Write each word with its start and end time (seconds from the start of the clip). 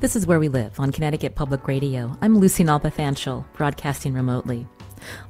This 0.00 0.16
is 0.16 0.26
Where 0.26 0.40
We 0.40 0.48
Live 0.48 0.80
on 0.80 0.92
Connecticut 0.92 1.34
Public 1.34 1.68
Radio. 1.68 2.16
I'm 2.22 2.38
Lucy 2.38 2.64
Nalpathanchil, 2.64 3.44
broadcasting 3.52 4.14
remotely. 4.14 4.66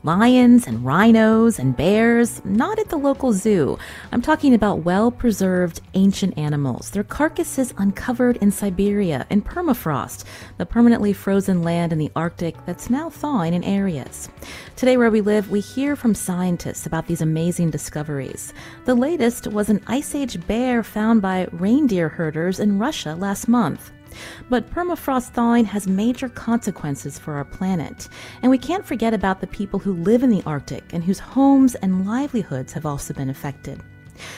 Lions 0.04 0.68
and 0.68 0.84
rhinos 0.84 1.58
and 1.58 1.76
bears, 1.76 2.40
not 2.44 2.78
at 2.78 2.88
the 2.88 2.96
local 2.96 3.32
zoo. 3.32 3.76
I'm 4.12 4.22
talking 4.22 4.54
about 4.54 4.84
well 4.84 5.10
preserved 5.10 5.80
ancient 5.94 6.38
animals, 6.38 6.90
their 6.90 7.02
carcasses 7.02 7.74
uncovered 7.78 8.36
in 8.36 8.52
Siberia 8.52 9.26
in 9.28 9.42
permafrost, 9.42 10.22
the 10.56 10.66
permanently 10.66 11.12
frozen 11.12 11.64
land 11.64 11.92
in 11.92 11.98
the 11.98 12.12
Arctic 12.14 12.54
that's 12.64 12.88
now 12.88 13.10
thawing 13.10 13.54
in 13.54 13.64
areas. 13.64 14.28
Today, 14.76 14.96
where 14.96 15.10
we 15.10 15.20
live, 15.20 15.50
we 15.50 15.58
hear 15.58 15.96
from 15.96 16.14
scientists 16.14 16.86
about 16.86 17.08
these 17.08 17.22
amazing 17.22 17.70
discoveries. 17.70 18.54
The 18.84 18.94
latest 18.94 19.48
was 19.48 19.68
an 19.68 19.82
Ice 19.88 20.14
Age 20.14 20.46
bear 20.46 20.84
found 20.84 21.22
by 21.22 21.48
reindeer 21.50 22.08
herders 22.08 22.60
in 22.60 22.78
Russia 22.78 23.16
last 23.16 23.48
month. 23.48 23.90
But 24.48 24.70
permafrost 24.70 25.30
thawing 25.30 25.64
has 25.66 25.86
major 25.86 26.28
consequences 26.28 27.18
for 27.18 27.34
our 27.34 27.44
planet, 27.44 28.08
and 28.42 28.50
we 28.50 28.58
can't 28.58 28.86
forget 28.86 29.14
about 29.14 29.40
the 29.40 29.46
people 29.46 29.78
who 29.78 29.92
live 29.92 30.22
in 30.22 30.30
the 30.30 30.42
Arctic 30.46 30.84
and 30.92 31.04
whose 31.04 31.18
homes 31.18 31.74
and 31.76 32.06
livelihoods 32.06 32.72
have 32.72 32.86
also 32.86 33.14
been 33.14 33.30
affected. 33.30 33.80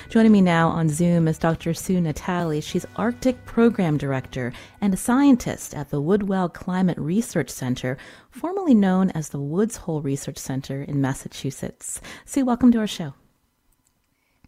Joining 0.08 0.32
me 0.32 0.40
now 0.40 0.68
on 0.68 0.88
Zoom 0.88 1.26
is 1.28 1.38
Dr. 1.38 1.74
Sue 1.74 1.98
Natali. 1.98 2.62
She's 2.62 2.86
Arctic 2.96 3.44
Program 3.44 3.96
Director 3.96 4.52
and 4.80 4.94
a 4.94 4.96
scientist 4.96 5.74
at 5.74 5.90
the 5.90 6.00
Woodwell 6.00 6.48
Climate 6.48 6.98
Research 6.98 7.50
Center, 7.50 7.96
formerly 8.30 8.74
known 8.74 9.10
as 9.10 9.30
the 9.30 9.40
Woods 9.40 9.76
Hole 9.78 10.00
Research 10.00 10.38
Center 10.38 10.82
in 10.82 11.00
Massachusetts. 11.00 12.00
Sue, 12.24 12.44
welcome 12.44 12.70
to 12.72 12.78
our 12.78 12.86
show. 12.86 13.14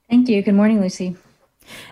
Thank 0.09 0.29
you. 0.29 0.43
Good 0.43 0.55
morning, 0.55 0.81
Lucy. 0.81 1.17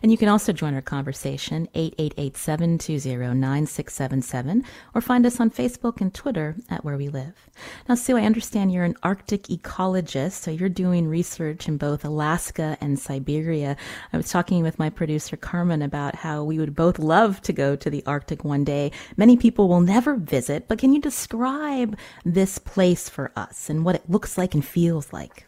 And 0.03 0.13
you 0.13 0.19
can 0.19 0.29
also 0.29 0.53
join 0.53 0.75
our 0.75 0.83
conversation, 0.83 1.69
888-720-9677, 1.75 4.65
or 4.95 5.01
find 5.01 5.27
us 5.27 5.41
on 5.41 5.51
Facebook 5.51 6.01
and 6.01 6.13
Twitter 6.13 6.57
at 6.69 6.85
Where 6.85 6.97
We 6.97 7.09
Live. 7.09 7.49
Now, 7.89 7.95
Sue, 7.95 8.17
I 8.17 8.25
understand 8.25 8.73
you're 8.73 8.85
an 8.85 8.97
Arctic 9.03 9.45
ecologist, 9.45 10.33
so 10.33 10.51
you're 10.51 10.69
doing 10.69 11.09
research 11.09 11.69
in 11.69 11.77
both 11.77 12.05
Alaska 12.05 12.77
and 12.81 12.99
Siberia. 12.99 13.77
I 14.13 14.17
was 14.17 14.31
talking 14.31 14.63
with 14.63 14.79
my 14.79 14.91
producer, 14.91 15.37
Carmen, 15.37 15.83
about 15.83 16.17
how 16.17 16.45
we 16.45 16.59
would 16.59 16.75
both 16.75 16.99
love 16.99 17.41
to 17.43 17.53
go 17.53 17.77
to 17.77 17.91
the 17.91 18.05
Arctic 18.07 18.45
one 18.45 18.65
day. 18.65 18.91
Many 19.17 19.37
people 19.37 19.69
will 19.69 19.81
never 19.81 20.17
visit, 20.17 20.69
but 20.69 20.79
can 20.79 20.93
you 20.93 21.01
describe 21.01 21.97
this 22.25 22.59
place 22.59 23.09
for 23.09 23.33
us 23.37 23.71
and 23.71 23.85
what 23.85 23.95
it 23.95 24.09
looks 24.09 24.37
like 24.37 24.55
and 24.55 24.65
feels 24.65 25.13
like? 25.13 25.47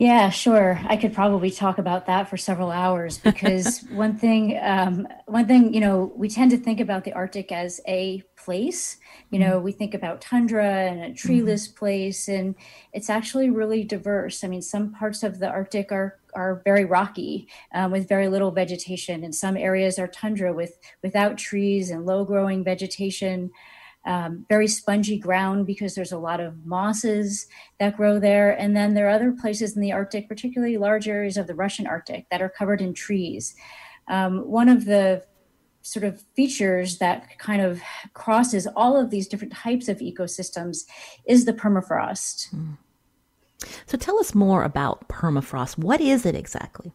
Yeah, 0.00 0.30
sure. 0.30 0.80
I 0.86 0.96
could 0.96 1.12
probably 1.12 1.50
talk 1.50 1.76
about 1.76 2.06
that 2.06 2.30
for 2.30 2.38
several 2.38 2.70
hours 2.70 3.18
because 3.18 3.80
one 3.90 4.16
thing, 4.16 4.58
um, 4.62 5.06
one 5.26 5.46
thing, 5.46 5.74
you 5.74 5.80
know, 5.80 6.10
we 6.16 6.26
tend 6.30 6.52
to 6.52 6.56
think 6.56 6.80
about 6.80 7.04
the 7.04 7.12
Arctic 7.12 7.52
as 7.52 7.82
a 7.86 8.22
place. 8.34 8.96
You 9.28 9.38
know, 9.40 9.56
mm-hmm. 9.56 9.64
we 9.64 9.72
think 9.72 9.92
about 9.92 10.22
tundra 10.22 10.64
and 10.64 11.02
a 11.02 11.12
treeless 11.12 11.68
mm-hmm. 11.68 11.78
place, 11.78 12.28
and 12.28 12.54
it's 12.94 13.10
actually 13.10 13.50
really 13.50 13.84
diverse. 13.84 14.42
I 14.42 14.48
mean, 14.48 14.62
some 14.62 14.90
parts 14.94 15.22
of 15.22 15.38
the 15.38 15.50
Arctic 15.50 15.92
are 15.92 16.18
are 16.32 16.62
very 16.64 16.86
rocky 16.86 17.46
um, 17.74 17.90
with 17.90 18.08
very 18.08 18.28
little 18.28 18.52
vegetation, 18.52 19.22
and 19.22 19.34
some 19.34 19.54
areas 19.54 19.98
are 19.98 20.08
tundra 20.08 20.54
with 20.54 20.78
without 21.02 21.36
trees 21.36 21.90
and 21.90 22.06
low 22.06 22.24
growing 22.24 22.64
vegetation 22.64 23.50
um, 24.06 24.46
very 24.48 24.66
spongy 24.66 25.18
ground 25.18 25.66
because 25.66 25.94
there's 25.94 26.12
a 26.12 26.18
lot 26.18 26.40
of 26.40 26.64
mosses 26.64 27.46
that 27.78 27.96
grow 27.96 28.18
there. 28.18 28.58
And 28.58 28.74
then 28.74 28.94
there 28.94 29.06
are 29.06 29.10
other 29.10 29.32
places 29.32 29.76
in 29.76 29.82
the 29.82 29.92
Arctic, 29.92 30.28
particularly 30.28 30.78
large 30.78 31.06
areas 31.06 31.36
of 31.36 31.46
the 31.46 31.54
Russian 31.54 31.86
Arctic, 31.86 32.26
that 32.30 32.40
are 32.40 32.48
covered 32.48 32.80
in 32.80 32.94
trees. 32.94 33.54
Um, 34.08 34.48
one 34.48 34.68
of 34.68 34.86
the 34.86 35.24
sort 35.82 36.04
of 36.04 36.22
features 36.34 36.98
that 36.98 37.38
kind 37.38 37.62
of 37.62 37.80
crosses 38.12 38.66
all 38.76 38.98
of 38.98 39.10
these 39.10 39.26
different 39.28 39.52
types 39.52 39.88
of 39.88 39.98
ecosystems 39.98 40.84
is 41.26 41.44
the 41.44 41.52
permafrost. 41.52 42.54
Mm. 42.54 42.76
So 43.86 43.98
tell 43.98 44.18
us 44.18 44.34
more 44.34 44.62
about 44.62 45.08
permafrost. 45.08 45.78
What 45.78 46.00
is 46.00 46.24
it 46.24 46.34
exactly? 46.34 46.92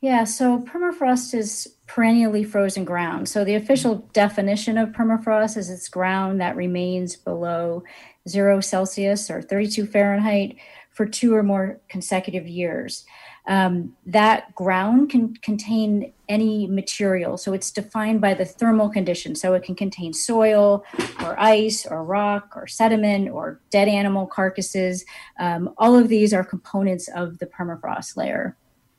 Yeah, 0.00 0.24
so 0.24 0.58
permafrost 0.60 1.34
is 1.34 1.76
perennially 1.86 2.44
frozen 2.44 2.84
ground. 2.84 3.28
So 3.28 3.44
the 3.44 3.54
official 3.54 4.08
definition 4.12 4.76
of 4.76 4.90
permafrost 4.90 5.56
is 5.56 5.70
it's 5.70 5.88
ground 5.88 6.40
that 6.40 6.54
remains 6.54 7.16
below 7.16 7.82
zero 8.28 8.60
Celsius 8.60 9.30
or 9.30 9.40
32 9.40 9.86
Fahrenheit 9.86 10.56
for 10.90 11.06
two 11.06 11.34
or 11.34 11.42
more 11.42 11.80
consecutive 11.88 12.46
years. 12.46 13.04
Um, 13.48 13.94
that 14.06 14.54
ground 14.54 15.10
can 15.10 15.34
contain 15.36 16.12
any 16.28 16.66
material. 16.66 17.36
So 17.36 17.52
it's 17.52 17.70
defined 17.70 18.20
by 18.20 18.34
the 18.34 18.44
thermal 18.44 18.88
conditions. 18.88 19.40
So 19.40 19.54
it 19.54 19.62
can 19.62 19.76
contain 19.76 20.12
soil 20.12 20.84
or 21.22 21.38
ice 21.38 21.86
or 21.86 22.04
rock 22.04 22.52
or 22.56 22.66
sediment 22.66 23.30
or 23.30 23.60
dead 23.70 23.88
animal 23.88 24.26
carcasses. 24.26 25.04
Um, 25.38 25.72
all 25.78 25.96
of 25.96 26.08
these 26.08 26.34
are 26.34 26.44
components 26.44 27.08
of 27.14 27.38
the 27.38 27.46
permafrost 27.46 28.16
layer. 28.16 28.56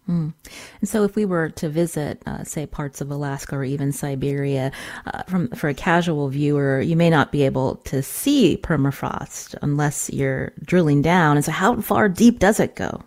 Mm. 0.09 0.34
And 0.79 0.90
so, 0.90 1.03
if 1.03 1.16
we 1.16 1.25
were 1.25 1.50
to 1.50 1.68
visit, 1.68 2.22
uh, 2.25 2.44
say, 2.44 2.66
parts 2.66 3.01
of 3.01 3.12
Alaska 3.12 3.56
or 3.56 3.63
even 3.63 3.91
Siberia, 3.91 4.72
uh, 5.06 5.23
from 5.23 5.50
for 5.50 5.68
a 5.68 5.73
casual 5.73 6.29
viewer, 6.29 6.79
you 6.79 6.95
may 6.95 7.09
not 7.09 7.31
be 7.31 7.44
able 7.44 7.75
to 7.85 8.01
see 8.01 8.57
permafrost 8.57 9.56
unless 9.62 10.09
you're 10.09 10.53
drilling 10.63 11.01
down. 11.01 11.35
And 11.35 11.46
so, 11.46 11.51
how 11.51 11.81
far 11.81 12.07
deep 12.07 12.40
does 12.40 12.59
it 12.59 12.75
go? 12.75 13.03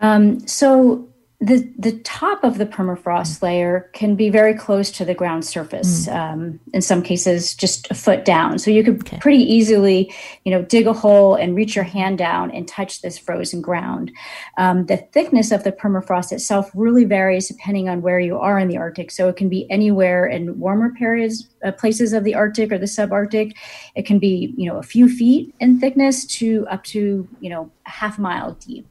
Um, 0.00 0.46
so, 0.48 1.08
the 1.42 1.72
the 1.78 1.98
top 2.00 2.44
of 2.44 2.58
the 2.58 2.66
permafrost 2.66 3.40
layer 3.42 3.88
can 3.94 4.14
be 4.14 4.28
very 4.28 4.52
close 4.52 4.90
to 4.90 5.06
the 5.06 5.14
ground 5.14 5.42
surface. 5.42 6.06
Mm. 6.06 6.14
Um, 6.14 6.60
in 6.74 6.82
some 6.82 7.02
cases, 7.02 7.54
just 7.54 7.90
a 7.90 7.94
foot 7.94 8.26
down. 8.26 8.58
So 8.58 8.70
you 8.70 8.84
could 8.84 9.00
okay. 9.00 9.18
pretty 9.18 9.42
easily, 9.42 10.12
you 10.44 10.52
know, 10.52 10.60
dig 10.60 10.86
a 10.86 10.92
hole 10.92 11.34
and 11.34 11.56
reach 11.56 11.74
your 11.74 11.84
hand 11.84 12.18
down 12.18 12.50
and 12.50 12.68
touch 12.68 13.00
this 13.00 13.18
frozen 13.18 13.62
ground. 13.62 14.12
Um, 14.58 14.84
the 14.84 14.98
thickness 14.98 15.50
of 15.50 15.64
the 15.64 15.72
permafrost 15.72 16.30
itself 16.30 16.70
really 16.74 17.06
varies 17.06 17.48
depending 17.48 17.88
on 17.88 18.02
where 18.02 18.20
you 18.20 18.36
are 18.36 18.58
in 18.58 18.68
the 18.68 18.76
Arctic. 18.76 19.10
So 19.10 19.30
it 19.30 19.36
can 19.36 19.48
be 19.48 19.70
anywhere 19.70 20.26
in 20.26 20.60
warmer 20.60 20.90
periods, 20.92 21.48
uh, 21.64 21.72
places 21.72 22.12
of 22.12 22.24
the 22.24 22.34
Arctic 22.34 22.70
or 22.70 22.76
the 22.76 22.84
subarctic. 22.84 23.56
It 23.94 24.04
can 24.04 24.18
be, 24.18 24.52
you 24.58 24.70
know, 24.70 24.78
a 24.78 24.82
few 24.82 25.08
feet 25.08 25.54
in 25.58 25.80
thickness 25.80 26.26
to 26.26 26.66
up 26.68 26.84
to, 26.84 27.26
you 27.40 27.48
know, 27.48 27.70
a 27.86 27.90
half 27.90 28.18
mile 28.18 28.52
deep. 28.60 28.86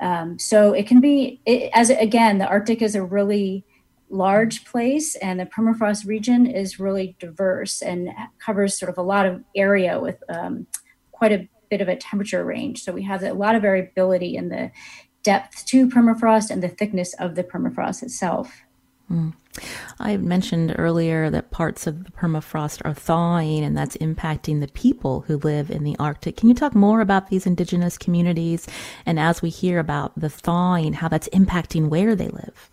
Um, 0.00 0.38
so 0.38 0.72
it 0.72 0.86
can 0.86 1.00
be, 1.00 1.40
it, 1.44 1.70
as 1.74 1.90
again, 1.90 2.38
the 2.38 2.46
Arctic 2.46 2.82
is 2.82 2.94
a 2.94 3.02
really 3.02 3.64
large 4.10 4.64
place 4.64 5.16
and 5.16 5.38
the 5.38 5.46
permafrost 5.46 6.06
region 6.06 6.46
is 6.46 6.80
really 6.80 7.16
diverse 7.18 7.82
and 7.82 8.08
covers 8.38 8.78
sort 8.78 8.90
of 8.90 8.98
a 8.98 9.02
lot 9.02 9.26
of 9.26 9.42
area 9.54 10.00
with 10.00 10.22
um, 10.28 10.66
quite 11.12 11.32
a 11.32 11.48
bit 11.68 11.80
of 11.80 11.88
a 11.88 11.96
temperature 11.96 12.44
range. 12.44 12.82
So 12.82 12.92
we 12.92 13.02
have 13.02 13.22
a 13.22 13.34
lot 13.34 13.54
of 13.54 13.62
variability 13.62 14.36
in 14.36 14.48
the 14.48 14.70
depth 15.22 15.66
to 15.66 15.88
permafrost 15.88 16.50
and 16.50 16.62
the 16.62 16.68
thickness 16.68 17.14
of 17.14 17.34
the 17.34 17.44
permafrost 17.44 18.02
itself. 18.02 18.62
Mm. 19.10 19.34
I 19.98 20.16
mentioned 20.16 20.74
earlier 20.78 21.30
that 21.30 21.50
parts 21.50 21.86
of 21.86 22.04
the 22.04 22.10
permafrost 22.10 22.82
are 22.84 22.94
thawing 22.94 23.64
and 23.64 23.76
that's 23.76 23.96
impacting 23.98 24.60
the 24.60 24.68
people 24.68 25.22
who 25.22 25.38
live 25.38 25.70
in 25.70 25.84
the 25.84 25.96
Arctic. 25.98 26.36
Can 26.36 26.48
you 26.48 26.54
talk 26.54 26.74
more 26.74 27.00
about 27.00 27.28
these 27.28 27.46
indigenous 27.46 27.98
communities 27.98 28.66
and 29.06 29.18
as 29.18 29.42
we 29.42 29.50
hear 29.50 29.78
about 29.78 30.18
the 30.18 30.28
thawing, 30.28 30.94
how 30.94 31.08
that's 31.08 31.28
impacting 31.28 31.88
where 31.88 32.14
they 32.14 32.28
live? 32.28 32.70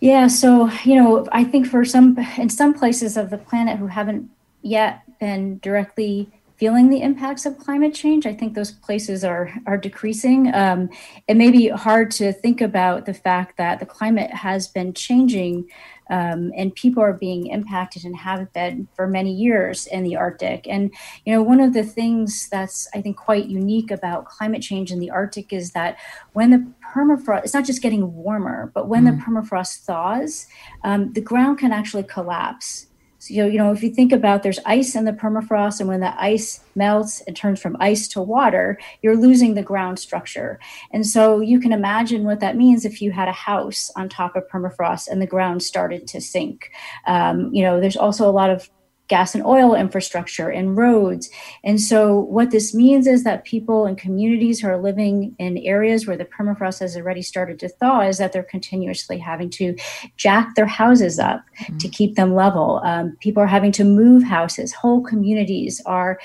Yeah, 0.00 0.28
so, 0.28 0.70
you 0.84 0.96
know, 0.96 1.28
I 1.30 1.44
think 1.44 1.66
for 1.66 1.84
some, 1.84 2.16
in 2.38 2.48
some 2.48 2.72
places 2.72 3.18
of 3.18 3.28
the 3.28 3.36
planet 3.36 3.78
who 3.78 3.86
haven't 3.86 4.30
yet 4.62 5.02
been 5.20 5.58
directly 5.58 6.30
feeling 6.60 6.90
the 6.90 7.00
impacts 7.00 7.46
of 7.46 7.56
climate 7.56 7.94
change. 7.94 8.26
I 8.26 8.34
think 8.34 8.52
those 8.52 8.70
places 8.70 9.24
are 9.24 9.50
are 9.66 9.78
decreasing. 9.78 10.54
Um, 10.54 10.90
it 11.26 11.38
may 11.38 11.50
be 11.50 11.68
hard 11.68 12.10
to 12.12 12.34
think 12.34 12.60
about 12.60 13.06
the 13.06 13.14
fact 13.14 13.56
that 13.56 13.80
the 13.80 13.86
climate 13.86 14.30
has 14.30 14.68
been 14.68 14.92
changing. 14.92 15.70
Um, 16.10 16.50
and 16.56 16.74
people 16.74 17.04
are 17.04 17.12
being 17.12 17.46
impacted 17.46 18.04
and 18.04 18.16
have 18.16 18.52
been 18.52 18.88
for 18.96 19.06
many 19.06 19.32
years 19.32 19.86
in 19.86 20.02
the 20.02 20.16
Arctic. 20.16 20.66
And 20.68 20.92
you 21.24 21.32
know, 21.32 21.40
one 21.40 21.60
of 21.60 21.72
the 21.72 21.84
things 21.84 22.48
that's 22.50 22.88
I 22.92 23.00
think 23.00 23.16
quite 23.16 23.46
unique 23.46 23.90
about 23.90 24.26
climate 24.26 24.60
change 24.60 24.92
in 24.92 24.98
the 24.98 25.10
Arctic 25.10 25.52
is 25.52 25.70
that 25.70 25.96
when 26.34 26.50
the 26.50 26.66
permafrost, 26.92 27.44
it's 27.44 27.54
not 27.54 27.64
just 27.64 27.80
getting 27.80 28.12
warmer, 28.12 28.70
but 28.74 28.88
when 28.88 29.04
mm. 29.04 29.16
the 29.16 29.24
permafrost 29.24 29.84
thaws, 29.84 30.46
um, 30.84 31.12
the 31.14 31.22
ground 31.22 31.58
can 31.58 31.72
actually 31.72 32.02
collapse 32.02 32.89
so, 33.20 33.32
you 33.32 33.58
know, 33.58 33.70
if 33.70 33.82
you 33.82 33.90
think 33.90 34.12
about 34.12 34.42
there's 34.42 34.58
ice 34.64 34.94
in 34.94 35.04
the 35.04 35.12
permafrost, 35.12 35.78
and 35.78 35.90
when 35.90 36.00
the 36.00 36.18
ice 36.18 36.60
melts 36.74 37.20
and 37.26 37.36
turns 37.36 37.60
from 37.60 37.76
ice 37.78 38.08
to 38.08 38.22
water, 38.22 38.78
you're 39.02 39.16
losing 39.16 39.54
the 39.54 39.62
ground 39.62 39.98
structure. 39.98 40.58
And 40.90 41.06
so 41.06 41.40
you 41.40 41.60
can 41.60 41.70
imagine 41.70 42.24
what 42.24 42.40
that 42.40 42.56
means 42.56 42.86
if 42.86 43.02
you 43.02 43.12
had 43.12 43.28
a 43.28 43.32
house 43.32 43.90
on 43.94 44.08
top 44.08 44.36
of 44.36 44.48
permafrost 44.48 45.06
and 45.06 45.20
the 45.20 45.26
ground 45.26 45.62
started 45.62 46.06
to 46.08 46.20
sink. 46.22 46.70
Um, 47.06 47.52
you 47.52 47.62
know, 47.62 47.78
there's 47.78 47.96
also 47.96 48.26
a 48.26 48.32
lot 48.32 48.48
of 48.48 48.70
gas 49.10 49.34
and 49.34 49.44
oil 49.44 49.74
infrastructure 49.74 50.48
and 50.48 50.78
roads. 50.78 51.28
And 51.64 51.80
so, 51.80 52.20
what 52.20 52.52
this 52.52 52.72
means 52.72 53.06
is 53.06 53.24
that 53.24 53.44
people 53.44 53.84
and 53.84 53.98
communities 53.98 54.60
who 54.60 54.68
are 54.68 54.80
living 54.80 55.34
in 55.38 55.58
areas 55.58 56.06
where 56.06 56.16
the 56.16 56.24
permafrost 56.24 56.78
has 56.78 56.96
already 56.96 57.20
started 57.20 57.58
to 57.58 57.68
thaw 57.68 58.00
is 58.02 58.18
that 58.18 58.32
they're 58.32 58.42
continuously 58.44 59.18
having 59.18 59.50
to 59.50 59.76
jack 60.16 60.54
their 60.54 60.66
houses 60.66 61.18
up 61.18 61.44
mm-hmm. 61.60 61.78
to 61.78 61.88
keep 61.88 62.14
them 62.14 62.34
level. 62.34 62.80
Um, 62.84 63.16
people 63.20 63.42
are 63.42 63.48
having 63.48 63.72
to 63.72 63.84
move 63.84 64.22
houses, 64.22 64.72
whole 64.72 65.02
communities 65.02 65.82
are 65.84 66.20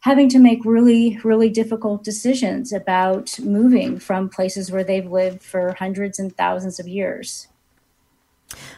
having 0.00 0.28
to 0.28 0.38
make 0.38 0.64
really, 0.64 1.18
really 1.24 1.48
difficult 1.48 2.04
decisions 2.04 2.72
about 2.72 3.38
moving 3.40 3.98
from 3.98 4.28
places 4.28 4.70
where 4.70 4.84
they've 4.84 5.10
lived 5.10 5.42
for 5.42 5.74
hundreds 5.78 6.18
and 6.18 6.36
thousands 6.36 6.78
of 6.78 6.86
years. 6.86 7.48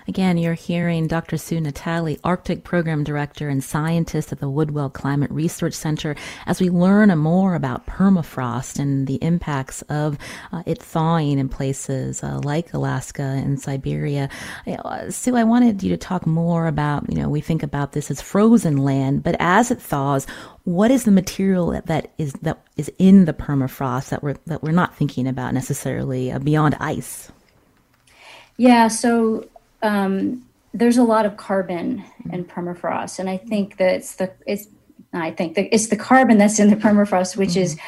Again, 0.07 0.39
you're 0.39 0.55
hearing 0.55 1.07
Dr. 1.07 1.37
Sue 1.37 1.61
Natali, 1.61 2.19
Arctic 2.25 2.65
Program 2.65 3.05
Director 3.05 3.49
and 3.49 3.63
Scientist 3.63 4.33
at 4.33 4.41
the 4.41 4.49
Woodwell 4.49 4.89
Climate 4.89 5.31
Research 5.31 5.75
Center, 5.75 6.17
as 6.47 6.61
we 6.61 6.71
learn 6.71 7.17
more 7.19 7.55
about 7.55 7.87
permafrost 7.87 8.79
and 8.79 9.07
the 9.07 9.17
impacts 9.17 9.83
of 9.83 10.17
uh, 10.53 10.63
it 10.65 10.83
thawing 10.83 11.39
in 11.39 11.49
places 11.49 12.23
uh, 12.23 12.41
like 12.43 12.73
Alaska 12.73 13.23
and 13.23 13.61
Siberia. 13.61 14.31
Uh, 14.67 15.11
Sue, 15.11 15.37
I 15.37 15.45
wanted 15.45 15.83
you 15.83 15.91
to 15.91 15.99
talk 15.99 16.27
more 16.27 16.67
about, 16.67 17.11
you 17.11 17.21
know, 17.21 17.29
we 17.29 17.43
think 17.43 17.63
about 17.63 17.93
this 17.93 18.11
as 18.11 18.23
frozen 18.23 18.79
land, 18.79 19.23
but 19.23 19.37
as 19.39 19.71
it 19.71 19.81
thaws, 19.81 20.27
what 20.65 20.91
is 20.91 21.05
the 21.05 21.11
material 21.11 21.69
that, 21.69 21.87
that 21.87 22.13
is 22.19 22.33
that 22.43 22.63
is 22.77 22.91
in 22.99 23.25
the 23.25 23.33
permafrost 23.33 24.11
that 24.11 24.23
we're 24.23 24.37
that 24.47 24.63
we're 24.63 24.73
not 24.73 24.95
thinking 24.95 25.27
about 25.27 25.55
necessarily 25.55 26.31
uh, 26.31 26.39
beyond 26.39 26.77
ice? 26.79 27.31
Yeah, 28.59 28.89
so 28.89 29.49
um, 29.83 30.45
there's 30.75 30.99
a 30.99 31.03
lot 31.03 31.27
of 31.27 31.37
carbon 31.37 32.05
in 32.33 32.45
permafrost, 32.45 33.19
and 33.19 33.29
I 33.29 33.37
think 33.37 33.79
that 33.79 33.95
it's 33.95 34.17
the 34.17 34.33
it's 34.47 34.67
I 35.13 35.31
think 35.31 35.55
that 35.55 35.75
it's 35.75 35.89
the 35.89 35.97
carbon 35.97 36.39
that's 36.39 36.59
in 36.59 36.71
the 36.71 36.77
permafrost, 36.77 37.37
which 37.37 37.51
mm-hmm. 37.51 37.61
is 37.61 37.79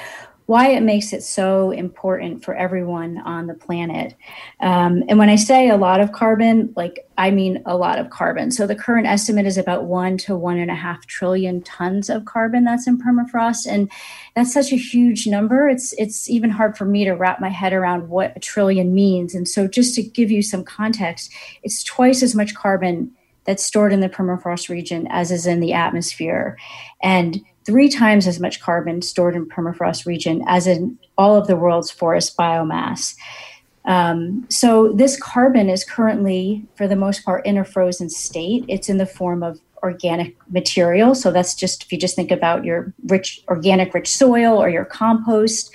why 0.51 0.71
it 0.71 0.83
makes 0.83 1.13
it 1.13 1.23
so 1.23 1.71
important 1.71 2.45
for 2.45 2.57
everyone 2.57 3.19
on 3.19 3.47
the 3.47 3.55
planet. 3.55 4.17
Um, 4.59 5.05
and 5.09 5.17
when 5.17 5.29
I 5.29 5.37
say 5.37 5.69
a 5.69 5.77
lot 5.77 6.01
of 6.01 6.11
carbon, 6.11 6.73
like 6.75 7.07
I 7.17 7.31
mean 7.31 7.63
a 7.67 7.77
lot 7.77 8.01
of 8.01 8.11
carbon. 8.11 8.51
So 8.51 8.67
the 8.67 8.75
current 8.75 9.07
estimate 9.07 9.47
is 9.47 9.57
about 9.57 9.85
one 9.85 10.19
to 10.19 10.37
one 10.37 10.59
and 10.59 10.69
a 10.69 10.75
half 10.75 11.07
trillion 11.07 11.63
tons 11.63 12.11
of 12.11 12.25
carbon 12.25 12.65
that's 12.65 12.89
in 12.89 12.99
permafrost, 12.99 13.65
and 13.65 13.93
that's 14.35 14.53
such 14.53 14.73
a 14.73 14.77
huge 14.77 15.29
number. 15.29 15.69
It's 15.69 15.93
it's 15.93 16.29
even 16.29 16.51
hard 16.51 16.77
for 16.77 16.85
me 16.85 17.05
to 17.05 17.13
wrap 17.13 17.41
my 17.41 17.49
head 17.49 17.73
around 17.73 18.09
what 18.09 18.37
a 18.37 18.41
trillion 18.41 18.93
means. 18.93 19.37
And 19.37 19.47
so 19.47 19.69
just 19.69 19.95
to 19.95 20.03
give 20.03 20.33
you 20.33 20.43
some 20.43 20.65
context, 20.65 21.33
it's 21.63 21.85
twice 21.85 22.25
as 22.25 22.35
much 22.35 22.57
carbon 22.57 23.13
that's 23.45 23.65
stored 23.65 23.93
in 23.93 24.01
the 24.01 24.09
permafrost 24.09 24.69
region 24.69 25.07
as 25.11 25.31
is 25.31 25.47
in 25.47 25.61
the 25.61 25.75
atmosphere. 25.75 26.59
And 27.01 27.41
three 27.71 27.89
times 27.89 28.27
as 28.27 28.41
much 28.41 28.61
carbon 28.61 29.01
stored 29.01 29.37
in 29.37 29.47
permafrost 29.47 30.05
region 30.05 30.43
as 30.49 30.67
in 30.67 30.99
all 31.17 31.37
of 31.37 31.47
the 31.47 31.55
world's 31.55 31.89
forest 31.89 32.37
biomass. 32.37 33.15
Um, 33.85 34.45
so 34.51 34.93
this 34.93 35.17
carbon 35.17 35.71
is 35.71 35.85
currently, 35.85 36.67
for 36.75 36.89
the 36.89 36.97
most 36.97 37.25
part, 37.25 37.47
in 37.47 37.57
a 37.57 37.65
frozen 37.65 38.11
state. 38.11 38.65
It's 38.67 38.89
in 38.89 38.99
the 38.99 39.07
form 39.07 39.45
of 39.45 39.61
organic 39.85 40.37
material. 40.51 41.15
So 41.15 41.31
that's 41.31 41.55
just 41.55 41.85
if 41.85 41.93
you 41.93 41.99
just 41.99 42.17
think 42.17 42.33
about 42.33 42.65
your 42.65 42.93
rich 43.07 43.41
organic 43.47 43.95
rich 43.95 44.09
soil 44.09 44.61
or 44.61 44.69
your 44.69 44.85
compost. 44.85 45.73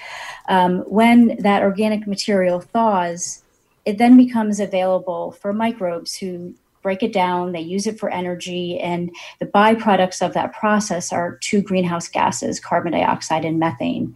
Um, 0.50 0.80
when 0.80 1.38
that 1.40 1.64
organic 1.64 2.06
material 2.08 2.60
thaws, 2.60 3.42
it 3.86 3.98
then 4.00 4.18
becomes 4.18 4.60
available 4.60 5.32
for 5.32 5.54
microbes 5.54 6.18
who 6.18 6.56
break 6.86 7.02
it 7.02 7.12
down, 7.12 7.52
they 7.52 7.60
use 7.60 7.88
it 7.88 8.00
for 8.00 8.12
energy, 8.12 8.80
and 8.80 9.10
the 9.40 9.48
byproducts 9.48 10.24
of 10.24 10.36
that 10.36 10.54
process 10.54 11.12
are 11.12 11.40
two 11.42 11.60
greenhouse 11.60 12.08
gases, 12.08 12.60
carbon 12.60 12.92
dioxide 12.92 13.44
and 13.44 13.58
methane. 13.60 14.14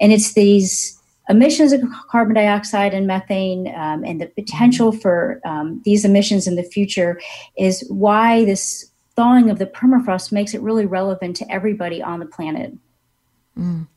And 0.00 0.12
it's 0.12 0.34
these 0.34 1.02
emissions 1.28 1.72
of 1.72 1.80
carbon 2.08 2.36
dioxide 2.36 2.94
and 2.94 3.08
methane 3.08 3.66
um, 3.74 4.04
and 4.04 4.20
the 4.20 4.26
potential 4.26 4.92
for 4.92 5.40
um, 5.44 5.82
these 5.84 6.04
emissions 6.04 6.46
in 6.46 6.54
the 6.54 6.62
future 6.62 7.20
is 7.58 7.84
why 7.88 8.44
this 8.44 8.92
thawing 9.16 9.50
of 9.50 9.58
the 9.58 9.66
permafrost 9.66 10.30
makes 10.30 10.54
it 10.54 10.62
really 10.62 10.86
relevant 10.86 11.34
to 11.34 11.52
everybody 11.52 12.00
on 12.00 12.20
the 12.20 12.26
planet. 12.26 12.72
Mm. 13.58 13.88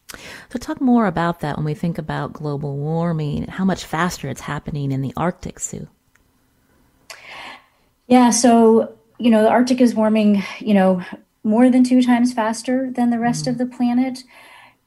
So, 0.50 0.58
talk 0.58 0.82
more 0.82 1.06
about 1.06 1.42
that 1.42 1.58
when 1.58 1.66
we 1.66 1.76
think 1.76 2.00
about 2.00 2.34
global 2.34 2.76
warming, 2.76 3.44
and 3.44 3.52
how 3.52 3.66
much 3.66 3.86
faster 3.86 4.30
it's 4.30 4.42
happening 4.42 4.92
in 4.92 5.04
the 5.04 5.14
Arctic, 5.16 5.60
Sue. 5.60 5.88
Yeah, 8.08 8.30
so 8.30 8.98
you 9.18 9.32
know 9.32 9.42
the 9.42 9.50
Arctic 9.50 9.82
is 9.82 9.96
warming, 9.96 10.44
you 10.60 10.74
know, 10.74 11.02
more 11.44 11.70
than 11.70 11.84
two 11.84 12.02
times 12.02 12.34
faster 12.34 12.92
than 12.92 13.10
the 13.10 13.20
rest 13.20 13.46
mm 13.46 13.50
of 13.50 13.58
the 13.58 13.66
planet, 13.66 14.24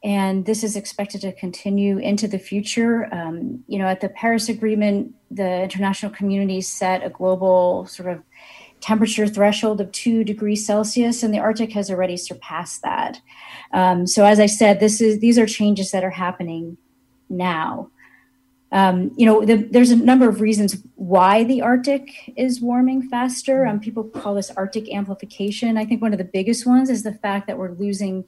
and 0.04 0.46
this 0.46 0.62
is 0.62 0.76
expected 0.76 1.20
to 1.22 1.32
continue 1.32 1.98
into 1.98 2.28
the 2.28 2.38
future. 2.38 3.12
Um, 3.12 3.64
you 3.66 3.78
know, 3.78 3.86
at 3.86 4.00
the 4.00 4.08
Paris 4.08 4.48
Agreement, 4.48 5.14
the 5.30 5.62
international 5.62 6.12
community 6.12 6.60
set 6.60 7.04
a 7.04 7.10
global 7.10 7.86
sort 7.86 8.08
of 8.08 8.22
temperature 8.80 9.26
threshold 9.26 9.80
of 9.80 9.90
two 9.90 10.22
degrees 10.22 10.64
Celsius, 10.64 11.24
and 11.24 11.34
the 11.34 11.40
Arctic 11.40 11.72
has 11.72 11.90
already 11.90 12.16
surpassed 12.16 12.82
that. 12.82 13.20
Um, 13.72 14.06
so, 14.06 14.24
as 14.24 14.38
I 14.38 14.46
said, 14.46 14.78
this 14.78 15.00
is 15.00 15.18
these 15.18 15.38
are 15.38 15.46
changes 15.46 15.90
that 15.90 16.04
are 16.04 16.10
happening 16.10 16.76
now 17.28 17.90
um, 18.70 19.10
you 19.16 19.24
know, 19.24 19.44
the, 19.44 19.56
there's 19.56 19.90
a 19.90 19.96
number 19.96 20.28
of 20.28 20.40
reasons 20.40 20.82
why 20.96 21.44
the 21.44 21.62
Arctic 21.62 22.32
is 22.36 22.60
warming 22.60 23.08
faster. 23.08 23.66
Um, 23.66 23.80
people 23.80 24.04
call 24.04 24.34
this 24.34 24.50
Arctic 24.50 24.92
amplification. 24.92 25.78
I 25.78 25.86
think 25.86 26.02
one 26.02 26.12
of 26.12 26.18
the 26.18 26.24
biggest 26.24 26.66
ones 26.66 26.90
is 26.90 27.02
the 27.02 27.14
fact 27.14 27.46
that 27.46 27.56
we're 27.56 27.72
losing 27.72 28.24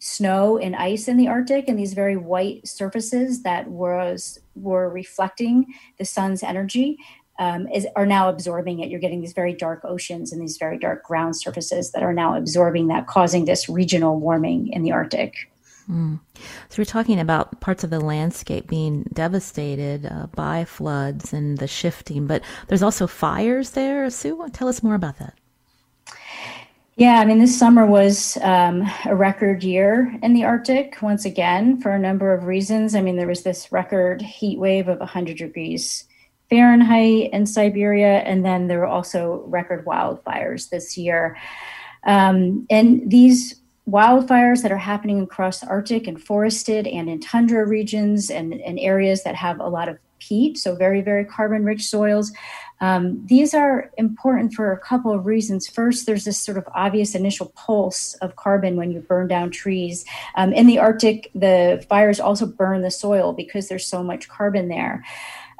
snow 0.00 0.58
and 0.58 0.74
ice 0.74 1.06
in 1.08 1.16
the 1.16 1.28
Arctic, 1.28 1.68
and 1.68 1.78
these 1.78 1.94
very 1.94 2.16
white 2.16 2.66
surfaces 2.66 3.42
that 3.42 3.68
was 3.68 4.40
were 4.56 4.88
reflecting 4.90 5.66
the 5.98 6.04
sun's 6.04 6.42
energy 6.42 6.98
um, 7.38 7.68
is 7.68 7.86
are 7.94 8.06
now 8.06 8.28
absorbing 8.28 8.80
it. 8.80 8.90
You're 8.90 8.98
getting 8.98 9.20
these 9.20 9.34
very 9.34 9.54
dark 9.54 9.84
oceans 9.84 10.32
and 10.32 10.42
these 10.42 10.56
very 10.56 10.78
dark 10.78 11.04
ground 11.04 11.36
surfaces 11.36 11.92
that 11.92 12.02
are 12.02 12.12
now 12.12 12.36
absorbing 12.36 12.88
that, 12.88 13.06
causing 13.06 13.44
this 13.44 13.68
regional 13.68 14.18
warming 14.18 14.68
in 14.68 14.82
the 14.82 14.90
Arctic. 14.90 15.50
Mm. 15.90 16.20
So 16.68 16.80
we're 16.80 16.84
talking 16.84 17.18
about 17.18 17.60
parts 17.60 17.82
of 17.82 17.90
the 17.90 18.00
landscape 18.00 18.68
being 18.68 19.04
devastated 19.12 20.06
uh, 20.06 20.28
by 20.28 20.64
floods 20.64 21.32
and 21.32 21.58
the 21.58 21.66
shifting, 21.66 22.26
but 22.26 22.42
there's 22.68 22.82
also 22.82 23.06
fires 23.06 23.70
there. 23.70 24.08
Sue, 24.10 24.48
tell 24.52 24.68
us 24.68 24.82
more 24.82 24.94
about 24.94 25.18
that. 25.18 25.34
Yeah, 26.96 27.18
I 27.18 27.24
mean, 27.24 27.38
this 27.38 27.58
summer 27.58 27.86
was 27.86 28.36
um, 28.42 28.88
a 29.06 29.16
record 29.16 29.64
year 29.64 30.14
in 30.22 30.34
the 30.34 30.44
Arctic 30.44 31.00
once 31.00 31.24
again 31.24 31.80
for 31.80 31.92
a 31.92 31.98
number 31.98 32.34
of 32.34 32.44
reasons. 32.44 32.94
I 32.94 33.00
mean, 33.00 33.16
there 33.16 33.26
was 33.26 33.42
this 33.42 33.72
record 33.72 34.20
heat 34.20 34.58
wave 34.58 34.86
of 34.86 34.98
100 34.98 35.38
degrees 35.38 36.04
Fahrenheit 36.50 37.30
in 37.32 37.46
Siberia, 37.46 38.18
and 38.18 38.44
then 38.44 38.66
there 38.66 38.80
were 38.80 38.86
also 38.86 39.44
record 39.46 39.86
wildfires 39.86 40.68
this 40.68 40.98
year. 40.98 41.38
Um, 42.04 42.66
and 42.70 43.10
these 43.10 43.59
wildfires 43.90 44.62
that 44.62 44.72
are 44.72 44.76
happening 44.76 45.22
across 45.22 45.64
Arctic 45.64 46.06
and 46.06 46.22
forested 46.22 46.86
and 46.86 47.08
in 47.08 47.20
tundra 47.20 47.66
regions 47.66 48.30
and, 48.30 48.54
and 48.54 48.78
areas 48.78 49.24
that 49.24 49.34
have 49.34 49.58
a 49.60 49.68
lot 49.68 49.88
of 49.88 49.98
peat, 50.20 50.58
so 50.58 50.76
very, 50.76 51.00
very 51.00 51.24
carbon 51.24 51.64
rich 51.64 51.82
soils. 51.82 52.30
Um, 52.80 53.24
these 53.26 53.52
are 53.52 53.90
important 53.98 54.54
for 54.54 54.72
a 54.72 54.78
couple 54.78 55.12
of 55.12 55.26
reasons. 55.26 55.66
First, 55.66 56.06
there's 56.06 56.24
this 56.24 56.40
sort 56.40 56.56
of 56.56 56.66
obvious 56.74 57.14
initial 57.14 57.52
pulse 57.56 58.14
of 58.22 58.36
carbon 58.36 58.76
when 58.76 58.90
you 58.90 59.00
burn 59.00 59.28
down 59.28 59.50
trees. 59.50 60.04
Um, 60.36 60.52
in 60.52 60.66
the 60.66 60.78
Arctic, 60.78 61.30
the 61.34 61.84
fires 61.88 62.20
also 62.20 62.46
burn 62.46 62.82
the 62.82 62.90
soil 62.90 63.32
because 63.32 63.68
there's 63.68 63.86
so 63.86 64.02
much 64.02 64.28
carbon 64.28 64.68
there. 64.68 65.04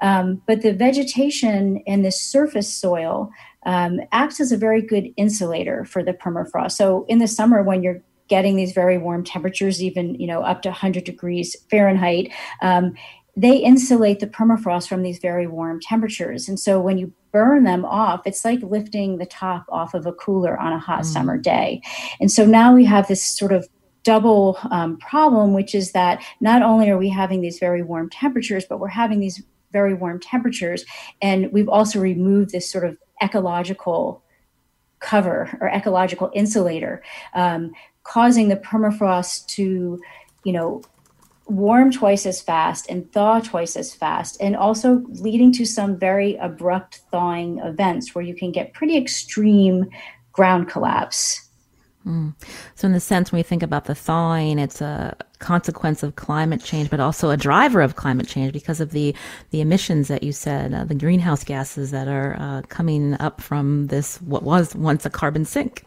Um, 0.03 0.41
but 0.47 0.63
the 0.63 0.73
vegetation 0.73 1.79
in 1.87 2.03
the 2.03 2.13
surface 2.13 2.73
soil 2.73 3.31
um, 3.67 4.01
acts 4.13 4.41
as 4.41 4.53
a 4.53 4.57
very 4.57 4.81
good 4.81 5.13
insulator 5.19 5.85
for 5.85 6.03
the 6.03 6.15
permafrost. 6.15 6.73
So 6.73 7.05
in 7.09 7.19
the 7.19 7.29
summer, 7.29 7.63
when 7.63 7.83
you're 7.83 8.03
getting 8.31 8.57
these 8.57 8.73
very 8.73 8.97
warm 8.97 9.25
temperatures, 9.25 9.83
even 9.83 10.15
you 10.15 10.27
know 10.27 10.41
up 10.41 10.63
to 10.63 10.71
100 10.71 11.05
degrees 11.05 11.55
Fahrenheit. 11.71 12.33
Um, 12.63 12.95
they 13.37 13.57
insulate 13.57 14.21
the 14.21 14.27
permafrost 14.27 14.89
from 14.89 15.03
these 15.03 15.19
very 15.19 15.47
warm 15.47 15.81
temperatures. 15.81 16.49
And 16.49 16.59
so 16.59 16.81
when 16.81 16.99
you 16.99 17.13
burn 17.33 17.65
them 17.65 17.85
off, 17.85 18.23
it's 18.27 18.45
like 18.45 18.61
lifting 18.63 19.19
the 19.19 19.27
top 19.27 19.65
off 19.69 19.95
of 19.95 20.05
a 20.05 20.13
cooler 20.13 20.59
on 20.59 20.73
a 20.73 20.79
hot 20.79 21.03
mm. 21.03 21.07
summer 21.07 21.39
day. 21.39 21.81
And 22.21 22.31
so 22.31 22.45
now 22.45 22.75
we 22.75 22.85
have 22.87 23.07
this 23.07 23.25
sort 23.25 23.53
of 23.53 23.69
double 24.03 24.59
um, 24.71 24.97
problem, 24.99 25.53
which 25.53 25.75
is 25.75 25.93
that 25.93 26.23
not 26.41 26.63
only 26.63 26.91
are 26.91 26.99
we 26.99 27.09
having 27.09 27.41
these 27.41 27.59
very 27.59 27.83
warm 27.83 28.11
temperatures, 28.11 28.65
but 28.69 28.81
we're 28.81 28.89
having 28.89 29.21
these 29.21 29.43
very 29.73 29.95
warm 29.95 30.19
temperatures. 30.19 30.85
And 31.23 31.53
we've 31.53 31.69
also 31.69 32.01
removed 32.01 32.51
this 32.51 32.71
sort 32.71 32.85
of 32.85 32.97
ecological 33.23 34.23
cover 35.01 35.57
or 35.61 35.69
ecological 35.69 36.31
insulator, 36.35 37.03
um, 37.35 37.73
causing 38.03 38.49
the 38.49 38.57
permafrost 38.57 39.47
to, 39.49 40.01
you 40.45 40.53
know, 40.53 40.83
warm 41.47 41.91
twice 41.91 42.27
as 42.27 42.41
fast 42.41 42.89
and 42.89 43.11
thaw 43.13 43.41
twice 43.41 43.77
as 43.77 43.93
fast, 43.95 44.41
and 44.41 44.57
also 44.57 45.03
leading 45.09 45.53
to 45.53 45.65
some 45.65 45.99
very 45.99 46.37
abrupt 46.37 47.01
thawing 47.11 47.59
events 47.59 48.15
where 48.15 48.25
you 48.25 48.35
can 48.35 48.53
get 48.53 48.73
pretty 48.73 48.97
extreme 48.97 49.91
ground 50.33 50.69
collapse. 50.69 51.49
Mm. 52.07 52.35
So, 52.77 52.87
in 52.87 52.93
the 52.93 53.01
sense, 53.01 53.31
when 53.31 53.41
we 53.41 53.43
think 53.43 53.63
about 53.63 53.85
the 53.85 53.95
thawing, 53.95 54.59
it's 54.59 54.81
a 54.81 55.15
consequence 55.39 56.03
of 56.03 56.17
climate 56.17 56.63
change, 56.63 56.89
but 56.89 56.99
also 56.99 57.29
a 57.31 57.37
driver 57.37 57.83
of 57.83 57.97
climate 57.97 58.27
change 58.27 58.53
because 58.55 58.81
of 58.81 58.93
the 58.93 59.15
the 59.51 59.61
emissions 59.61 60.09
that 60.09 60.23
you 60.23 60.33
said, 60.33 60.73
uh, 60.73 60.85
the 60.85 60.95
greenhouse 60.95 61.45
gases 61.45 61.91
that 61.91 62.09
are 62.09 62.37
uh, 62.39 62.63
coming 62.69 63.15
up 63.21 63.41
from 63.43 63.89
this 63.89 64.17
what 64.23 64.45
was 64.45 64.75
once 64.75 65.05
a 65.05 65.11
carbon 65.11 65.45
sink. 65.45 65.85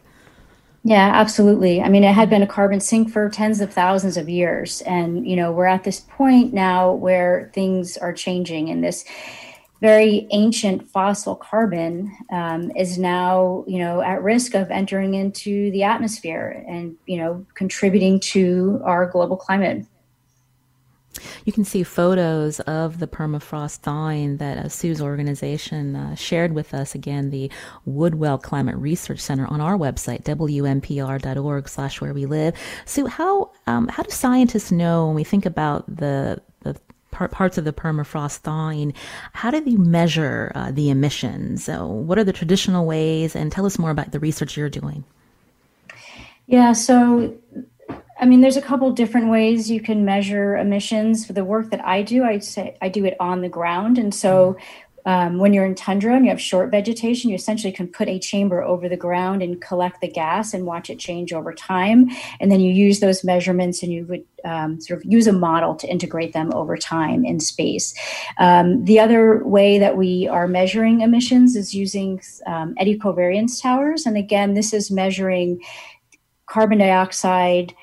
Yeah, 0.85 1.11
absolutely. 1.13 1.81
I 1.81 1.87
mean, 1.87 2.03
it 2.03 2.13
had 2.13 2.29
been 2.29 2.43
a 2.43 2.47
carbon 2.47 2.81
sink 2.81 3.09
for 3.09 3.29
tens 3.29 3.61
of 3.61 3.71
thousands 3.71 4.17
of 4.17 4.27
years. 4.27 4.81
And, 4.81 5.25
you 5.25 5.35
know, 5.37 5.51
we're 5.51 5.65
at 5.65 5.85
this 5.85 6.01
point 6.01 6.53
now 6.53 6.91
where 6.91 7.49
things 7.53 7.95
are 7.97 8.11
changing 8.11 8.69
and 8.69 8.83
this 8.83 9.05
very 9.79 10.27
ancient 10.31 10.89
fossil 10.89 11.35
carbon 11.35 12.11
um, 12.31 12.71
is 12.75 12.97
now, 12.97 13.63
you 13.67 13.79
know, 13.79 14.01
at 14.01 14.21
risk 14.23 14.55
of 14.55 14.71
entering 14.71 15.13
into 15.13 15.71
the 15.71 15.83
atmosphere 15.83 16.63
and, 16.67 16.95
you 17.05 17.17
know, 17.17 17.45
contributing 17.55 18.19
to 18.19 18.81
our 18.83 19.05
global 19.09 19.37
climate. 19.37 19.85
You 21.45 21.53
can 21.53 21.63
see 21.63 21.83
photos 21.83 22.59
of 22.61 22.99
the 22.99 23.07
permafrost 23.07 23.77
thawing 23.77 24.37
that 24.37 24.57
uh, 24.57 24.69
Sue's 24.69 25.01
organization 25.01 25.95
uh, 25.95 26.15
shared 26.15 26.53
with 26.53 26.73
us. 26.73 26.95
Again, 26.95 27.29
the 27.29 27.51
Woodwell 27.85 28.37
Climate 28.37 28.75
Research 28.75 29.19
Center 29.19 29.47
on 29.47 29.61
our 29.61 29.77
website, 29.77 30.23
wnpr.org 30.23 31.69
slash 31.69 32.01
where 32.01 32.13
we 32.13 32.25
live. 32.25 32.55
Sue, 32.85 33.07
how, 33.07 33.51
um, 33.67 33.87
how 33.87 34.03
do 34.03 34.09
scientists 34.09 34.71
know 34.71 35.07
when 35.07 35.15
we 35.15 35.23
think 35.23 35.45
about 35.45 35.85
the, 35.87 36.41
the 36.61 36.79
parts 37.11 37.57
of 37.57 37.65
the 37.65 37.73
permafrost 37.73 38.39
thawing, 38.39 38.93
how 39.33 39.51
do 39.51 39.61
you 39.69 39.77
measure 39.77 40.51
uh, 40.55 40.71
the 40.71 40.89
emissions? 40.89 41.63
So 41.63 41.85
what 41.85 42.17
are 42.17 42.23
the 42.23 42.33
traditional 42.33 42.85
ways? 42.85 43.35
And 43.35 43.51
tell 43.51 43.65
us 43.65 43.79
more 43.79 43.91
about 43.91 44.11
the 44.11 44.19
research 44.19 44.57
you're 44.57 44.69
doing. 44.69 45.03
Yeah, 46.45 46.73
so 46.73 47.35
I 48.23 48.25
mean, 48.25 48.39
there's 48.39 48.55
a 48.55 48.61
couple 48.61 48.89
different 48.93 49.27
ways 49.27 49.69
you 49.69 49.81
can 49.81 50.05
measure 50.05 50.55
emissions. 50.55 51.25
For 51.25 51.33
the 51.33 51.43
work 51.43 51.71
that 51.71 51.83
I 51.85 52.03
do, 52.03 52.23
I 52.23 52.39
say 52.39 52.77
I 52.81 52.87
do 52.87 53.03
it 53.03 53.17
on 53.19 53.41
the 53.41 53.49
ground, 53.49 53.97
and 53.97 54.15
so 54.15 54.55
um, 55.05 55.39
when 55.39 55.51
you're 55.51 55.65
in 55.65 55.75
tundra 55.75 56.15
and 56.15 56.23
you 56.23 56.31
have 56.31 56.39
short 56.39 56.71
vegetation, 56.71 57.29
you 57.29 57.35
essentially 57.35 57.73
can 57.73 57.89
put 57.89 58.07
a 58.07 58.19
chamber 58.19 58.63
over 58.63 58.87
the 58.87 58.95
ground 58.95 59.43
and 59.43 59.61
collect 59.61 59.99
the 59.99 60.07
gas 60.07 60.53
and 60.53 60.65
watch 60.65 60.89
it 60.89 60.99
change 60.99 61.33
over 61.33 61.53
time. 61.53 62.07
And 62.39 62.49
then 62.49 62.61
you 62.61 62.71
use 62.71 63.01
those 63.01 63.25
measurements 63.25 63.83
and 63.83 63.91
you 63.91 64.05
would 64.05 64.23
um, 64.45 64.79
sort 64.79 65.03
of 65.03 65.11
use 65.11 65.27
a 65.27 65.33
model 65.33 65.75
to 65.75 65.87
integrate 65.89 66.31
them 66.31 66.53
over 66.53 66.77
time 66.77 67.25
in 67.25 67.41
space. 67.41 67.93
Um, 68.37 68.85
the 68.85 69.01
other 69.01 69.43
way 69.43 69.79
that 69.79 69.97
we 69.97 70.29
are 70.29 70.47
measuring 70.47 71.01
emissions 71.01 71.57
is 71.57 71.75
using 71.75 72.21
um, 72.45 72.73
eddy 72.77 72.97
covariance 72.97 73.61
towers. 73.61 74.05
And 74.05 74.15
again, 74.15 74.53
this 74.53 74.71
is 74.71 74.89
measuring 74.89 75.61
carbon 76.45 76.77
dioxide 76.77 77.73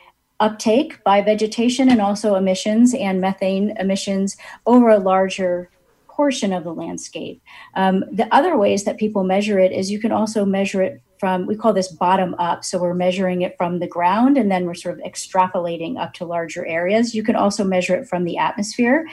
uptake 0.40 1.02
by 1.04 1.20
vegetation 1.20 1.88
and 1.88 2.00
also 2.00 2.34
emissions 2.34 2.94
and 2.94 3.20
methane 3.20 3.76
emissions 3.78 4.36
over 4.66 4.88
a 4.88 4.98
larger 4.98 5.70
portion 6.08 6.52
of 6.52 6.64
the 6.64 6.74
landscape. 6.74 7.40
Um, 7.74 8.04
the 8.12 8.28
other 8.34 8.58
ways 8.58 8.84
that 8.84 8.98
people 8.98 9.24
measure 9.24 9.58
it 9.58 9.72
is 9.72 9.90
you 9.90 10.00
can 10.00 10.12
also 10.12 10.44
measure 10.44 10.82
it 10.82 11.02
from, 11.20 11.46
we 11.46 11.54
call 11.54 11.74
this 11.74 11.88
bottom 11.88 12.34
up. 12.38 12.64
So 12.64 12.78
we're 12.78 12.94
measuring 12.94 13.42
it 13.42 13.54
from 13.58 13.78
the 13.78 13.86
ground 13.86 14.38
and 14.38 14.50
then 14.50 14.64
we're 14.64 14.74
sort 14.74 14.98
of 14.98 15.04
extrapolating 15.04 15.98
up 15.98 16.14
to 16.14 16.24
larger 16.24 16.64
areas. 16.64 17.14
You 17.14 17.22
can 17.22 17.36
also 17.36 17.62
measure 17.62 17.94
it 17.94 18.08
from 18.08 18.24
the 18.24 18.38
atmosphere. 18.38 19.06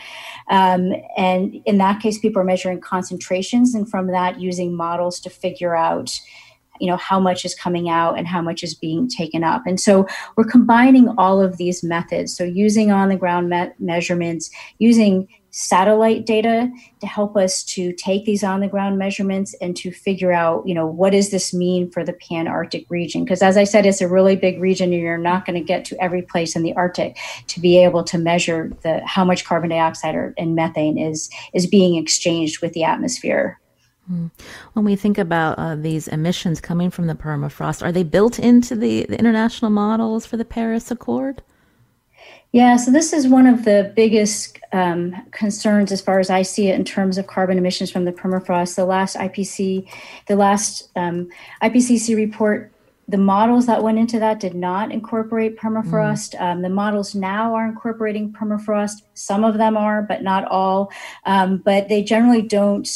Um, 0.50 0.94
and 1.18 1.62
in 1.66 1.78
that 1.80 2.02
case, 2.02 2.18
people 2.18 2.42
are 2.42 2.46
measuring 2.46 2.80
concentrations 2.80 3.76
and 3.76 3.90
from 3.90 4.08
that 4.08 4.40
using 4.40 4.74
models 4.74 5.20
to 5.20 5.30
figure 5.30 5.76
out 5.76 6.18
you 6.80 6.88
know 6.88 6.98
how 6.98 7.20
much 7.20 7.46
is 7.46 7.56
coming 7.56 7.90
out 7.90 8.18
and 8.18 8.28
how 8.28 8.42
much 8.42 8.64
is 8.64 8.74
being 8.74 9.08
taken 9.08 9.44
up. 9.44 9.64
And 9.66 9.80
so 9.80 10.08
we're 10.36 10.46
combining 10.46 11.10
all 11.18 11.42
of 11.42 11.58
these 11.58 11.84
methods. 11.84 12.36
So 12.36 12.44
using 12.44 12.92
on 12.92 13.10
the 13.10 13.18
ground 13.18 13.50
me- 13.50 13.72
measurements 13.80 14.50
using 14.80 15.28
satellite 15.52 16.24
data 16.26 16.70
to 17.00 17.08
help 17.08 17.36
us 17.36 17.64
to 17.64 17.92
take 17.94 18.26
these 18.26 18.44
on 18.44 18.60
the 18.60 18.68
ground 18.68 19.00
measurements 19.00 19.56
and 19.60 19.76
to 19.76 19.92
figure 19.92 20.32
out 20.32 20.62
you 20.68 20.74
know 20.76 20.86
what 20.86 21.14
does 21.14 21.32
this 21.32 21.52
mean 21.52 21.90
for 21.90 22.04
the 22.04 22.14
pan 22.14 22.48
arctic 22.48 22.86
region? 22.90 23.24
Because 23.24 23.42
as 23.42 23.58
i 23.58 23.64
said 23.64 23.86
it's 23.86 24.02
a 24.02 24.08
really 24.08 24.36
big 24.36 24.62
region 24.62 24.94
and 24.94 25.02
you're 25.02 25.18
not 25.18 25.46
going 25.46 25.60
to 25.60 25.66
get 25.66 25.84
to 25.86 26.02
every 26.02 26.22
place 26.22 26.56
in 26.56 26.62
the 26.62 26.74
arctic 26.74 27.18
to 27.48 27.60
be 27.60 27.84
able 27.84 28.04
to 28.04 28.20
measure 28.20 28.72
the 28.84 29.02
how 29.06 29.26
much 29.26 29.46
carbon 29.46 29.72
dioxide 29.72 30.14
or, 30.14 30.34
and 30.38 30.54
methane 30.54 30.98
is 30.98 31.28
is 31.54 31.66
being 31.66 31.96
exchanged 31.96 32.62
with 32.62 32.74
the 32.74 32.84
atmosphere. 32.84 33.60
When 34.08 34.86
we 34.86 34.96
think 34.96 35.18
about 35.18 35.60
uh, 35.60 35.76
these 35.76 36.08
emissions 36.08 36.62
coming 36.62 36.90
from 36.90 37.08
the 37.08 37.16
permafrost, 37.16 37.84
are 37.84 37.92
they 37.92 38.04
built 38.04 38.40
into 38.40 38.76
the, 38.76 39.06
the 39.06 39.20
international 39.20 39.70
models 39.70 40.26
for 40.26 40.38
the 40.38 40.46
Paris 40.46 40.90
Accord? 40.92 41.42
Yeah, 42.54 42.78
so 42.78 42.92
this 42.92 43.12
is 43.12 43.28
one 43.28 43.46
of 43.46 43.66
the 43.66 43.92
biggest 43.96 44.58
um, 44.72 45.14
concerns 45.32 45.92
as 45.92 46.02
far 46.02 46.20
as 46.20 46.30
I 46.30 46.42
see 46.42 46.70
it 46.70 46.76
in 46.76 46.86
terms 46.86 47.18
of 47.18 47.28
carbon 47.28 47.58
emissions 47.58 47.92
from 47.92 48.06
the 48.06 48.14
permafrost. 48.14 48.76
The 48.76 48.86
last 48.86 49.18
IPC, 49.18 49.88
the 50.28 50.36
last 50.38 50.90
um, 50.96 51.28
IPCC 51.62 52.16
report, 52.16 52.72
the 53.10 53.18
models 53.18 53.68
that 53.68 53.84
went 53.84 54.00
into 54.00 54.20
that 54.20 54.40
did 54.40 54.54
not 54.54 54.92
incorporate 54.92 55.58
permafrost. 55.58 56.36
Mm. 56.36 56.42
Um, 56.42 56.62
the 56.62 56.70
models 56.70 57.16
now 57.16 57.54
are 57.54 57.66
incorporating 57.66 58.34
permafrost. 58.34 59.02
Some 59.14 59.44
of 59.44 59.58
them 59.58 59.78
are, 59.78 60.02
but 60.02 60.24
not 60.24 60.46
all. 60.46 60.92
Um, 61.26 61.58
but 61.58 61.90
they 61.90 62.04
generally 62.04 62.42
don't 62.42 62.88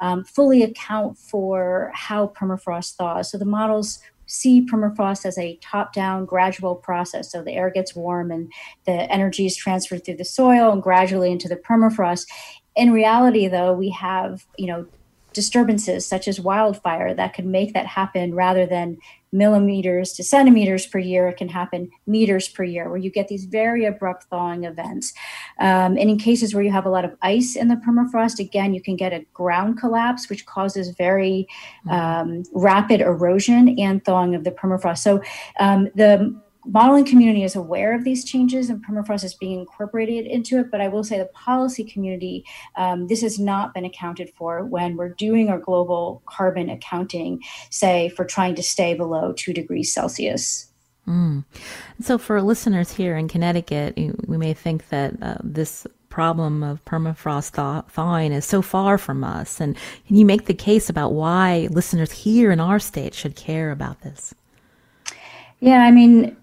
um, 0.00 0.24
fully 0.24 0.62
account 0.62 1.18
for 1.18 1.90
how 1.94 2.28
permafrost 2.28 2.96
thaws. 2.96 3.30
So 3.30 3.38
the 3.38 3.44
models 3.44 4.00
see 4.26 4.64
permafrost 4.64 5.24
as 5.24 5.38
a 5.38 5.56
top 5.62 5.92
down 5.92 6.26
gradual 6.26 6.76
process. 6.76 7.32
So 7.32 7.42
the 7.42 7.52
air 7.52 7.70
gets 7.70 7.96
warm 7.96 8.30
and 8.30 8.52
the 8.84 9.10
energy 9.10 9.46
is 9.46 9.56
transferred 9.56 10.04
through 10.04 10.16
the 10.16 10.24
soil 10.24 10.70
and 10.70 10.82
gradually 10.82 11.32
into 11.32 11.48
the 11.48 11.56
permafrost. 11.56 12.26
In 12.76 12.92
reality, 12.92 13.48
though, 13.48 13.72
we 13.72 13.88
have, 13.90 14.46
you 14.56 14.66
know, 14.66 14.86
disturbances 15.38 16.04
such 16.04 16.26
as 16.26 16.40
wildfire 16.40 17.14
that 17.14 17.32
could 17.32 17.46
make 17.46 17.72
that 17.72 17.86
happen 17.86 18.34
rather 18.34 18.66
than 18.66 18.98
millimeters 19.30 20.12
to 20.14 20.24
centimeters 20.24 20.84
per 20.84 20.98
year. 20.98 21.28
It 21.28 21.36
can 21.36 21.48
happen 21.48 21.90
meters 22.08 22.48
per 22.48 22.64
year, 22.64 22.88
where 22.88 22.98
you 22.98 23.08
get 23.08 23.28
these 23.28 23.44
very 23.44 23.84
abrupt 23.84 24.24
thawing 24.24 24.64
events. 24.64 25.12
Um, 25.60 25.96
and 25.96 26.10
in 26.10 26.18
cases 26.18 26.54
where 26.54 26.64
you 26.64 26.72
have 26.72 26.86
a 26.86 26.90
lot 26.90 27.04
of 27.04 27.14
ice 27.22 27.54
in 27.54 27.68
the 27.68 27.76
permafrost, 27.76 28.40
again, 28.40 28.74
you 28.74 28.82
can 28.82 28.96
get 28.96 29.12
a 29.12 29.24
ground 29.32 29.78
collapse, 29.78 30.28
which 30.28 30.44
causes 30.44 30.88
very 30.98 31.46
um, 31.88 32.42
rapid 32.52 33.00
erosion 33.00 33.78
and 33.78 34.04
thawing 34.04 34.34
of 34.34 34.42
the 34.42 34.50
permafrost. 34.50 34.98
So 34.98 35.22
um, 35.60 35.88
the 35.94 36.34
modeling 36.68 37.04
community 37.04 37.42
is 37.42 37.56
aware 37.56 37.94
of 37.94 38.04
these 38.04 38.24
changes 38.24 38.70
and 38.70 38.84
permafrost 38.84 39.24
is 39.24 39.34
being 39.34 39.60
incorporated 39.60 40.26
into 40.26 40.58
it 40.58 40.70
but 40.70 40.80
i 40.80 40.88
will 40.88 41.02
say 41.02 41.18
the 41.18 41.26
policy 41.26 41.82
community 41.84 42.44
um, 42.76 43.06
this 43.08 43.22
has 43.22 43.38
not 43.38 43.74
been 43.74 43.84
accounted 43.84 44.30
for 44.36 44.64
when 44.64 44.96
we're 44.96 45.08
doing 45.08 45.48
our 45.48 45.58
global 45.58 46.22
carbon 46.26 46.68
accounting 46.68 47.42
say 47.70 48.08
for 48.10 48.24
trying 48.24 48.54
to 48.54 48.62
stay 48.62 48.94
below 48.94 49.32
two 49.32 49.52
degrees 49.52 49.92
celsius. 49.92 50.66
Mm. 51.06 51.44
so 52.02 52.18
for 52.18 52.40
listeners 52.42 52.92
here 52.92 53.16
in 53.16 53.28
connecticut 53.28 53.96
we 54.26 54.36
may 54.36 54.52
think 54.52 54.88
that 54.90 55.14
uh, 55.22 55.36
this 55.42 55.86
problem 56.08 56.62
of 56.62 56.84
permafrost 56.84 57.50
thaw- 57.50 57.82
thawing 57.82 58.32
is 58.32 58.44
so 58.44 58.60
far 58.60 58.98
from 58.98 59.22
us. 59.22 59.60
And 59.60 59.76
can 60.06 60.16
you 60.16 60.24
make 60.24 60.46
the 60.46 60.54
case 60.54 60.90
about 60.90 61.12
why 61.12 61.68
listeners 61.70 62.10
here 62.10 62.50
in 62.50 62.58
our 62.58 62.78
state 62.78 63.14
should 63.14 63.36
care 63.36 63.70
about 63.70 64.00
this? 64.00 64.34
Yeah, 65.60 65.82
I 65.82 65.90
mean, 65.90 66.36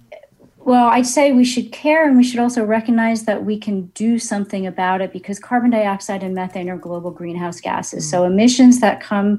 well, 0.65 0.87
I'd 0.87 1.05
say 1.05 1.31
we 1.31 1.45
should 1.45 1.71
care 1.71 2.07
and 2.07 2.17
we 2.17 2.23
should 2.23 2.39
also 2.39 2.65
recognize 2.65 3.25
that 3.25 3.45
we 3.45 3.55
can 3.55 3.85
do 3.93 4.17
something 4.17 4.65
about 4.65 4.99
it 4.99 5.13
because 5.13 5.37
carbon 5.37 5.69
dioxide 5.69 6.23
and 6.23 6.33
methane 6.33 6.69
are 6.69 6.77
global 6.77 7.11
greenhouse 7.11 7.61
gases. 7.61 8.03
Mm. 8.07 8.09
So 8.09 8.23
emissions 8.23 8.79
that 8.79 8.99
come 8.99 9.37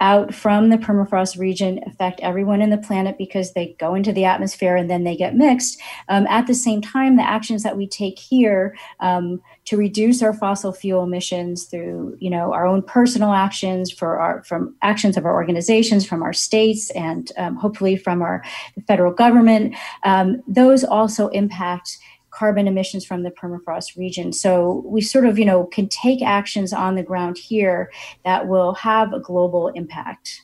out 0.00 0.34
from 0.34 0.70
the 0.70 0.76
permafrost 0.76 1.38
region 1.38 1.80
affect 1.86 2.20
everyone 2.20 2.60
in 2.60 2.70
the 2.70 2.78
planet 2.78 3.16
because 3.16 3.52
they 3.52 3.76
go 3.78 3.94
into 3.94 4.12
the 4.12 4.24
atmosphere 4.24 4.76
and 4.76 4.90
then 4.90 5.04
they 5.04 5.16
get 5.16 5.36
mixed. 5.36 5.80
Um, 6.08 6.26
at 6.26 6.46
the 6.46 6.54
same 6.54 6.80
time, 6.80 7.16
the 7.16 7.28
actions 7.28 7.62
that 7.62 7.76
we 7.76 7.86
take 7.86 8.18
here 8.18 8.76
um, 9.00 9.40
to 9.66 9.76
reduce 9.76 10.22
our 10.22 10.32
fossil 10.32 10.72
fuel 10.72 11.04
emissions 11.04 11.64
through, 11.64 12.16
you 12.20 12.28
know, 12.28 12.52
our 12.52 12.66
own 12.66 12.82
personal 12.82 13.32
actions, 13.32 13.90
for 13.90 14.18
our 14.18 14.42
from 14.44 14.74
actions 14.82 15.16
of 15.16 15.24
our 15.24 15.34
organizations, 15.34 16.06
from 16.06 16.22
our 16.22 16.32
states, 16.32 16.90
and 16.90 17.32
um, 17.36 17.56
hopefully 17.56 17.96
from 17.96 18.20
our 18.20 18.44
federal 18.86 19.12
government, 19.12 19.74
um, 20.02 20.42
those 20.46 20.84
also 20.84 21.28
impact 21.28 21.98
carbon 22.34 22.66
emissions 22.66 23.04
from 23.04 23.22
the 23.22 23.30
permafrost 23.30 23.96
region. 23.96 24.32
So 24.32 24.82
we 24.86 25.00
sort 25.00 25.24
of, 25.24 25.38
you 25.38 25.44
know, 25.44 25.64
can 25.64 25.88
take 25.88 26.22
actions 26.22 26.72
on 26.72 26.94
the 26.94 27.02
ground 27.02 27.38
here 27.38 27.92
that 28.24 28.48
will 28.48 28.74
have 28.74 29.12
a 29.12 29.20
global 29.20 29.68
impact. 29.68 30.42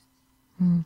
Mm. 0.62 0.85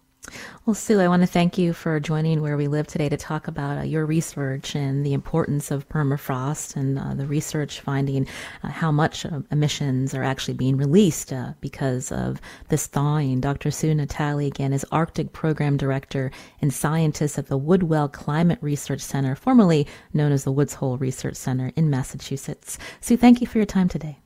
Well, 0.66 0.74
Sue, 0.74 1.00
I 1.00 1.08
want 1.08 1.22
to 1.22 1.26
thank 1.26 1.58
you 1.58 1.74
for 1.74 2.00
joining 2.00 2.40
Where 2.40 2.56
We 2.56 2.68
Live 2.68 2.86
today 2.86 3.08
to 3.10 3.16
talk 3.16 3.48
about 3.48 3.78
uh, 3.78 3.82
your 3.82 4.06
research 4.06 4.74
and 4.74 5.04
the 5.04 5.12
importance 5.12 5.70
of 5.70 5.88
permafrost 5.88 6.76
and 6.76 6.98
uh, 6.98 7.14
the 7.14 7.26
research 7.26 7.80
finding 7.80 8.26
uh, 8.62 8.68
how 8.68 8.90
much 8.90 9.26
uh, 9.26 9.40
emissions 9.50 10.14
are 10.14 10.24
actually 10.24 10.54
being 10.54 10.78
released 10.78 11.32
uh, 11.32 11.52
because 11.60 12.10
of 12.10 12.40
this 12.70 12.86
thawing. 12.86 13.40
Dr. 13.40 13.70
Sue 13.70 13.94
Natali, 13.94 14.46
again, 14.46 14.72
is 14.72 14.86
Arctic 14.90 15.32
Program 15.32 15.76
Director 15.76 16.30
and 16.62 16.72
scientist 16.72 17.36
at 17.36 17.48
the 17.48 17.58
Woodwell 17.58 18.08
Climate 18.08 18.58
Research 18.62 19.02
Center, 19.02 19.34
formerly 19.34 19.86
known 20.14 20.32
as 20.32 20.44
the 20.44 20.52
Woods 20.52 20.74
Hole 20.74 20.96
Research 20.96 21.36
Center 21.36 21.72
in 21.76 21.90
Massachusetts. 21.90 22.78
Sue, 23.02 23.18
thank 23.18 23.42
you 23.42 23.46
for 23.46 23.58
your 23.58 23.66
time 23.66 23.88
today. 23.88 24.18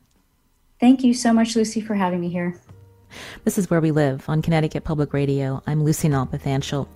Thank 0.79 1.03
you 1.03 1.13
so 1.13 1.33
much, 1.33 1.57
Lucy, 1.57 1.81
for 1.81 1.95
having 1.97 2.21
me 2.21 2.29
here. 2.29 2.61
This 3.45 3.59
is 3.59 3.71
Where 3.71 3.81
We 3.81 3.91
Live 3.91 4.29
on 4.29 4.43
Connecticut 4.43 4.85
Public 4.85 5.13
Radio. 5.13 5.63
I'm 5.67 5.85
Lucy 5.85 6.09
Nalpathanchil. 6.09 6.89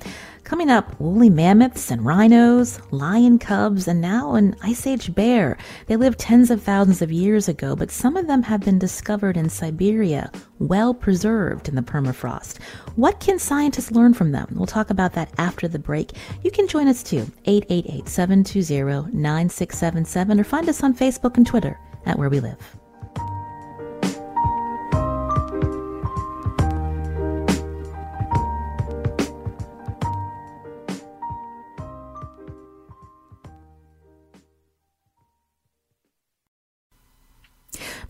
Coming 0.45 0.71
up, 0.71 0.99
woolly 1.01 1.31
mammoths 1.31 1.91
and 1.91 2.05
rhinos, 2.05 2.81
lion 2.91 3.39
cubs, 3.39 3.87
and 3.87 4.01
now 4.01 4.35
an 4.35 4.57
ice 4.63 4.87
age 4.87 5.15
bear. 5.15 5.57
They 5.87 5.97
lived 5.97 6.19
tens 6.19 6.51
of 6.51 6.63
thousands 6.63 7.01
of 7.01 7.13
years 7.13 7.49
ago, 7.49 7.77
but 7.77 7.91
some 7.91 8.17
of 8.17 8.27
them 8.27 8.43
have 8.43 8.61
been 8.61 8.79
discovered 8.79 9.37
in 9.37 9.49
Siberia, 9.49 10.31
well 10.59 10.93
preserved 10.93 11.69
in 11.69 11.77
the 11.77 11.83
permafrost. 11.83 12.61
What 12.97 13.21
can 13.21 13.39
scientists 13.39 13.93
learn 13.93 14.15
from 14.15 14.33
them? 14.33 14.49
We'll 14.55 14.67
talk 14.67 14.91
about 14.91 15.13
that 15.15 15.33
after 15.39 15.69
the 15.69 15.79
break. 15.79 16.13
You 16.43 16.51
can 16.51 16.69
join 16.69 16.89
us 16.89 17.03
too, 17.03 17.27
888 17.47 18.09
720 18.09 19.13
9677, 19.13 20.41
or 20.41 20.45
find 20.45 20.69
us 20.69 20.83
on 20.83 20.95
Facebook 20.95 21.37
and 21.37 21.47
Twitter 21.47 21.79
at 22.05 22.19
Where 22.19 22.29
We 22.29 22.41
Live. 22.41 22.82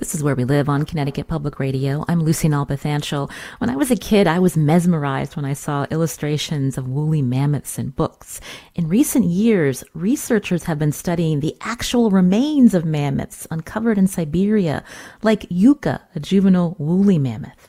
This 0.03 0.17
is 0.17 0.25
Where 0.25 0.35
We 0.35 0.43
Live 0.43 0.69
on 0.69 0.85
Connecticut 0.85 1.29
Public 1.29 1.61
Radio. 1.61 2.05
I'm 2.09 2.25
Lucy 2.25 2.49
Nalpathanchil. 2.49 3.31
When 3.59 3.71
I 3.71 3.77
was 3.77 3.93
a 3.93 3.97
kid, 3.97 4.27
I 4.27 4.41
was 4.41 4.57
mesmerized 4.57 5.37
when 5.37 5.45
I 5.45 5.53
saw 5.53 5.87
illustrations 5.93 6.77
of 6.77 6.89
woolly 6.89 7.23
mammoths 7.23 7.79
in 7.79 7.91
books. 7.91 8.41
In 8.75 8.89
recent 8.89 9.27
years, 9.27 9.85
researchers 9.95 10.65
have 10.65 10.77
been 10.77 10.91
studying 10.91 11.39
the 11.39 11.57
actual 11.61 12.11
remains 12.11 12.75
of 12.75 12.85
mammoths 12.85 13.47
uncovered 13.49 13.97
in 13.97 14.09
Siberia, 14.09 14.83
like 15.23 15.43
Yuka, 15.43 16.01
a 16.17 16.19
juvenile 16.19 16.75
woolly 16.81 17.17
mammoth. 17.17 17.69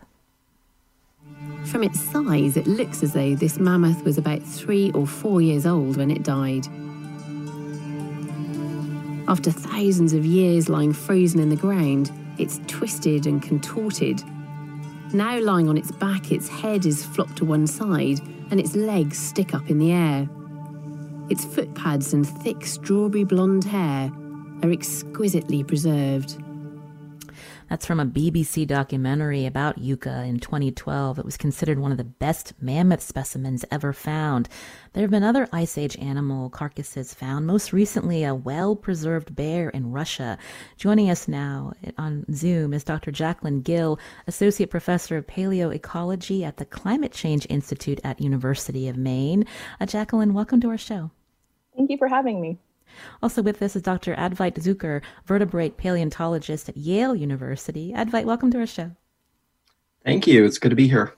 From 1.66 1.84
its 1.84 2.02
size, 2.02 2.58
it 2.58 2.66
looks 2.66 3.04
as 3.04 3.14
though 3.14 3.36
this 3.36 3.60
mammoth 3.60 4.04
was 4.06 4.18
about 4.18 4.42
three 4.42 4.92
or 4.94 5.06
four 5.06 5.40
years 5.40 5.68
old 5.68 5.98
when 5.98 6.10
it 6.10 6.24
died. 6.24 6.66
After 9.28 9.52
thousands 9.52 10.14
of 10.14 10.26
years 10.26 10.68
lying 10.68 10.94
frozen 10.94 11.40
in 11.40 11.50
the 11.50 11.56
ground, 11.56 12.12
it's 12.38 12.60
twisted 12.68 13.26
and 13.28 13.42
contorted. 13.42 14.24
Now 15.14 15.40
lying 15.40 15.70
on 15.70 15.78
its 15.78 15.92
back, 15.92 16.32
its 16.32 16.50
head 16.50 16.86
is 16.86 17.06
flopped 17.06 17.38
to 17.38 17.46
one 17.46 17.68
side 17.68 18.20
and 18.50 18.60
its 18.60 18.76
legs 18.76 19.18
stick 19.18 19.54
up 19.54 19.70
in 19.70 19.78
the 19.78 19.92
air. 19.92 20.28
Its 21.30 21.46
footpads 21.46 22.14
and 22.14 22.28
thick 22.28 22.66
strawberry 22.66 23.24
blonde 23.24 23.64
hair 23.64 24.12
are 24.62 24.72
exquisitely 24.72 25.64
preserved. 25.64 26.43
That's 27.70 27.86
from 27.86 28.00
a 28.00 28.06
BBC 28.06 28.68
documentary 28.68 29.46
about 29.46 29.80
Yuka 29.80 30.28
in 30.28 30.40
2012. 30.40 31.20
It 31.20 31.26
was 31.26 31.38
considered 31.38 31.80
one 31.80 31.92
of 31.92 31.98
the 31.98 32.04
best 32.04 32.54
mammoth 32.62 33.02
specimens 33.02 33.66
ever 33.72 33.94
found. 33.94 34.50
There 34.94 35.02
have 35.02 35.12
been 35.12 35.24
other 35.24 35.48
Ice 35.52 35.78
Age 35.78 35.98
animal 35.98 36.50
carcasses 36.50 37.14
found, 37.14 37.48
most 37.48 37.74
recently, 37.74 38.24
a 38.24 38.36
well 38.36 38.76
preserved 38.76 39.36
bear 39.36 39.70
in 39.70 39.92
Russia. 39.92 40.38
Joining 40.78 41.10
us 41.10 41.28
now 41.28 41.74
on 41.98 42.26
Zoom 42.34 42.74
is 42.74 42.84
Dr. 42.84 43.12
Jacqueline 43.12 43.62
Gill, 43.62 44.00
Associate 44.28 44.70
Professor 44.70 45.18
of 45.18 45.28
Paleoecology 45.28 46.44
at 46.44 46.58
the 46.58 46.66
Climate 46.66 47.12
Change 47.12 47.48
Institute 47.50 48.00
at 48.04 48.22
University 48.22 48.88
of 48.88 48.98
Maine. 48.98 49.46
Uh, 49.80 49.86
Jacqueline, 49.86 50.34
welcome 50.34 50.62
to 50.62 50.70
our 50.70 50.78
show. 50.78 51.12
Thank 51.76 51.90
you 51.90 51.98
for 51.98 52.08
having 52.08 52.40
me. 52.40 52.60
Also 53.22 53.42
with 53.42 53.62
us 53.62 53.76
is 53.76 53.82
Dr. 53.82 54.16
Advait 54.16 54.54
Jukar, 54.56 55.02
vertebrate 55.26 55.78
paleontologist 55.78 56.70
at 56.70 56.78
Yale 56.78 57.16
University. 57.16 57.94
Advait, 57.94 58.26
welcome 58.26 58.52
to 58.52 58.60
our 58.60 58.66
show. 58.66 58.92
Thank 60.04 60.28
you. 60.28 60.46
It's 60.46 60.60
good 60.60 60.70
to 60.70 60.76
be 60.76 60.88
here. 60.88 61.14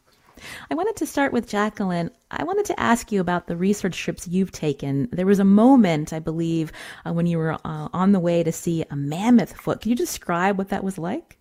I 0.70 0.76
wanted 0.76 0.96
to 0.98 1.06
start 1.06 1.34
with 1.34 1.48
Jacqueline. 1.48 2.12
I 2.32 2.44
wanted 2.44 2.66
to 2.66 2.80
ask 2.80 3.12
you 3.12 3.22
about 3.22 3.48
the 3.48 3.56
research 3.56 3.98
trips 3.98 4.28
you've 4.28 4.52
taken. 4.52 5.08
There 5.12 5.26
was 5.26 5.40
a 5.40 5.46
moment, 5.46 6.14
I 6.14 6.20
believe, 6.20 6.72
uh, 7.06 7.14
when 7.14 7.26
you 7.26 7.38
were 7.38 7.54
uh, 7.54 7.90
on 7.94 8.12
the 8.12 8.20
way 8.20 8.44
to 8.44 8.52
see 8.52 8.84
a 8.90 8.96
mammoth 8.96 9.56
foot. 9.56 9.82
Can 9.82 9.90
you 9.90 9.96
describe 9.96 10.58
what 10.58 10.70
that 10.70 10.84
was 10.84 10.98
like? 10.98 11.35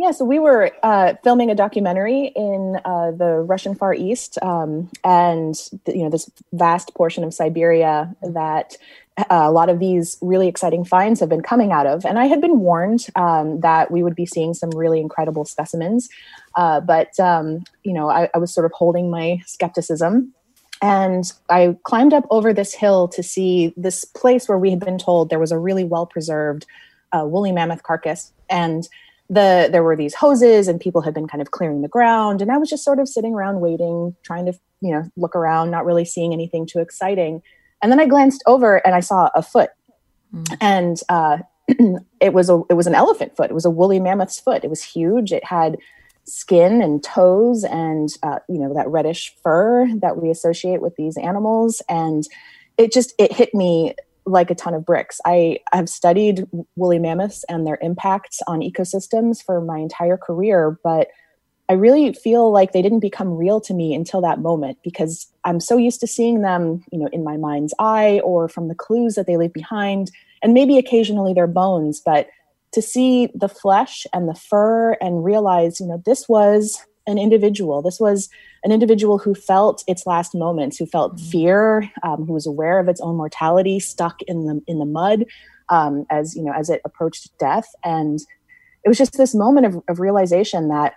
Yeah, 0.00 0.12
so 0.12 0.24
we 0.24 0.38
were 0.38 0.70
uh, 0.84 1.14
filming 1.24 1.50
a 1.50 1.56
documentary 1.56 2.26
in 2.36 2.78
uh, 2.84 3.10
the 3.10 3.42
Russian 3.44 3.74
Far 3.74 3.92
East, 3.92 4.38
um, 4.42 4.88
and 5.02 5.56
you 5.88 6.04
know 6.04 6.08
this 6.08 6.30
vast 6.52 6.94
portion 6.94 7.24
of 7.24 7.34
Siberia 7.34 8.14
that 8.22 8.76
uh, 9.16 9.24
a 9.28 9.50
lot 9.50 9.68
of 9.68 9.80
these 9.80 10.16
really 10.20 10.46
exciting 10.46 10.84
finds 10.84 11.18
have 11.18 11.28
been 11.28 11.42
coming 11.42 11.72
out 11.72 11.88
of. 11.88 12.04
And 12.04 12.16
I 12.16 12.26
had 12.26 12.40
been 12.40 12.60
warned 12.60 13.08
um, 13.16 13.58
that 13.62 13.90
we 13.90 14.04
would 14.04 14.14
be 14.14 14.24
seeing 14.24 14.54
some 14.54 14.70
really 14.70 15.00
incredible 15.00 15.44
specimens, 15.44 16.08
uh, 16.54 16.78
but 16.78 17.18
um, 17.18 17.64
you 17.82 17.92
know 17.92 18.08
I, 18.08 18.30
I 18.32 18.38
was 18.38 18.54
sort 18.54 18.66
of 18.66 18.72
holding 18.76 19.10
my 19.10 19.40
skepticism 19.46 20.32
and 20.80 21.24
I 21.48 21.76
climbed 21.82 22.14
up 22.14 22.24
over 22.30 22.52
this 22.52 22.72
hill 22.72 23.08
to 23.08 23.22
see 23.24 23.74
this 23.76 24.04
place 24.04 24.48
where 24.48 24.58
we 24.58 24.70
had 24.70 24.78
been 24.78 24.98
told 24.98 25.28
there 25.28 25.40
was 25.40 25.50
a 25.50 25.58
really 25.58 25.82
well 25.82 26.06
preserved 26.06 26.66
uh, 27.12 27.24
woolly 27.26 27.50
mammoth 27.50 27.82
carcass. 27.82 28.32
And 28.48 28.88
the 29.30 29.68
there 29.70 29.82
were 29.82 29.96
these 29.96 30.14
hoses 30.14 30.68
and 30.68 30.80
people 30.80 31.02
had 31.02 31.14
been 31.14 31.28
kind 31.28 31.42
of 31.42 31.50
clearing 31.50 31.82
the 31.82 31.88
ground. 31.88 32.40
And 32.42 32.50
i 32.50 32.56
was 32.56 32.70
just 32.70 32.84
sort 32.84 32.98
of 32.98 33.08
sitting 33.08 33.34
around 33.34 33.60
waiting 33.60 34.16
trying 34.22 34.46
to 34.46 34.52
you 34.80 34.90
know 34.92 35.10
look 35.16 35.36
around 35.36 35.70
not 35.70 35.84
really 35.84 36.04
seeing 36.04 36.32
anything 36.32 36.66
too 36.66 36.78
exciting. 36.78 37.42
And 37.82 37.92
then 37.92 38.00
i 38.00 38.06
glanced 38.06 38.42
over 38.46 38.76
and 38.86 38.94
i 38.94 39.00
saw 39.00 39.30
a 39.34 39.42
foot. 39.42 39.70
Mm. 40.34 40.56
and 40.60 41.00
uh, 41.08 41.38
it 42.20 42.32
was 42.32 42.50
a 42.50 42.60
it 42.70 42.74
was 42.74 42.86
an 42.86 42.94
elephant 42.94 43.36
foot. 43.36 43.50
It 43.50 43.54
was 43.54 43.64
a 43.64 43.70
woolly 43.70 44.00
mammoth's 44.00 44.40
foot. 44.40 44.64
It 44.64 44.70
was 44.70 44.82
huge. 44.82 45.32
It 45.32 45.44
had 45.44 45.78
skin 46.24 46.82
and 46.82 47.02
toes 47.02 47.64
and 47.64 48.10
uh, 48.22 48.38
you 48.48 48.58
know 48.58 48.74
that 48.74 48.88
reddish 48.88 49.34
fur 49.42 49.88
that 49.96 50.20
we 50.20 50.30
associate 50.30 50.82
with 50.82 50.94
these 50.96 51.16
animals. 51.16 51.82
And 51.88 52.24
it 52.76 52.92
just 52.92 53.14
it 53.18 53.32
hit 53.32 53.54
me 53.54 53.94
like 54.28 54.50
a 54.50 54.54
ton 54.54 54.74
of 54.74 54.84
bricks. 54.84 55.20
I 55.24 55.58
have 55.72 55.88
studied 55.88 56.46
woolly 56.76 56.98
mammoths 56.98 57.44
and 57.48 57.66
their 57.66 57.78
impacts 57.80 58.40
on 58.46 58.60
ecosystems 58.60 59.42
for 59.42 59.60
my 59.60 59.78
entire 59.78 60.16
career, 60.16 60.78
but 60.84 61.08
I 61.68 61.74
really 61.74 62.12
feel 62.14 62.50
like 62.50 62.72
they 62.72 62.80
didn't 62.80 63.00
become 63.00 63.36
real 63.36 63.60
to 63.62 63.74
me 63.74 63.94
until 63.94 64.20
that 64.22 64.40
moment 64.40 64.78
because 64.82 65.26
I'm 65.44 65.60
so 65.60 65.76
used 65.76 66.00
to 66.00 66.06
seeing 66.06 66.40
them, 66.40 66.82
you 66.90 66.98
know, 66.98 67.08
in 67.12 67.24
my 67.24 67.36
mind's 67.36 67.74
eye 67.78 68.20
or 68.24 68.48
from 68.48 68.68
the 68.68 68.74
clues 68.74 69.16
that 69.16 69.26
they 69.26 69.36
leave 69.36 69.52
behind 69.52 70.10
and 70.42 70.54
maybe 70.54 70.78
occasionally 70.78 71.34
their 71.34 71.46
bones, 71.46 72.00
but 72.04 72.28
to 72.72 72.80
see 72.80 73.28
the 73.34 73.48
flesh 73.48 74.06
and 74.12 74.28
the 74.28 74.34
fur 74.34 74.92
and 75.00 75.24
realize, 75.24 75.80
you 75.80 75.86
know, 75.86 76.02
this 76.06 76.28
was 76.28 76.84
an 77.08 77.18
individual. 77.18 77.82
This 77.82 77.98
was 77.98 78.28
an 78.62 78.70
individual 78.70 79.18
who 79.18 79.34
felt 79.34 79.82
its 79.88 80.06
last 80.06 80.34
moments, 80.34 80.76
who 80.76 80.86
felt 80.86 81.16
mm-hmm. 81.16 81.30
fear, 81.30 81.92
um, 82.02 82.26
who 82.26 82.34
was 82.34 82.46
aware 82.46 82.78
of 82.78 82.88
its 82.88 83.00
own 83.00 83.16
mortality, 83.16 83.80
stuck 83.80 84.22
in 84.22 84.46
the 84.46 84.62
in 84.66 84.78
the 84.78 84.84
mud 84.84 85.24
um, 85.68 86.06
as 86.10 86.36
you 86.36 86.42
know 86.42 86.52
as 86.52 86.70
it 86.70 86.80
approached 86.84 87.36
death. 87.38 87.68
And 87.84 88.20
it 88.84 88.88
was 88.88 88.98
just 88.98 89.16
this 89.16 89.34
moment 89.34 89.66
of, 89.66 89.82
of 89.88 90.00
realization 90.00 90.68
that 90.68 90.94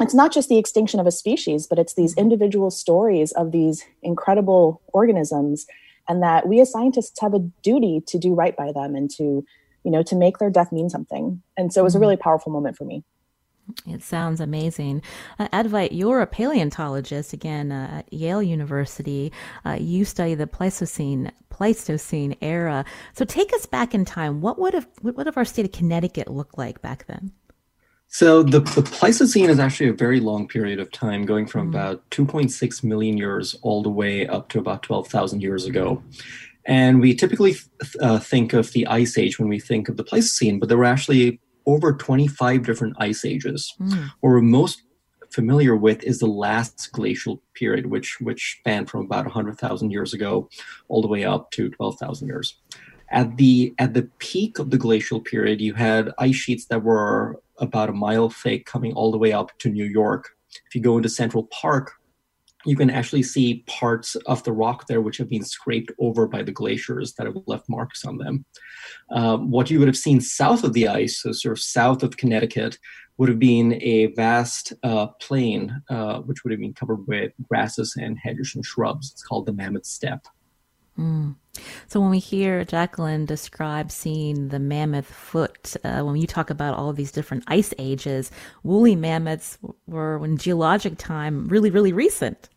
it's 0.00 0.14
not 0.14 0.32
just 0.32 0.48
the 0.48 0.58
extinction 0.58 0.98
of 0.98 1.06
a 1.06 1.10
species, 1.10 1.66
but 1.66 1.78
it's 1.78 1.94
these 1.94 2.12
mm-hmm. 2.12 2.20
individual 2.20 2.70
stories 2.70 3.32
of 3.32 3.52
these 3.52 3.84
incredible 4.02 4.80
organisms, 4.92 5.66
and 6.08 6.22
that 6.22 6.48
we 6.48 6.60
as 6.60 6.70
scientists 6.70 7.20
have 7.20 7.34
a 7.34 7.40
duty 7.62 8.02
to 8.06 8.18
do 8.18 8.34
right 8.34 8.56
by 8.56 8.72
them 8.72 8.94
and 8.94 9.10
to 9.16 9.44
you 9.84 9.90
know 9.90 10.02
to 10.02 10.16
make 10.16 10.38
their 10.38 10.50
death 10.50 10.72
mean 10.72 10.88
something. 10.88 11.42
And 11.56 11.72
so 11.72 11.80
it 11.80 11.84
was 11.84 11.94
a 11.94 11.96
mm-hmm. 11.96 12.02
really 12.02 12.16
powerful 12.16 12.52
moment 12.52 12.76
for 12.76 12.84
me. 12.84 13.04
It 13.86 14.02
sounds 14.02 14.40
amazing. 14.40 15.02
Uh, 15.38 15.48
Advait, 15.48 15.90
you're 15.92 16.20
a 16.20 16.26
paleontologist 16.26 17.32
again 17.32 17.72
uh, 17.72 17.98
at 17.98 18.12
Yale 18.12 18.42
University. 18.42 19.32
Uh, 19.64 19.76
you 19.80 20.04
study 20.04 20.34
the 20.34 20.46
Pleistocene 20.46 21.32
Pleistocene 21.50 22.36
era. 22.40 22.84
So 23.12 23.24
take 23.24 23.52
us 23.52 23.66
back 23.66 23.94
in 23.94 24.04
time. 24.04 24.40
What 24.40 24.58
would 24.58 24.74
have 24.74 24.88
what 25.02 25.16
would 25.16 25.26
have 25.26 25.36
our 25.36 25.44
state 25.44 25.66
of 25.66 25.72
Connecticut 25.72 26.28
look 26.28 26.56
like 26.56 26.80
back 26.80 27.06
then? 27.06 27.32
So 28.12 28.42
the, 28.42 28.60
the 28.60 28.82
Pleistocene 28.82 29.48
is 29.48 29.60
actually 29.60 29.88
a 29.88 29.92
very 29.92 30.18
long 30.18 30.48
period 30.48 30.80
of 30.80 30.90
time, 30.90 31.24
going 31.24 31.46
from 31.46 31.66
mm. 31.66 31.70
about 31.70 32.08
2.6 32.10 32.82
million 32.82 33.16
years 33.16 33.54
all 33.62 33.84
the 33.84 33.90
way 33.90 34.26
up 34.26 34.48
to 34.48 34.58
about 34.58 34.82
12,000 34.82 35.40
years 35.40 35.64
ago. 35.64 36.02
And 36.64 37.00
we 37.00 37.14
typically 37.14 37.56
uh, 38.00 38.18
think 38.18 38.52
of 38.52 38.72
the 38.72 38.86
Ice 38.88 39.16
Age 39.16 39.38
when 39.38 39.48
we 39.48 39.60
think 39.60 39.88
of 39.88 39.96
the 39.96 40.02
Pleistocene, 40.02 40.58
but 40.58 40.68
there 40.68 40.76
were 40.76 40.84
actually 40.84 41.40
over 41.66 41.92
25 41.92 42.64
different 42.64 42.96
ice 42.98 43.24
ages. 43.24 43.74
Mm. 43.80 44.10
What 44.20 44.30
we're 44.30 44.40
most 44.40 44.82
familiar 45.30 45.76
with 45.76 46.02
is 46.04 46.18
the 46.18 46.26
last 46.26 46.90
glacial 46.92 47.42
period, 47.54 47.86
which 47.86 48.18
which 48.20 48.58
spanned 48.60 48.90
from 48.90 49.04
about 49.04 49.24
100,000 49.24 49.90
years 49.90 50.12
ago 50.12 50.48
all 50.88 51.02
the 51.02 51.08
way 51.08 51.24
up 51.24 51.50
to 51.52 51.70
12,000 51.70 52.26
years. 52.26 52.56
At 53.10 53.36
the 53.36 53.74
at 53.78 53.94
the 53.94 54.08
peak 54.18 54.58
of 54.58 54.70
the 54.70 54.78
glacial 54.78 55.20
period, 55.20 55.60
you 55.60 55.74
had 55.74 56.12
ice 56.18 56.36
sheets 56.36 56.66
that 56.66 56.82
were 56.82 57.40
about 57.58 57.88
a 57.88 57.92
mile 57.92 58.30
thick, 58.30 58.66
coming 58.66 58.92
all 58.92 59.10
the 59.10 59.18
way 59.18 59.32
up 59.32 59.50
to 59.58 59.68
New 59.68 59.84
York. 59.84 60.30
If 60.66 60.74
you 60.74 60.80
go 60.80 60.96
into 60.96 61.08
Central 61.08 61.44
Park, 61.44 61.92
you 62.66 62.76
can 62.76 62.90
actually 62.90 63.22
see 63.22 63.64
parts 63.66 64.16
of 64.26 64.42
the 64.44 64.52
rock 64.52 64.86
there 64.86 65.00
which 65.00 65.16
have 65.16 65.28
been 65.30 65.44
scraped 65.44 65.90
over 65.98 66.26
by 66.26 66.42
the 66.42 66.52
glaciers 66.52 67.14
that 67.14 67.26
have 67.26 67.36
left 67.46 67.68
marks 67.68 68.04
on 68.04 68.18
them. 68.18 68.44
Um, 69.10 69.50
what 69.50 69.70
you 69.70 69.78
would 69.78 69.88
have 69.88 69.96
seen 69.96 70.20
south 70.20 70.64
of 70.64 70.72
the 70.72 70.88
ice, 70.88 71.22
so 71.22 71.32
sort 71.32 71.52
of 71.52 71.62
south 71.62 72.02
of 72.02 72.16
Connecticut, 72.16 72.78
would 73.16 73.28
have 73.28 73.38
been 73.38 73.78
a 73.82 74.06
vast 74.14 74.72
uh, 74.82 75.08
plain 75.20 75.82
uh, 75.90 76.20
which 76.20 76.44
would 76.44 76.50
have 76.50 76.60
been 76.60 76.74
covered 76.74 77.06
with 77.06 77.32
grasses 77.48 77.94
and 77.98 78.18
hedges 78.22 78.54
and 78.54 78.64
shrubs. 78.64 79.10
It's 79.12 79.22
called 79.22 79.46
the 79.46 79.52
Mammoth 79.52 79.86
Steppe. 79.86 80.26
Mm. 80.98 81.36
So 81.88 82.00
when 82.00 82.10
we 82.10 82.18
hear 82.18 82.64
Jacqueline 82.64 83.24
describe 83.24 83.90
seeing 83.90 84.48
the 84.48 84.58
mammoth 84.58 85.10
foot, 85.10 85.76
uh, 85.82 86.02
when 86.02 86.16
you 86.16 86.26
talk 86.26 86.50
about 86.50 86.76
all 86.76 86.92
these 86.92 87.10
different 87.10 87.44
ice 87.46 87.72
ages, 87.78 88.30
woolly 88.62 88.96
mammoths 88.96 89.58
were 89.86 90.22
in 90.24 90.36
geologic 90.36 90.98
time 90.98 91.48
really, 91.48 91.70
really 91.70 91.92
recent. 91.92 92.49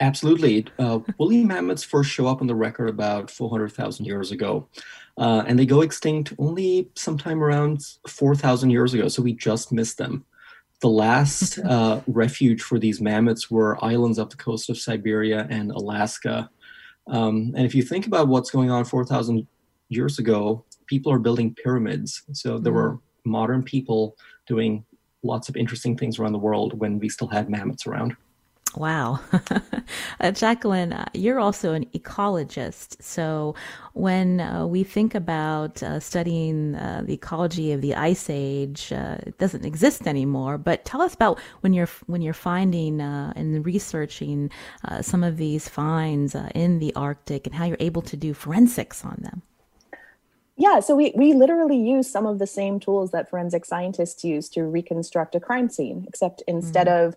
Absolutely. 0.00 0.66
Uh, 0.78 1.00
woolly 1.18 1.44
mammoths 1.44 1.84
first 1.84 2.10
show 2.10 2.26
up 2.26 2.40
on 2.40 2.46
the 2.46 2.54
record 2.54 2.88
about 2.88 3.30
400,000 3.30 4.04
years 4.04 4.32
ago. 4.32 4.68
Uh, 5.16 5.44
and 5.46 5.58
they 5.58 5.66
go 5.66 5.82
extinct 5.82 6.32
only 6.38 6.90
sometime 6.96 7.42
around 7.42 7.86
4,000 8.08 8.70
years 8.70 8.94
ago. 8.94 9.06
So 9.08 9.22
we 9.22 9.32
just 9.32 9.72
missed 9.72 9.98
them. 9.98 10.24
The 10.80 10.88
last 10.88 11.58
uh, 11.60 12.00
refuge 12.08 12.60
for 12.62 12.78
these 12.78 13.00
mammoths 13.00 13.50
were 13.50 13.82
islands 13.84 14.18
off 14.18 14.30
the 14.30 14.36
coast 14.36 14.68
of 14.68 14.76
Siberia 14.76 15.46
and 15.48 15.70
Alaska. 15.70 16.50
Um, 17.06 17.52
and 17.56 17.64
if 17.64 17.74
you 17.74 17.82
think 17.82 18.06
about 18.06 18.28
what's 18.28 18.50
going 18.50 18.70
on 18.70 18.84
4,000 18.84 19.46
years 19.88 20.18
ago, 20.18 20.64
people 20.86 21.12
are 21.12 21.18
building 21.18 21.54
pyramids. 21.54 22.22
So 22.32 22.58
there 22.58 22.72
mm. 22.72 22.76
were 22.76 22.98
modern 23.24 23.62
people 23.62 24.16
doing 24.46 24.84
lots 25.22 25.48
of 25.48 25.56
interesting 25.56 25.96
things 25.96 26.18
around 26.18 26.32
the 26.32 26.38
world 26.38 26.78
when 26.78 26.98
we 26.98 27.08
still 27.08 27.28
had 27.28 27.48
mammoths 27.48 27.86
around. 27.86 28.16
Wow. 28.76 29.20
uh, 30.20 30.30
Jacqueline, 30.32 30.92
uh, 30.92 31.08
you're 31.14 31.38
also 31.38 31.72
an 31.72 31.86
ecologist. 31.94 33.00
So 33.02 33.54
when 33.92 34.40
uh, 34.40 34.66
we 34.66 34.82
think 34.82 35.14
about 35.14 35.82
uh, 35.82 36.00
studying 36.00 36.74
uh, 36.74 37.02
the 37.04 37.14
ecology 37.14 37.72
of 37.72 37.80
the 37.80 37.94
ice 37.94 38.28
age, 38.28 38.92
uh, 38.92 39.18
it 39.26 39.38
doesn't 39.38 39.64
exist 39.64 40.06
anymore. 40.06 40.58
But 40.58 40.84
tell 40.84 41.02
us 41.02 41.14
about 41.14 41.38
when 41.60 41.72
you're 41.72 41.88
when 42.06 42.22
you're 42.22 42.34
finding 42.34 43.00
and 43.00 43.64
researching 43.64 44.50
some 45.00 45.22
of 45.22 45.36
these 45.36 45.68
finds 45.68 46.34
in 46.54 46.78
the 46.78 46.94
Arctic 46.94 47.46
and 47.46 47.54
how 47.54 47.64
you're 47.64 47.76
able 47.80 48.02
to 48.02 48.16
do 48.16 48.34
forensics 48.34 49.04
on 49.04 49.18
them. 49.20 49.42
Yeah, 50.56 50.80
so 50.80 50.94
we, 50.94 51.12
we 51.16 51.32
literally 51.32 51.76
use 51.76 52.08
some 52.08 52.26
of 52.26 52.38
the 52.38 52.46
same 52.46 52.78
tools 52.78 53.10
that 53.10 53.28
forensic 53.28 53.64
scientists 53.64 54.22
use 54.22 54.48
to 54.50 54.62
reconstruct 54.62 55.34
a 55.34 55.40
crime 55.40 55.68
scene, 55.68 56.04
except 56.06 56.42
instead 56.46 56.86
mm-hmm. 56.86 57.08
of 57.08 57.16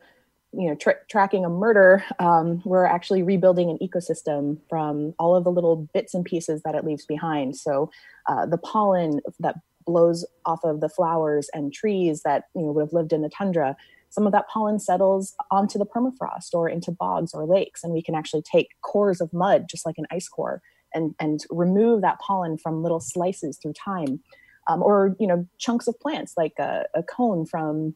you 0.53 0.69
know 0.69 0.75
tra- 0.75 0.99
tracking 1.09 1.45
a 1.45 1.49
murder 1.49 2.03
um, 2.19 2.61
we're 2.65 2.85
actually 2.85 3.21
rebuilding 3.23 3.69
an 3.69 3.77
ecosystem 3.79 4.57
from 4.69 5.13
all 5.19 5.35
of 5.35 5.43
the 5.43 5.51
little 5.51 5.87
bits 5.93 6.13
and 6.13 6.25
pieces 6.25 6.61
that 6.63 6.75
it 6.75 6.85
leaves 6.85 7.05
behind. 7.05 7.55
So 7.55 7.91
uh, 8.27 8.45
the 8.45 8.57
pollen 8.57 9.21
that 9.39 9.55
blows 9.85 10.25
off 10.45 10.63
of 10.63 10.81
the 10.81 10.89
flowers 10.89 11.49
and 11.53 11.73
trees 11.73 12.21
that 12.23 12.45
you 12.55 12.63
know 12.63 12.71
would 12.71 12.81
have 12.81 12.93
lived 12.93 13.13
in 13.13 13.21
the 13.21 13.29
tundra 13.29 13.75
some 14.09 14.25
of 14.25 14.31
that 14.31 14.47
pollen 14.49 14.79
settles 14.79 15.35
onto 15.51 15.77
the 15.77 15.85
permafrost 15.85 16.53
or 16.53 16.67
into 16.67 16.91
bogs 16.91 17.33
or 17.33 17.45
lakes 17.45 17.83
and 17.83 17.93
we 17.93 18.01
can 18.01 18.15
actually 18.15 18.41
take 18.41 18.69
cores 18.81 19.21
of 19.21 19.31
mud 19.31 19.65
just 19.69 19.85
like 19.85 19.97
an 19.97 20.05
ice 20.11 20.27
core 20.27 20.61
and 20.93 21.15
and 21.19 21.41
remove 21.49 22.01
that 22.01 22.19
pollen 22.19 22.57
from 22.57 22.83
little 22.83 22.99
slices 22.99 23.57
through 23.57 23.73
time. 23.73 24.21
Um, 24.69 24.83
or 24.83 25.15
you 25.17 25.27
know 25.27 25.47
chunks 25.57 25.87
of 25.87 25.97
plants 26.01 26.33
like 26.35 26.53
a, 26.59 26.85
a 26.93 27.01
cone 27.01 27.45
from 27.45 27.95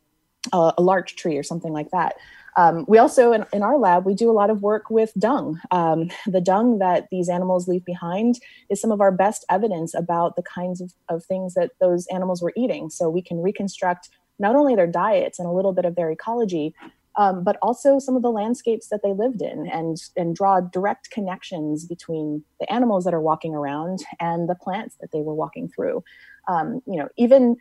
a, 0.53 0.73
a 0.77 0.81
larch 0.81 1.17
tree 1.17 1.37
or 1.37 1.43
something 1.43 1.73
like 1.73 1.91
that 1.91 2.15
um, 2.57 2.85
we 2.87 2.97
also, 2.97 3.31
in, 3.31 3.45
in, 3.53 3.63
our 3.63 3.77
lab, 3.77 4.05
we 4.05 4.13
do 4.13 4.29
a 4.29 4.33
lot 4.33 4.49
of 4.49 4.61
work 4.61 4.89
with 4.89 5.13
dung. 5.17 5.59
Um, 5.71 6.09
the 6.27 6.41
dung 6.41 6.79
that 6.79 7.07
these 7.09 7.29
animals 7.29 7.67
leave 7.67 7.85
behind 7.85 8.39
is 8.69 8.81
some 8.81 8.91
of 8.91 8.99
our 8.99 9.11
best 9.11 9.45
evidence 9.49 9.93
about 9.93 10.35
the 10.35 10.43
kinds 10.43 10.81
of, 10.81 10.93
of 11.09 11.23
things 11.23 11.53
that 11.53 11.71
those 11.79 12.07
animals 12.07 12.41
were 12.41 12.53
eating. 12.57 12.89
So 12.89 13.09
we 13.09 13.21
can 13.21 13.41
reconstruct 13.41 14.09
not 14.39 14.55
only 14.55 14.75
their 14.75 14.87
diets 14.87 15.39
and 15.39 15.47
a 15.47 15.51
little 15.51 15.71
bit 15.71 15.85
of 15.85 15.95
their 15.95 16.11
ecology, 16.11 16.73
um, 17.17 17.43
but 17.43 17.57
also 17.61 17.99
some 17.99 18.15
of 18.15 18.21
the 18.21 18.31
landscapes 18.31 18.87
that 18.87 19.01
they 19.03 19.13
lived 19.13 19.41
in 19.41 19.67
and, 19.67 20.01
and 20.15 20.35
draw 20.35 20.61
direct 20.61 21.11
connections 21.11 21.85
between 21.85 22.43
the 22.59 22.71
animals 22.71 23.03
that 23.03 23.13
are 23.13 23.21
walking 23.21 23.53
around 23.53 24.03
and 24.19 24.49
the 24.49 24.55
plants 24.55 24.95
that 25.01 25.11
they 25.11 25.21
were 25.21 25.33
walking 25.33 25.67
through. 25.67 26.03
Um, 26.47 26.81
you 26.87 26.97
know, 26.97 27.09
even 27.17 27.57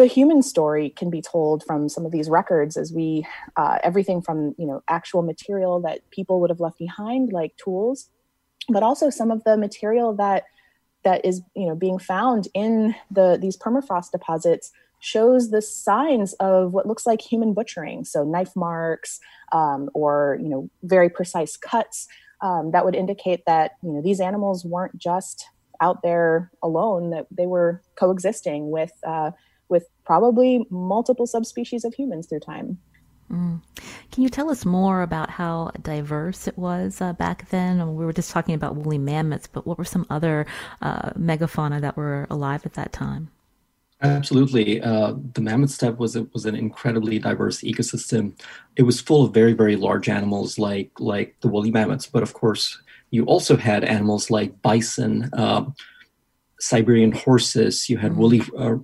the 0.00 0.06
human 0.06 0.42
story 0.42 0.88
can 0.88 1.10
be 1.10 1.20
told 1.20 1.62
from 1.62 1.86
some 1.86 2.06
of 2.06 2.12
these 2.12 2.30
records 2.30 2.78
as 2.78 2.90
we 2.90 3.26
uh, 3.56 3.76
everything 3.82 4.22
from 4.22 4.54
you 4.56 4.66
know 4.66 4.82
actual 4.88 5.20
material 5.20 5.78
that 5.78 5.98
people 6.10 6.40
would 6.40 6.48
have 6.48 6.60
left 6.60 6.78
behind 6.78 7.32
like 7.32 7.54
tools 7.58 8.08
but 8.70 8.82
also 8.82 9.10
some 9.10 9.30
of 9.30 9.44
the 9.44 9.58
material 9.58 10.14
that 10.14 10.44
that 11.02 11.22
is 11.22 11.42
you 11.54 11.66
know 11.66 11.74
being 11.74 11.98
found 11.98 12.48
in 12.54 12.94
the 13.10 13.38
these 13.40 13.58
permafrost 13.58 14.10
deposits 14.10 14.72
shows 15.00 15.50
the 15.50 15.62
signs 15.62 16.32
of 16.34 16.72
what 16.72 16.86
looks 16.86 17.06
like 17.06 17.20
human 17.20 17.54
butchering. 17.54 18.04
So 18.04 18.22
knife 18.22 18.54
marks 18.54 19.18
um, 19.52 19.90
or 19.94 20.38
you 20.42 20.48
know 20.48 20.70
very 20.82 21.10
precise 21.10 21.56
cuts 21.56 22.06
um, 22.40 22.70
that 22.72 22.84
would 22.84 22.94
indicate 22.94 23.44
that 23.46 23.72
you 23.82 23.92
know 23.92 24.00
these 24.02 24.20
animals 24.20 24.64
weren't 24.64 24.96
just 24.96 25.46
out 25.82 26.02
there 26.02 26.50
alone 26.62 27.10
that 27.10 27.26
they 27.30 27.46
were 27.46 27.82
coexisting 27.96 28.70
with 28.70 28.92
uh, 29.06 29.30
with 29.70 29.86
probably 30.04 30.66
multiple 30.70 31.26
subspecies 31.26 31.84
of 31.84 31.94
humans 31.94 32.26
through 32.26 32.40
time. 32.40 32.78
Mm. 33.30 33.62
Can 34.10 34.22
you 34.24 34.28
tell 34.28 34.50
us 34.50 34.64
more 34.64 35.02
about 35.02 35.30
how 35.30 35.70
diverse 35.82 36.48
it 36.48 36.58
was 36.58 37.00
uh, 37.00 37.12
back 37.12 37.48
then? 37.50 37.94
We 37.94 38.04
were 38.04 38.12
just 38.12 38.32
talking 38.32 38.54
about 38.54 38.74
woolly 38.74 38.98
mammoths, 38.98 39.46
but 39.46 39.66
what 39.66 39.78
were 39.78 39.84
some 39.84 40.04
other 40.10 40.46
uh, 40.82 41.10
megafauna 41.10 41.80
that 41.80 41.96
were 41.96 42.26
alive 42.28 42.66
at 42.66 42.74
that 42.74 42.92
time? 42.92 43.30
Absolutely, 44.02 44.80
uh, 44.80 45.14
the 45.34 45.42
mammoth 45.42 45.70
steppe 45.70 45.98
was 45.98 46.16
was 46.32 46.46
an 46.46 46.56
incredibly 46.56 47.18
diverse 47.18 47.60
ecosystem. 47.60 48.32
It 48.76 48.84
was 48.84 48.98
full 48.98 49.26
of 49.26 49.34
very 49.34 49.52
very 49.52 49.76
large 49.76 50.08
animals 50.08 50.58
like 50.58 50.90
like 50.98 51.36
the 51.42 51.48
woolly 51.48 51.70
mammoths, 51.70 52.06
but 52.06 52.22
of 52.22 52.32
course 52.32 52.80
you 53.10 53.24
also 53.24 53.56
had 53.56 53.84
animals 53.84 54.30
like 54.30 54.62
bison, 54.62 55.28
uh, 55.34 55.66
Siberian 56.60 57.12
horses. 57.12 57.90
You 57.90 57.98
had 57.98 58.12
mm. 58.12 58.16
woolly 58.16 58.42
uh, 58.56 58.76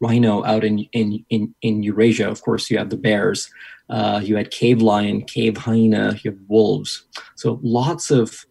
rhino 0.00 0.44
out 0.44 0.64
in, 0.64 0.80
in, 0.92 1.24
in, 1.30 1.54
in 1.62 1.82
Eurasia. 1.82 2.28
Of 2.28 2.42
course, 2.42 2.70
you 2.70 2.78
have 2.78 2.90
the 2.90 2.96
bears. 2.96 3.50
Uh, 3.88 4.20
you 4.22 4.36
had 4.36 4.50
cave 4.50 4.80
lion, 4.82 5.22
cave 5.22 5.56
hyena. 5.56 6.18
You 6.22 6.32
have 6.32 6.40
wolves. 6.48 7.04
So 7.36 7.60
lots 7.62 8.10
of 8.10 8.44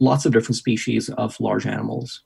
lots 0.00 0.26
of 0.26 0.32
different 0.32 0.56
species 0.56 1.08
of 1.10 1.38
large 1.38 1.66
animals. 1.66 2.22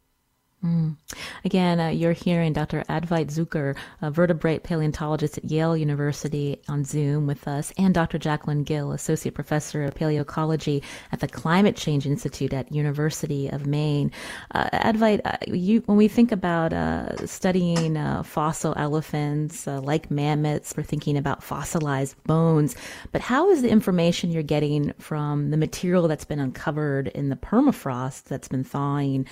Mm. 0.65 0.97
Again, 1.45 1.79
uh, 1.79 1.89
you're 1.89 2.13
hearing 2.13 2.55
Dr. 2.55 2.83
Advait 2.89 3.27
Jukar, 3.27 3.77
a 4.01 4.11
vertebrate 4.11 4.63
paleontologist 4.63 5.37
at 5.39 5.45
Yale 5.45 5.77
University, 5.77 6.61
on 6.69 6.83
Zoom 6.83 7.27
with 7.27 7.47
us, 7.47 7.73
and 7.77 7.95
Dr. 7.95 8.19
Jacqueline 8.19 8.65
Gill, 8.65 8.93
associate 8.93 9.35
professor 9.35 9.85
of 9.85 9.95
paleoecology 9.95 10.83
at 11.13 11.21
the 11.21 11.29
Climate 11.29 11.77
Change 11.77 12.07
Institute 12.07 12.55
at 12.55 12.73
University 12.73 13.49
of 13.49 13.67
Maine. 13.67 14.11
Uh, 14.55 14.71
Advait, 14.71 15.21
uh, 15.25 15.37
you, 15.47 15.83
when 15.87 15.99
we 15.99 16.09
think 16.09 16.33
about 16.33 16.73
uh, 16.73 17.27
studying 17.27 17.99
uh, 17.99 18.23
fossil 18.23 18.73
elephants 18.77 19.69
uh, 19.69 19.81
like 19.83 20.11
mammoths, 20.11 20.75
we're 20.75 20.83
thinking 20.83 21.19
about 21.19 21.45
fossilized 21.45 22.17
bones. 22.25 22.75
But 23.13 23.21
how 23.21 23.51
is 23.51 23.61
the 23.61 23.69
information 23.69 24.33
you're 24.33 24.43
getting 24.43 24.95
from 24.99 25.51
the 25.51 25.57
material 25.59 26.09
that's 26.09 26.25
been 26.25 26.41
uncovered 26.41 27.09
in 27.09 27.29
the 27.29 27.37
permafrost 27.37 28.25
that's 28.25 28.49
been 28.49 28.65
thawing 28.65 29.27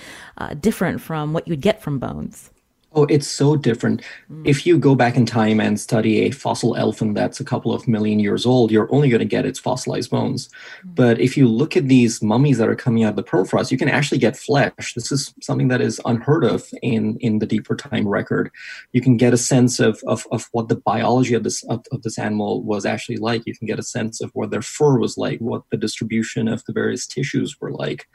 different 0.61 1.01
from 1.01 1.14
from 1.15 1.31
what 1.31 1.47
you'd 1.47 1.61
get 1.61 1.81
from 1.81 1.97
bones? 1.97 2.49
Oh, 2.95 3.03
it's 3.09 3.27
so 3.27 3.57
different. 3.57 4.01
Mm. 4.31 4.47
If 4.47 4.65
you 4.65 4.77
go 4.77 4.95
back 4.95 5.17
in 5.17 5.25
time 5.25 5.59
and 5.59 5.77
study 5.77 6.21
a 6.21 6.31
fossil 6.31 6.77
elephant 6.77 7.13
that's 7.13 7.41
a 7.41 7.43
couple 7.43 7.73
of 7.73 7.89
million 7.89 8.19
years 8.19 8.45
old, 8.45 8.71
you're 8.71 8.87
only 8.89 9.09
going 9.09 9.19
to 9.19 9.25
get 9.25 9.45
its 9.45 9.59
fossilized 9.59 10.09
bones. 10.09 10.47
Mm. 10.47 10.95
But 10.95 11.19
if 11.19 11.35
you 11.35 11.49
look 11.49 11.75
at 11.75 11.89
these 11.89 12.21
mummies 12.21 12.57
that 12.57 12.69
are 12.69 12.75
coming 12.75 13.03
out 13.03 13.09
of 13.09 13.15
the 13.17 13.23
permafrost, 13.23 13.69
you 13.69 13.77
can 13.77 13.89
actually 13.89 14.19
get 14.19 14.37
flesh. 14.37 14.93
This 14.93 15.11
is 15.11 15.33
something 15.41 15.67
that 15.67 15.81
is 15.81 15.99
unheard 16.05 16.45
of 16.45 16.69
in, 16.81 17.17
in 17.19 17.39
the 17.39 17.45
deeper 17.45 17.75
time 17.75 18.07
record. 18.07 18.49
You 18.93 19.01
can 19.01 19.17
get 19.17 19.33
a 19.33 19.37
sense 19.37 19.81
of, 19.81 20.01
of, 20.07 20.25
of 20.31 20.47
what 20.53 20.69
the 20.69 20.77
biology 20.77 21.33
of 21.33 21.43
this 21.43 21.63
of, 21.65 21.85
of 21.91 22.01
this 22.03 22.17
animal 22.17 22.63
was 22.63 22.85
actually 22.85 23.17
like. 23.17 23.45
You 23.45 23.57
can 23.57 23.67
get 23.67 23.79
a 23.79 23.83
sense 23.83 24.21
of 24.21 24.31
what 24.35 24.51
their 24.51 24.61
fur 24.61 24.97
was 24.97 25.17
like, 25.17 25.39
what 25.39 25.63
the 25.69 25.77
distribution 25.77 26.47
of 26.47 26.63
the 26.63 26.71
various 26.71 27.05
tissues 27.05 27.59
were 27.59 27.71
like. 27.71 28.07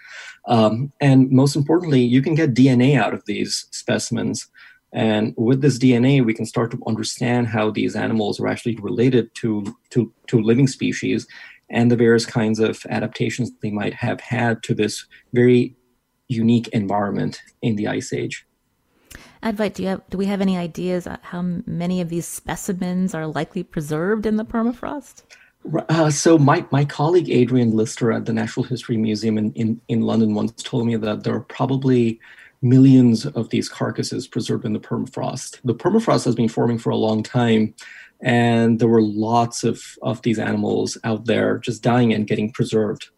Um, 0.47 0.91
and 1.03 1.31
most 1.31 1.55
importantly, 1.55 2.01
you 2.01 2.23
can 2.23 2.35
get 2.35 2.55
DNA 2.55 2.99
out 2.99 3.13
of 3.13 3.27
these 3.27 3.67
specimens. 3.73 4.49
And 4.93 5.35
with 5.37 5.61
this 5.61 5.79
DNA, 5.79 6.25
we 6.25 6.35
can 6.35 6.47
start 6.47 6.71
to 6.73 6.83
understand 6.87 7.47
how 7.47 7.71
these 7.71 7.95
animals 7.95 8.41
are 8.41 8.49
actually 8.49 8.77
related 8.77 9.33
to, 9.37 9.77
to, 9.91 10.13
to 10.27 10.41
living 10.41 10.67
species 10.67 11.27
and 11.69 11.91
the 11.91 11.97
various 11.97 12.27
kinds 12.27 12.59
of 12.59 12.85
adaptations 12.91 13.53
they 13.63 13.71
might 13.71 13.95
have 13.95 14.21
had 14.21 14.63
to 14.65 14.75
this 14.75 15.07
very 15.33 15.77
unique 16.29 16.69
environment 16.69 17.41
in 17.63 17.77
the 17.77 17.87
Ice 17.87 18.13
Age. 18.13 18.47
Advait, 19.43 19.75
do 19.75 19.83
you 19.83 19.89
have 19.89 20.03
do 20.11 20.19
we 20.19 20.27
have 20.27 20.43
any 20.43 20.59
ideas 20.59 21.09
how 21.23 21.43
many 21.67 22.01
of 22.01 22.11
these 22.11 22.27
specimens 22.27 23.15
are 23.15 23.27
likely 23.27 23.63
preserved 23.63 24.27
in 24.27 24.37
the 24.37 24.45
permafrost? 24.45 25.23
Uh, 25.89 26.11
so 26.11 26.39
my, 26.39 26.65
my 26.71 26.85
colleague 26.85 27.29
Adrian 27.29 27.73
Lister 27.73 28.13
at 28.13 28.25
the 28.25 28.33
Natural 28.33 28.65
History 28.65 28.97
Museum 28.97 29.37
in, 29.37 29.53
in, 29.53 29.81
in 29.89 30.01
London 30.01 30.35
once 30.35 30.53
told 30.63 30.87
me 30.87 30.97
that 30.97 31.23
there 31.23 31.35
are 31.35 31.41
probably 31.41 32.19
millions 32.63 33.27
of 33.27 33.49
these 33.51 33.69
carcasses 33.69 34.27
preserved 34.27 34.65
in 34.65 34.73
the 34.73 34.81
permafrost. 34.81 35.61
The 35.65 35.75
permafrost 35.75 36.25
has 36.25 36.35
been 36.35 36.49
forming 36.49 36.79
for 36.79 36.91
a 36.91 36.97
long 36.97 37.23
time, 37.23 37.75
and 38.21 38.79
there 38.79 38.89
were 38.89 39.03
lots 39.03 39.65
of, 39.65 39.83
of 40.03 40.21
these 40.23 40.39
animals 40.39 40.99
out 41.05 41.25
there 41.25 41.59
just 41.59 41.83
dying 41.83 42.13
and 42.13 42.27
getting 42.27 42.53
preserved. 42.53 43.09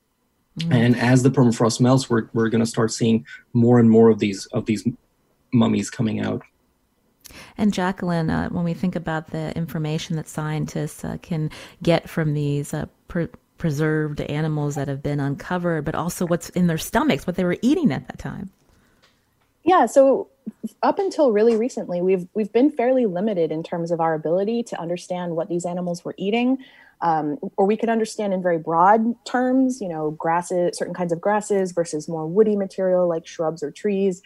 Mm. 0.58 0.74
And 0.74 0.96
as 0.96 1.22
the 1.22 1.30
permafrost 1.30 1.80
melts, 1.80 2.08
we're, 2.08 2.28
we're 2.34 2.50
going 2.50 2.60
to 2.60 2.66
start 2.66 2.92
seeing 2.92 3.26
more 3.52 3.78
and 3.78 3.90
more 3.90 4.10
of 4.10 4.18
these 4.18 4.46
of 4.46 4.66
these 4.66 4.86
mummies 5.52 5.90
coming 5.90 6.20
out. 6.20 6.42
And 7.56 7.72
Jacqueline, 7.72 8.30
uh, 8.30 8.48
when 8.50 8.64
we 8.64 8.74
think 8.74 8.94
about 8.94 9.28
the 9.28 9.56
information 9.56 10.16
that 10.16 10.28
scientists 10.28 11.04
uh, 11.04 11.16
can 11.22 11.50
get 11.82 12.08
from 12.08 12.34
these 12.34 12.74
uh, 12.74 12.86
per- 13.08 13.30
preserved 13.56 14.20
animals 14.22 14.74
that 14.74 14.88
have 14.88 15.02
been 15.02 15.20
uncovered, 15.20 15.84
but 15.84 15.94
also 15.94 16.26
what's 16.26 16.50
in 16.50 16.66
their 16.66 16.78
stomachs, 16.78 17.26
what 17.26 17.36
they 17.36 17.44
were 17.44 17.58
eating 17.62 17.92
at 17.92 18.06
that 18.08 18.18
time. 18.18 18.50
Yeah, 19.64 19.86
so 19.86 20.28
up 20.82 20.98
until 20.98 21.32
really 21.32 21.56
recently, 21.56 22.02
we've 22.02 22.26
we've 22.34 22.52
been 22.52 22.70
fairly 22.70 23.06
limited 23.06 23.52
in 23.52 23.62
terms 23.62 23.90
of 23.90 24.00
our 24.00 24.14
ability 24.14 24.62
to 24.64 24.80
understand 24.80 25.36
what 25.36 25.48
these 25.48 25.64
animals 25.64 26.04
were 26.04 26.14
eating, 26.18 26.58
um, 27.00 27.38
or 27.56 27.66
we 27.66 27.76
could 27.76 27.88
understand 27.88 28.32
in 28.34 28.42
very 28.42 28.58
broad 28.58 29.14
terms, 29.24 29.80
you 29.80 29.88
know, 29.88 30.10
grasses, 30.12 30.76
certain 30.76 30.94
kinds 30.94 31.12
of 31.12 31.20
grasses 31.20 31.72
versus 31.72 32.08
more 32.08 32.26
woody 32.26 32.56
material 32.56 33.08
like 33.08 33.26
shrubs 33.26 33.62
or 33.62 33.70
trees, 33.70 34.22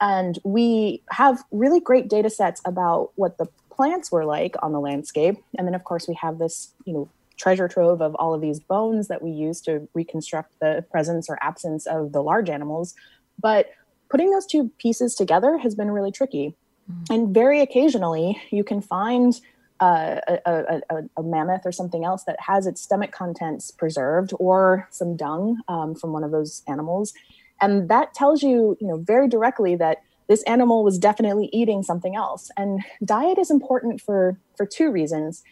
and 0.00 0.38
we 0.44 1.02
have 1.10 1.42
really 1.50 1.80
great 1.80 2.08
data 2.08 2.30
sets 2.30 2.60
about 2.64 3.10
what 3.16 3.38
the 3.38 3.46
plants 3.70 4.10
were 4.12 4.24
like 4.24 4.54
on 4.62 4.72
the 4.72 4.80
landscape, 4.80 5.36
and 5.58 5.66
then 5.66 5.74
of 5.74 5.84
course 5.84 6.06
we 6.08 6.14
have 6.14 6.38
this, 6.38 6.72
you 6.84 6.92
know, 6.92 7.08
treasure 7.36 7.68
trove 7.68 8.00
of 8.00 8.14
all 8.14 8.32
of 8.34 8.40
these 8.40 8.60
bones 8.60 9.08
that 9.08 9.20
we 9.20 9.30
use 9.30 9.60
to 9.60 9.86
reconstruct 9.94 10.54
the 10.60 10.84
presence 10.90 11.28
or 11.28 11.38
absence 11.42 11.86
of 11.86 12.12
the 12.12 12.22
large 12.22 12.48
animals, 12.48 12.94
but 13.40 13.70
putting 14.08 14.30
those 14.30 14.46
two 14.46 14.70
pieces 14.78 15.14
together 15.14 15.58
has 15.58 15.74
been 15.74 15.90
really 15.90 16.12
tricky. 16.12 16.54
Mm-hmm. 16.90 17.12
And 17.12 17.34
very 17.34 17.60
occasionally, 17.60 18.40
you 18.50 18.64
can 18.64 18.80
find 18.80 19.40
uh, 19.80 20.20
a, 20.26 20.40
a, 20.46 20.80
a, 20.90 21.02
a, 21.18 21.22
mammoth 21.22 21.62
or 21.66 21.72
something 21.72 22.02
else 22.02 22.24
that 22.24 22.40
has 22.40 22.66
its 22.66 22.80
stomach 22.80 23.12
contents 23.12 23.70
preserved 23.70 24.32
or 24.38 24.88
some 24.90 25.16
dung 25.16 25.58
um, 25.68 25.94
from 25.94 26.12
one 26.14 26.24
of 26.24 26.30
those 26.30 26.62
animals. 26.66 27.12
And 27.60 27.88
that 27.90 28.14
tells 28.14 28.42
you, 28.42 28.78
you 28.80 28.86
know, 28.86 28.96
very 28.96 29.28
directly 29.28 29.76
that 29.76 29.98
this 30.28 30.42
animal 30.44 30.82
was 30.82 30.98
definitely 30.98 31.50
eating 31.52 31.82
something 31.82 32.16
else. 32.16 32.50
And 32.56 32.82
diet 33.04 33.38
is 33.38 33.50
important 33.50 34.00
for, 34.00 34.38
for 34.56 34.66
two 34.66 34.90
reasons. 34.90 35.42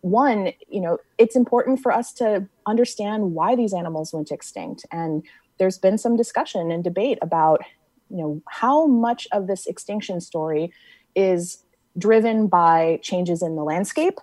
One, 0.00 0.52
you 0.68 0.80
know, 0.80 0.98
it's 1.18 1.36
important 1.36 1.80
for 1.80 1.92
us 1.92 2.12
to 2.14 2.46
understand 2.66 3.34
why 3.34 3.56
these 3.56 3.74
animals 3.74 4.12
went 4.12 4.30
extinct. 4.30 4.86
And 4.90 5.24
there's 5.58 5.78
been 5.78 5.98
some 5.98 6.16
discussion 6.16 6.70
and 6.70 6.82
debate 6.82 7.18
about 7.20 7.62
you 8.12 8.18
know 8.18 8.42
how 8.48 8.86
much 8.86 9.26
of 9.32 9.46
this 9.46 9.66
extinction 9.66 10.20
story 10.20 10.72
is 11.16 11.64
driven 11.98 12.46
by 12.46 12.98
changes 13.02 13.42
in 13.42 13.56
the 13.56 13.62
landscape 13.62 14.18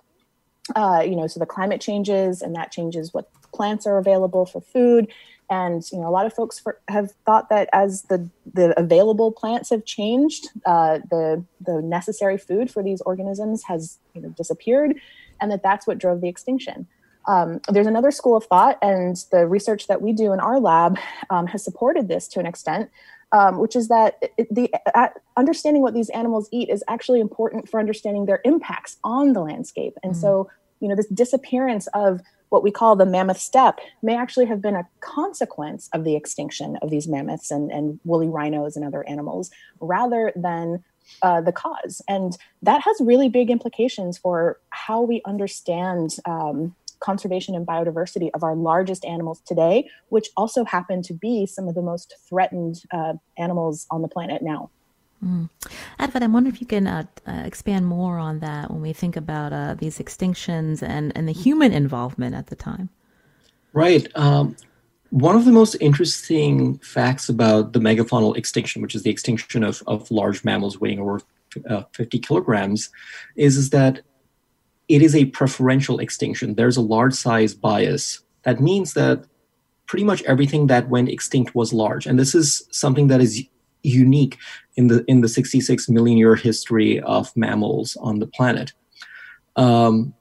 uh, 0.76 1.02
you 1.04 1.16
know 1.16 1.26
so 1.26 1.40
the 1.40 1.46
climate 1.46 1.80
changes 1.80 2.40
and 2.42 2.54
that 2.54 2.70
changes 2.70 3.12
what 3.12 3.30
plants 3.52 3.86
are 3.86 3.98
available 3.98 4.46
for 4.46 4.60
food. 4.60 5.08
And 5.48 5.82
you 5.92 5.98
know 5.98 6.06
a 6.06 6.10
lot 6.10 6.26
of 6.26 6.32
folks 6.32 6.60
for, 6.60 6.78
have 6.86 7.10
thought 7.26 7.48
that 7.48 7.68
as 7.72 8.02
the 8.02 8.28
the 8.54 8.78
available 8.78 9.32
plants 9.32 9.70
have 9.70 9.84
changed 9.84 10.46
uh, 10.64 11.00
the 11.10 11.44
the 11.60 11.82
necessary 11.82 12.38
food 12.38 12.70
for 12.70 12.84
these 12.84 13.00
organisms 13.00 13.64
has 13.64 13.98
you 14.14 14.20
know 14.20 14.28
disappeared 14.28 14.94
and 15.40 15.50
that 15.50 15.62
that's 15.62 15.88
what 15.88 15.98
drove 15.98 16.20
the 16.20 16.28
extinction. 16.28 16.86
Um, 17.26 17.60
there's 17.68 17.88
another 17.88 18.12
school 18.12 18.36
of 18.36 18.44
thought 18.44 18.78
and 18.80 19.16
the 19.30 19.46
research 19.46 19.88
that 19.88 20.00
we 20.00 20.12
do 20.12 20.32
in 20.32 20.40
our 20.40 20.58
lab 20.58 20.98
um, 21.28 21.48
has 21.48 21.62
supported 21.64 22.08
this 22.08 22.28
to 22.28 22.40
an 22.40 22.46
extent 22.46 22.90
um, 23.32 23.58
which 23.58 23.76
is 23.76 23.88
that 23.88 24.22
the 24.50 24.72
uh, 24.94 25.08
understanding 25.36 25.82
what 25.82 25.94
these 25.94 26.10
animals 26.10 26.48
eat 26.52 26.68
is 26.68 26.82
actually 26.88 27.20
important 27.20 27.68
for 27.68 27.78
understanding 27.78 28.26
their 28.26 28.40
impacts 28.44 28.96
on 29.04 29.32
the 29.32 29.40
landscape. 29.40 29.94
And 30.02 30.12
mm-hmm. 30.12 30.20
so, 30.20 30.50
you 30.80 30.88
know, 30.88 30.96
this 30.96 31.08
disappearance 31.08 31.86
of 31.94 32.20
what 32.48 32.64
we 32.64 32.70
call 32.70 32.96
the 32.96 33.06
mammoth 33.06 33.38
steppe 33.38 33.78
may 34.02 34.16
actually 34.16 34.46
have 34.46 34.60
been 34.60 34.74
a 34.74 34.86
consequence 35.00 35.88
of 35.92 36.04
the 36.04 36.16
extinction 36.16 36.76
of 36.82 36.90
these 36.90 37.06
mammoths 37.06 37.50
and, 37.50 37.70
and 37.70 38.00
woolly 38.04 38.28
rhinos 38.28 38.76
and 38.76 38.84
other 38.84 39.08
animals 39.08 39.50
rather 39.80 40.32
than 40.34 40.82
uh, 41.22 41.40
the 41.40 41.52
cause. 41.52 42.02
And 42.08 42.36
that 42.62 42.82
has 42.82 42.96
really 43.00 43.28
big 43.28 43.50
implications 43.50 44.18
for 44.18 44.58
how 44.70 45.00
we 45.02 45.22
understand 45.24 46.16
um, 46.24 46.74
conservation 47.00 47.54
and 47.54 47.66
biodiversity 47.66 48.30
of 48.34 48.42
our 48.42 48.54
largest 48.54 49.04
animals 49.04 49.40
today, 49.46 49.88
which 50.08 50.28
also 50.36 50.64
happen 50.64 51.02
to 51.02 51.14
be 51.14 51.46
some 51.46 51.68
of 51.68 51.74
the 51.74 51.82
most 51.82 52.14
threatened 52.28 52.82
uh, 52.92 53.14
animals 53.38 53.86
on 53.90 54.02
the 54.02 54.08
planet 54.08 54.42
now. 54.42 54.70
Mm. 55.24 55.50
Advait, 55.98 56.22
I 56.22 56.26
wonder 56.26 56.48
if 56.48 56.60
you 56.60 56.66
can 56.66 56.86
uh, 56.86 57.04
uh, 57.26 57.42
expand 57.44 57.86
more 57.86 58.18
on 58.18 58.38
that 58.40 58.70
when 58.70 58.80
we 58.80 58.92
think 58.92 59.16
about 59.16 59.52
uh, 59.52 59.74
these 59.74 59.98
extinctions 59.98 60.82
and, 60.82 61.12
and 61.14 61.28
the 61.28 61.32
human 61.32 61.72
involvement 61.72 62.34
at 62.34 62.46
the 62.46 62.56
time. 62.56 62.88
Right. 63.72 64.06
Um, 64.16 64.56
one 65.10 65.36
of 65.36 65.44
the 65.44 65.52
most 65.52 65.76
interesting 65.80 66.78
facts 66.78 67.28
about 67.28 67.72
the 67.72 67.80
megafaunal 67.80 68.36
extinction, 68.36 68.80
which 68.80 68.94
is 68.94 69.02
the 69.02 69.10
extinction 69.10 69.62
of, 69.62 69.82
of 69.86 70.10
large 70.10 70.44
mammals 70.44 70.80
weighing 70.80 71.00
over 71.00 71.20
uh, 71.68 71.82
50 71.92 72.18
kilograms, 72.20 72.90
is, 73.36 73.56
is 73.56 73.70
that 73.70 74.00
it 74.90 75.02
is 75.02 75.14
a 75.14 75.26
preferential 75.26 76.00
extinction. 76.00 76.54
There's 76.54 76.76
a 76.76 76.82
large 76.82 77.14
size 77.14 77.54
bias. 77.54 78.20
That 78.42 78.60
means 78.60 78.94
that 78.94 79.24
pretty 79.86 80.04
much 80.04 80.22
everything 80.24 80.66
that 80.66 80.88
went 80.88 81.08
extinct 81.08 81.54
was 81.54 81.72
large. 81.72 82.06
And 82.06 82.18
this 82.18 82.34
is 82.34 82.66
something 82.72 83.06
that 83.06 83.20
is 83.20 83.44
unique 83.82 84.36
in 84.74 84.88
the 84.88 85.04
in 85.06 85.20
the 85.20 85.28
66 85.28 85.88
million 85.88 86.18
year 86.18 86.34
history 86.34 87.00
of 87.00 87.34
mammals 87.36 87.96
on 88.00 88.18
the 88.18 88.26
planet. 88.26 88.72
Um, 89.54 90.12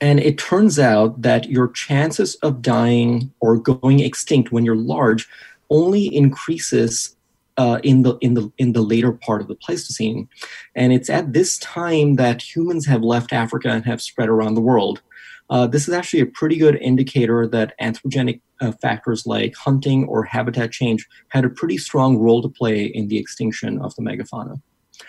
and 0.00 0.18
it 0.18 0.38
turns 0.38 0.78
out 0.78 1.20
that 1.20 1.50
your 1.50 1.68
chances 1.68 2.36
of 2.36 2.62
dying 2.62 3.30
or 3.40 3.58
going 3.58 4.00
extinct 4.00 4.50
when 4.50 4.64
you're 4.64 4.76
large 4.76 5.28
only 5.68 6.06
increases 6.06 7.16
uh, 7.60 7.78
in 7.82 8.02
the 8.04 8.16
in 8.22 8.32
the 8.32 8.50
in 8.56 8.72
the 8.72 8.80
later 8.80 9.12
part 9.12 9.42
of 9.42 9.48
the 9.48 9.54
Pleistocene, 9.54 10.26
and 10.74 10.94
it's 10.94 11.10
at 11.10 11.34
this 11.34 11.58
time 11.58 12.16
that 12.16 12.40
humans 12.40 12.86
have 12.86 13.02
left 13.02 13.34
Africa 13.34 13.68
and 13.68 13.84
have 13.84 14.00
spread 14.00 14.30
around 14.30 14.54
the 14.54 14.62
world. 14.62 15.02
Uh, 15.50 15.66
this 15.66 15.86
is 15.86 15.92
actually 15.92 16.20
a 16.20 16.26
pretty 16.26 16.56
good 16.56 16.76
indicator 16.80 17.46
that 17.46 17.74
anthropogenic 17.78 18.40
uh, 18.62 18.72
factors 18.80 19.26
like 19.26 19.54
hunting 19.56 20.06
or 20.06 20.22
habitat 20.22 20.72
change 20.72 21.06
had 21.28 21.44
a 21.44 21.50
pretty 21.50 21.76
strong 21.76 22.16
role 22.16 22.40
to 22.40 22.48
play 22.48 22.84
in 22.84 23.08
the 23.08 23.18
extinction 23.18 23.78
of 23.82 23.94
the 23.96 24.02
megafauna. 24.02 24.62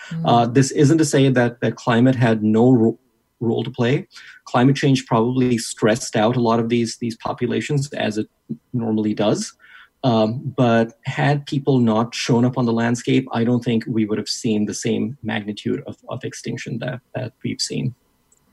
Mm. 0.10 0.54
this 0.54 0.72
isn't 0.72 0.98
to 0.98 1.06
say 1.06 1.30
that 1.30 1.62
that 1.62 1.76
climate 1.76 2.16
had 2.16 2.44
no 2.44 2.72
ro- 2.72 3.00
role 3.40 3.64
to 3.64 3.72
play. 3.72 4.08
Climate 4.46 4.76
change 4.76 5.06
probably 5.06 5.58
stressed 5.58 6.16
out 6.18 6.36
a 6.36 6.42
lot 6.42 6.60
of 6.60 6.68
these 6.68 6.98
these 6.98 7.16
populations 7.16 7.88
as 7.94 8.18
it 8.18 8.28
normally 8.74 9.14
does. 9.14 9.54
Um, 10.04 10.54
but 10.58 10.94
had 11.06 11.46
people 11.46 11.78
not 11.78 12.16
shown 12.16 12.44
up 12.44 12.58
on 12.58 12.66
the 12.66 12.74
landscape, 12.74 13.28
I 13.32 13.44
don't 13.44 13.64
think 13.64 13.84
we 13.88 14.06
would 14.06 14.18
have 14.18 14.28
seen 14.28 14.66
the 14.66 14.74
same 14.74 15.18
magnitude 15.22 15.84
of, 15.86 15.98
of 16.10 16.24
extinction 16.24 16.80
that, 16.80 17.02
that 17.14 17.34
we've 17.44 17.62
seen. 17.62 17.94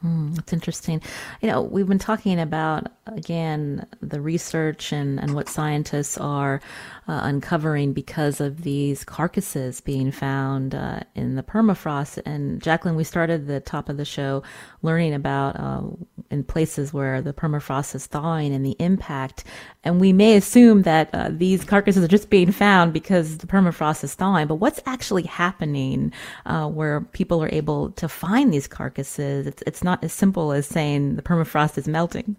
Mm, 0.04 0.36
that's 0.36 0.52
interesting. 0.52 1.02
You 1.42 1.48
know, 1.48 1.60
we've 1.62 1.88
been 1.88 1.98
talking 1.98 2.38
about, 2.38 2.86
again, 3.06 3.84
the 4.00 4.20
research 4.20 4.92
and, 4.92 5.18
and 5.18 5.34
what 5.34 5.48
scientists 5.48 6.16
are 6.18 6.60
uh, 7.08 7.20
uncovering 7.24 7.92
because 7.94 8.40
of 8.40 8.62
these 8.62 9.02
carcasses 9.02 9.80
being 9.80 10.12
found 10.12 10.74
uh, 10.76 11.00
in 11.16 11.34
the 11.34 11.42
permafrost. 11.42 12.22
And 12.24 12.62
Jacqueline, 12.62 12.94
we 12.94 13.02
started 13.02 13.48
the 13.48 13.58
top 13.60 13.88
of 13.88 13.96
the 13.96 14.04
show 14.04 14.44
learning 14.82 15.14
about 15.14 15.58
uh, 15.58 15.82
in 16.30 16.44
places 16.44 16.92
where 16.92 17.20
the 17.20 17.32
permafrost 17.32 17.94
is 17.96 18.06
thawing 18.06 18.54
and 18.54 18.64
the 18.64 18.76
impact. 18.78 19.42
And 19.82 20.00
we 20.00 20.12
may 20.12 20.36
assume 20.36 20.82
that 20.82 21.10
uh, 21.12 21.30
these 21.32 21.64
carcasses 21.64 22.04
are 22.04 22.08
just 22.08 22.30
being 22.30 22.52
found 22.52 22.92
because 22.92 23.38
the 23.38 23.46
permafrost 23.48 24.04
is 24.04 24.14
thawing. 24.14 24.46
But 24.46 24.56
what's 24.56 24.80
actually 24.86 25.24
happening 25.24 26.12
uh, 26.46 26.68
where 26.68 27.00
people 27.00 27.42
are 27.42 27.50
able 27.52 27.90
to 27.92 28.08
find 28.08 28.52
these 28.52 28.68
carcasses? 28.68 29.46
It's, 29.46 29.62
it's 29.66 29.82
not 29.88 30.04
as 30.04 30.12
simple 30.12 30.52
as 30.52 30.66
saying 30.66 31.16
the 31.16 31.22
permafrost 31.22 31.78
is 31.78 31.88
melting. 31.88 32.36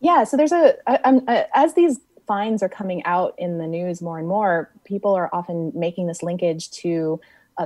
Yeah, 0.00 0.24
so 0.24 0.36
there's 0.36 0.52
a, 0.52 0.74
a, 0.86 0.98
a 1.28 1.56
as 1.56 1.74
these 1.74 2.00
finds 2.26 2.62
are 2.62 2.68
coming 2.68 3.04
out 3.04 3.34
in 3.36 3.58
the 3.58 3.66
news 3.66 4.00
more 4.00 4.18
and 4.18 4.28
more, 4.28 4.70
people 4.84 5.14
are 5.14 5.28
often 5.32 5.72
making 5.74 6.06
this 6.06 6.22
linkage 6.22 6.70
to 6.70 7.20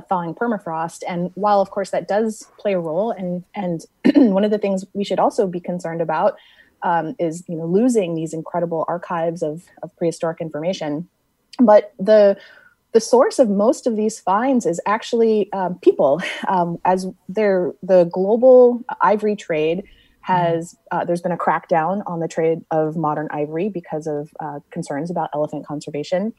thawing 0.09 0.33
permafrost. 0.33 1.03
And 1.07 1.31
while, 1.35 1.61
of 1.61 1.69
course, 1.69 1.91
that 1.91 2.07
does 2.07 2.47
play 2.57 2.73
a 2.73 2.79
role, 2.79 3.11
and 3.11 3.43
and 3.53 3.85
one 4.33 4.43
of 4.43 4.51
the 4.51 4.57
things 4.57 4.85
we 4.93 5.03
should 5.03 5.19
also 5.19 5.47
be 5.47 5.59
concerned 5.59 6.01
about 6.01 6.35
um, 6.81 7.15
is 7.19 7.43
you 7.47 7.55
know 7.55 7.65
losing 7.65 8.15
these 8.15 8.33
incredible 8.33 8.85
archives 8.87 9.43
of, 9.43 9.63
of 9.83 9.95
prehistoric 9.95 10.41
information. 10.41 11.07
But 11.59 11.93
the 11.99 12.37
the 12.93 12.99
source 12.99 13.39
of 13.39 13.49
most 13.49 13.87
of 13.87 13.95
these 13.95 14.19
finds 14.19 14.65
is 14.65 14.79
actually 14.85 15.51
um, 15.51 15.77
people, 15.79 16.21
um, 16.47 16.79
as 16.85 17.07
the 17.27 18.09
global 18.11 18.83
ivory 19.01 19.35
trade 19.35 19.83
has 20.21 20.77
uh, 20.91 21.03
there's 21.03 21.21
been 21.21 21.33
a 21.33 21.37
crackdown 21.37 22.01
on 22.07 22.21
the 22.21 22.29
trade 22.29 22.59
of 22.71 22.95
modern 22.95 23.27
ivory 23.31 23.67
because 23.67 24.07
of 24.07 24.31
uh, 24.39 24.59
concerns 24.71 25.11
about 25.11 25.29
elephant 25.33 25.65
conservation. 25.67 26.33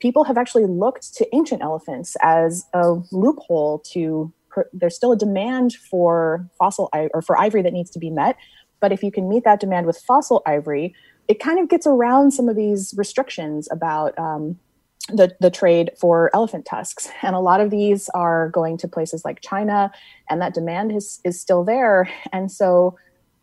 People 0.00 0.24
have 0.24 0.36
actually 0.36 0.66
looked 0.66 1.14
to 1.14 1.32
ancient 1.32 1.62
elephants 1.62 2.16
as 2.22 2.66
a 2.74 2.96
loophole 3.12 3.78
to. 3.92 4.32
There's 4.72 4.96
still 4.96 5.12
a 5.12 5.16
demand 5.16 5.74
for 5.74 6.44
fossil 6.58 6.90
or 6.92 7.22
for 7.22 7.38
ivory 7.38 7.62
that 7.62 7.72
needs 7.72 7.90
to 7.90 8.00
be 8.00 8.10
met, 8.10 8.36
but 8.80 8.90
if 8.90 9.00
you 9.00 9.12
can 9.12 9.28
meet 9.28 9.44
that 9.44 9.60
demand 9.60 9.86
with 9.86 9.98
fossil 9.98 10.42
ivory, 10.44 10.92
it 11.28 11.38
kind 11.38 11.60
of 11.60 11.68
gets 11.68 11.86
around 11.86 12.32
some 12.32 12.48
of 12.48 12.56
these 12.56 12.92
restrictions 12.96 13.68
about 13.70 14.18
um, 14.18 14.58
the, 15.16 15.36
the 15.40 15.50
trade 15.50 15.90
for 15.98 16.30
elephant 16.34 16.66
tusks. 16.66 17.08
And 17.22 17.34
a 17.34 17.40
lot 17.40 17.60
of 17.60 17.70
these 17.70 18.08
are 18.10 18.48
going 18.50 18.76
to 18.78 18.88
places 18.88 19.24
like 19.24 19.40
China, 19.40 19.92
and 20.28 20.40
that 20.40 20.54
demand 20.54 20.92
is, 20.92 21.20
is 21.24 21.40
still 21.40 21.64
there. 21.64 22.08
And 22.32 22.50
so 22.50 22.96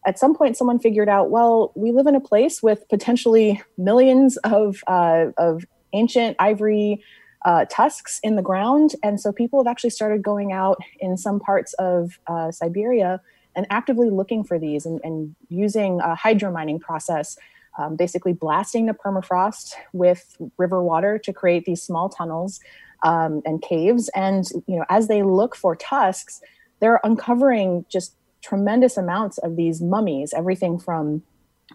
at 0.06 0.17
some 0.17 0.34
point 0.34 0.58
someone 0.58 0.80
figured 0.80 1.10
out 1.10 1.30
well 1.30 1.71
we 1.75 1.91
live 1.91 2.08
in 2.08 2.15
a 2.15 2.21
place 2.21 2.63
with 2.63 2.88
potentially 2.89 3.62
millions 3.77 4.38
of, 4.38 4.84
uh, 4.88 5.25
of 5.38 5.65
ancient 5.93 6.36
ivory 6.39 7.03
uh, 7.45 7.65
tusks 7.69 8.19
in 8.23 8.36
the 8.36 8.41
ground 8.41 8.95
and 9.03 9.19
so 9.19 9.32
people 9.32 9.60
have 9.60 9.69
actually 9.69 9.89
started 9.89 10.23
going 10.23 10.51
out 10.51 10.80
in 10.99 11.17
some 11.17 11.39
parts 11.39 11.73
of 11.73 12.19
uh, 12.27 12.51
siberia 12.51 13.21
and 13.56 13.65
actively 13.69 14.10
looking 14.10 14.43
for 14.43 14.58
these 14.58 14.86
and, 14.86 14.99
and 15.03 15.36
using 15.49 15.99
a 16.01 16.15
hydro 16.15 16.51
mining 16.51 16.80
process 16.80 17.38
um, 17.78 17.96
basically 17.96 18.34
blasting 18.34 18.86
the 18.86 18.94
permafrost 18.94 19.74
with 19.94 20.36
river 20.58 20.84
water 20.84 21.18
to 21.18 21.32
create 21.34 21.66
these 21.66 21.82
small 21.82 22.10
tunnels 22.10 22.60
um, 23.04 23.42
and 23.46 23.62
caves 23.62 24.10
and 24.16 24.50
you 24.68 24.76
know 24.78 24.86
as 24.90 25.08
they 25.08 25.24
look 25.24 25.56
for 25.56 25.76
tusks 25.76 26.42
they're 26.80 27.00
uncovering 27.04 27.86
just 27.90 28.13
tremendous 28.42 28.98
amounts 28.98 29.38
of 29.40 29.56
these 29.56 29.82
mummies, 29.82 30.34
everything 30.34 30.80
from 30.80 31.24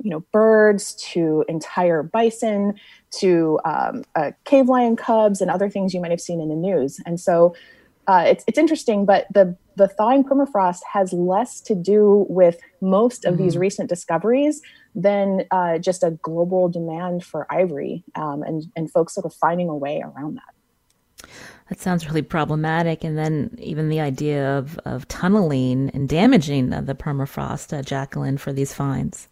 you 0.01 0.11
know 0.11 0.21
birds 0.33 0.95
to 0.95 1.45
entire 1.49 2.03
bison 2.03 2.75
to 3.11 3.61
um, 3.65 4.05
uh, 4.15 4.31
cave 4.45 4.69
lion 4.69 4.97
cubs 4.97 5.43
and 5.43 5.51
other 5.51 5.69
things 5.69 5.93
you 5.93 6.01
might 6.01 6.11
have 6.11 6.21
seen 6.21 6.41
in 6.41 6.49
the 6.49 6.55
news. 6.55 6.99
And 7.05 7.21
so 7.21 7.55
uh, 8.07 8.25
it's 8.27 8.45
it's 8.47 8.59
interesting, 8.59 9.05
but 9.05 9.27
the 9.33 9.57
the 9.77 9.88
thawing 9.88 10.25
permafrost 10.25 10.81
has 10.93 11.12
less 11.12 11.61
to 11.62 11.75
do 11.75 12.27
with 12.29 12.59
most 12.81 13.25
of 13.25 13.35
mm-hmm. 13.35 13.45
these 13.45 13.57
recent 13.57 13.88
discoveries 13.88 14.61
than 14.95 15.45
uh, 15.51 15.79
just 15.79 16.03
a 16.03 16.11
global 16.23 16.69
demand 16.69 17.25
for 17.25 17.47
ivory 17.51 18.03
um, 18.15 18.43
and 18.43 18.65
and 18.77 18.91
folks 18.91 19.15
sort 19.15 19.27
of 19.27 19.35
finding 19.35 19.69
a 19.69 19.77
way 19.77 20.03
around 20.03 20.37
that. 20.37 21.29
That 21.69 21.81
sounds 21.81 22.07
really 22.07 22.23
problematic. 22.23 23.05
And 23.05 23.17
then 23.17 23.57
even 23.59 23.88
the 23.88 24.01
idea 24.01 24.59
of, 24.59 24.79
of 24.85 25.09
tunneling 25.09 25.91
and 25.95 26.07
damaging 26.09 26.69
the, 26.69 26.83
the 26.83 26.95
permafrost, 26.95 27.77
uh, 27.77 27.81
Jacqueline, 27.83 28.37
for 28.37 28.53
these 28.53 28.75
finds. 28.75 29.29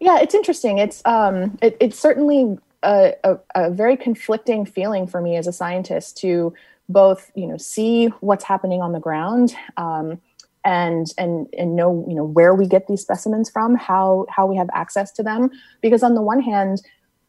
Yeah, 0.00 0.18
it's 0.18 0.34
interesting. 0.34 0.78
It's 0.78 1.02
um, 1.04 1.56
it, 1.62 1.76
it's 1.78 1.98
certainly 1.98 2.58
a, 2.82 3.14
a, 3.22 3.38
a, 3.54 3.70
very 3.70 3.96
conflicting 3.96 4.66
feeling 4.66 5.06
for 5.06 5.20
me 5.20 5.36
as 5.36 5.46
a 5.46 5.52
scientist 5.52 6.18
to 6.18 6.52
both, 6.88 7.30
you 7.34 7.46
know, 7.46 7.56
see 7.56 8.06
what's 8.20 8.44
happening 8.44 8.80
on 8.80 8.92
the 8.92 9.00
ground 9.00 9.54
um, 9.76 10.20
and 10.64 11.06
and 11.18 11.46
and 11.56 11.76
know, 11.76 12.04
you 12.08 12.14
know, 12.14 12.24
where 12.24 12.54
we 12.54 12.66
get 12.66 12.86
these 12.86 13.00
specimens 13.00 13.50
from, 13.50 13.74
how 13.76 14.26
how 14.28 14.46
we 14.46 14.56
have 14.56 14.68
access 14.72 15.12
to 15.12 15.22
them. 15.22 15.50
Because 15.80 16.02
on 16.02 16.14
the 16.14 16.22
one 16.22 16.40
hand, 16.40 16.82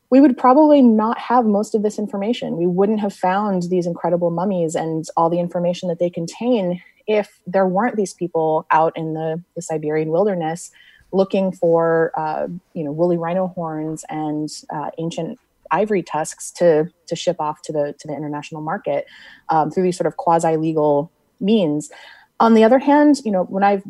we 0.09 0.21
would 0.21 0.37
probably 0.37 0.81
not 0.81 1.17
have 1.19 1.45
most 1.45 1.75
of 1.75 1.83
this 1.83 1.99
information. 1.99 2.57
We 2.57 2.65
wouldn't 2.67 2.99
have 2.99 3.13
found 3.13 3.63
these 3.63 3.85
incredible 3.85 4.31
mummies 4.31 4.75
and 4.75 5.05
all 5.17 5.29
the 5.29 5.39
information 5.39 5.89
that 5.89 5.99
they 5.99 6.09
contain 6.09 6.81
if 7.07 7.39
there 7.45 7.67
weren't 7.67 7.95
these 7.95 8.13
people 8.13 8.65
out 8.71 8.95
in 8.95 9.13
the, 9.13 9.41
the 9.55 9.61
Siberian 9.61 10.09
wilderness 10.09 10.71
looking 11.13 11.51
for, 11.53 12.11
uh, 12.17 12.47
you 12.73 12.83
know, 12.83 12.91
woolly 12.91 13.17
rhino 13.17 13.47
horns 13.47 14.03
and 14.09 14.49
uh, 14.69 14.89
ancient 14.97 15.39
ivory 15.71 16.03
tusks 16.03 16.51
to 16.51 16.89
to 17.07 17.15
ship 17.15 17.37
off 17.39 17.61
to 17.63 17.71
the 17.71 17.95
to 17.99 18.07
the 18.07 18.15
international 18.15 18.61
market 18.61 19.05
um, 19.49 19.71
through 19.71 19.83
these 19.83 19.97
sort 19.97 20.07
of 20.07 20.17
quasi 20.17 20.55
legal 20.57 21.11
means. 21.39 21.91
On 22.39 22.53
the 22.53 22.63
other 22.63 22.79
hand, 22.79 23.21
you 23.25 23.31
know, 23.31 23.43
when 23.43 23.63
I've 23.63 23.83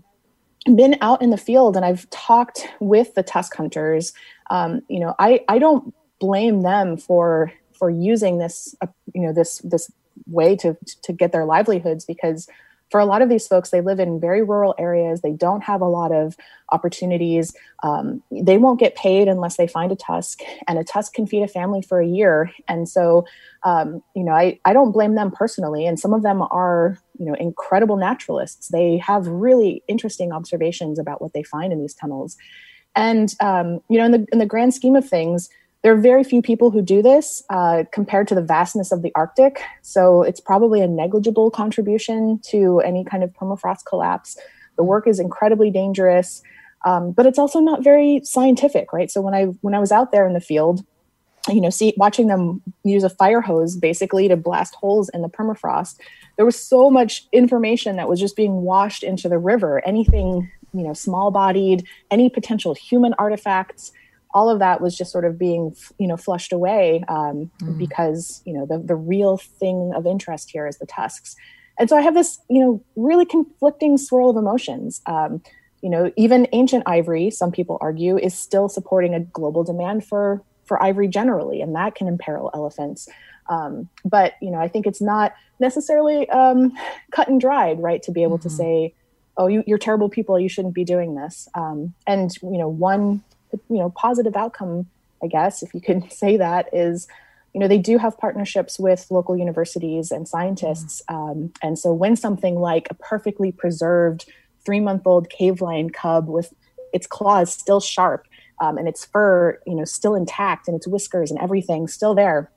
been 0.65 0.97
out 1.01 1.21
in 1.21 1.29
the 1.29 1.37
field 1.37 1.75
and 1.75 1.85
I've 1.85 2.09
talked 2.09 2.67
with 2.79 3.13
the 3.15 3.23
tusk 3.23 3.55
hunters, 3.55 4.13
um, 4.49 4.81
you 4.89 4.99
know, 4.99 5.15
I 5.19 5.41
I 5.47 5.59
don't 5.59 5.93
blame 6.19 6.61
them 6.61 6.97
for 6.97 7.51
for 7.73 7.89
using 7.89 8.37
this 8.37 8.75
uh, 8.81 8.87
you 9.13 9.21
know 9.21 9.33
this 9.33 9.59
this 9.59 9.91
way 10.25 10.55
to 10.57 10.75
to 11.03 11.13
get 11.13 11.31
their 11.31 11.45
livelihoods 11.45 12.05
because 12.05 12.47
for 12.89 12.99
a 12.99 13.05
lot 13.05 13.21
of 13.21 13.29
these 13.29 13.47
folks 13.47 13.69
they 13.69 13.81
live 13.81 13.99
in 13.99 14.19
very 14.19 14.43
rural 14.43 14.75
areas. 14.77 15.21
They 15.21 15.33
don't 15.33 15.63
have 15.63 15.81
a 15.81 15.87
lot 15.87 16.11
of 16.11 16.35
opportunities. 16.71 17.53
Um, 17.83 18.21
they 18.31 18.57
won't 18.57 18.79
get 18.79 18.95
paid 18.95 19.27
unless 19.27 19.57
they 19.57 19.67
find 19.67 19.91
a 19.91 19.95
tusk 19.95 20.41
and 20.67 20.77
a 20.77 20.83
tusk 20.83 21.13
can 21.13 21.27
feed 21.27 21.43
a 21.43 21.47
family 21.47 21.81
for 21.81 21.99
a 21.99 22.07
year. 22.07 22.51
And 22.67 22.87
so 22.87 23.25
um, 23.63 24.01
you 24.15 24.23
know 24.23 24.33
I, 24.33 24.59
I 24.65 24.73
don't 24.73 24.91
blame 24.91 25.15
them 25.15 25.31
personally 25.31 25.85
and 25.85 25.99
some 25.99 26.13
of 26.13 26.23
them 26.23 26.41
are 26.41 26.97
you 27.19 27.25
know 27.25 27.33
incredible 27.35 27.97
naturalists. 27.97 28.69
They 28.69 28.97
have 28.97 29.27
really 29.27 29.83
interesting 29.87 30.31
observations 30.31 30.99
about 30.99 31.21
what 31.21 31.33
they 31.33 31.43
find 31.43 31.73
in 31.73 31.79
these 31.79 31.93
tunnels. 31.93 32.37
And 32.95 33.33
um, 33.39 33.81
you 33.89 33.97
know 33.97 34.05
in 34.05 34.11
the 34.11 34.25
in 34.31 34.39
the 34.39 34.45
grand 34.45 34.73
scheme 34.73 34.95
of 34.95 35.07
things 35.07 35.49
there 35.87 35.93
are 35.93 36.01
very 36.01 36.25
few 36.25 36.41
people 36.41 36.69
who 36.69 36.81
do 36.81 37.01
this 37.01 37.41
uh, 37.49 37.85
compared 37.93 38.27
to 38.27 38.35
the 38.35 38.41
vastness 38.41 38.91
of 38.91 39.03
the 39.03 39.11
Arctic. 39.15 39.61
So 39.83 40.21
it's 40.21 40.41
probably 40.41 40.81
a 40.81 40.87
negligible 40.87 41.49
contribution 41.49 42.39
to 42.49 42.81
any 42.81 43.05
kind 43.05 43.23
of 43.23 43.31
permafrost 43.31 43.85
collapse. 43.85 44.37
The 44.75 44.83
work 44.83 45.07
is 45.07 45.17
incredibly 45.17 45.71
dangerous, 45.71 46.43
um, 46.83 47.13
but 47.13 47.25
it's 47.25 47.39
also 47.39 47.61
not 47.61 47.85
very 47.85 48.19
scientific, 48.25 48.91
right? 48.91 49.09
So 49.09 49.21
when 49.21 49.33
I 49.33 49.45
when 49.61 49.73
I 49.73 49.79
was 49.79 49.93
out 49.93 50.11
there 50.11 50.27
in 50.27 50.33
the 50.33 50.41
field, 50.41 50.83
you 51.47 51.61
know, 51.61 51.69
see 51.69 51.93
watching 51.95 52.27
them 52.27 52.61
use 52.83 53.05
a 53.05 53.09
fire 53.09 53.39
hose 53.39 53.77
basically 53.77 54.27
to 54.27 54.35
blast 54.35 54.75
holes 54.75 55.07
in 55.13 55.21
the 55.21 55.29
permafrost, 55.29 56.01
there 56.35 56.45
was 56.45 56.59
so 56.59 56.89
much 56.89 57.25
information 57.31 57.95
that 57.95 58.09
was 58.09 58.19
just 58.19 58.35
being 58.35 58.63
washed 58.63 59.03
into 59.03 59.29
the 59.29 59.39
river. 59.39 59.81
Anything 59.87 60.51
you 60.73 60.83
know, 60.83 60.91
small 60.91 61.31
bodied, 61.31 61.85
any 62.11 62.29
potential 62.29 62.73
human 62.73 63.13
artifacts 63.17 63.93
all 64.37 64.51
of 64.51 64.59
that 64.59 64.81
was 64.81 64.95
just 64.95 65.11
sort 65.11 65.25
of 65.25 65.39
being 65.39 65.75
you 65.97 66.07
know 66.07 66.15
flushed 66.15 66.53
away 66.53 67.03
um, 67.07 67.49
mm. 67.59 67.77
because 67.79 68.43
you 68.45 68.53
know 68.53 68.67
the, 68.67 68.77
the 68.77 68.95
real 68.95 69.37
thing 69.37 69.91
of 69.95 70.05
interest 70.05 70.51
here 70.51 70.67
is 70.67 70.77
the 70.77 70.85
tusks 70.85 71.35
and 71.79 71.89
so 71.89 71.97
i 71.97 72.01
have 72.01 72.13
this 72.13 72.39
you 72.47 72.61
know 72.61 72.83
really 72.95 73.25
conflicting 73.25 73.97
swirl 73.97 74.29
of 74.29 74.37
emotions 74.37 75.01
um, 75.07 75.41
you 75.81 75.89
know 75.89 76.11
even 76.15 76.47
ancient 76.51 76.83
ivory 76.85 77.31
some 77.31 77.51
people 77.51 77.79
argue 77.81 78.15
is 78.19 78.37
still 78.37 78.69
supporting 78.69 79.15
a 79.15 79.19
global 79.19 79.63
demand 79.63 80.05
for 80.05 80.43
for 80.65 80.81
ivory 80.83 81.07
generally 81.07 81.59
and 81.59 81.75
that 81.75 81.95
can 81.95 82.07
imperil 82.07 82.51
elephants 82.53 83.09
um, 83.49 83.89
but 84.05 84.33
you 84.39 84.51
know 84.51 84.59
i 84.59 84.67
think 84.67 84.85
it's 84.85 85.01
not 85.01 85.33
necessarily 85.59 86.29
um, 86.29 86.71
cut 87.11 87.27
and 87.27 87.41
dried 87.41 87.81
right 87.81 88.03
to 88.03 88.11
be 88.11 88.21
able 88.21 88.37
mm-hmm. 88.37 88.49
to 88.49 88.55
say 88.55 88.93
oh 89.37 89.47
you, 89.47 89.63
are 89.71 89.79
terrible 89.79 90.09
people 90.09 90.39
you 90.39 90.49
shouldn't 90.49 90.75
be 90.75 90.83
doing 90.83 91.15
this 91.15 91.47
um, 91.55 91.95
and 92.05 92.35
you 92.43 92.59
know 92.59 92.69
one 92.69 93.23
you 93.51 93.77
know 93.77 93.89
positive 93.91 94.35
outcome 94.35 94.87
i 95.23 95.27
guess 95.27 95.63
if 95.63 95.73
you 95.73 95.81
can 95.81 96.09
say 96.21 96.37
that 96.37 96.69
is 96.73 97.07
you 97.53 97.59
know 97.59 97.67
they 97.67 97.77
do 97.77 97.97
have 97.97 98.17
partnerships 98.17 98.77
with 98.77 99.07
local 99.09 99.37
universities 99.37 100.11
and 100.11 100.27
scientists 100.27 101.01
mm-hmm. 101.09 101.29
um, 101.29 101.53
and 101.61 101.79
so 101.79 101.93
when 101.93 102.15
something 102.15 102.55
like 102.55 102.87
a 102.89 102.93
perfectly 102.93 103.51
preserved 103.51 104.25
three 104.65 104.79
month 104.79 105.05
old 105.05 105.29
cave 105.29 105.61
lion 105.61 105.89
cub 105.89 106.27
with 106.27 106.53
its 106.93 107.07
claws 107.07 107.53
still 107.53 107.79
sharp 107.79 108.27
um, 108.59 108.77
and 108.77 108.87
its 108.87 109.05
fur, 109.05 109.59
you 109.65 109.75
know, 109.75 109.85
still 109.85 110.15
intact 110.15 110.67
and 110.67 110.75
its 110.75 110.87
whiskers 110.87 111.31
and 111.31 111.39
everything 111.39 111.87
still 111.87 112.15
there. 112.15 112.51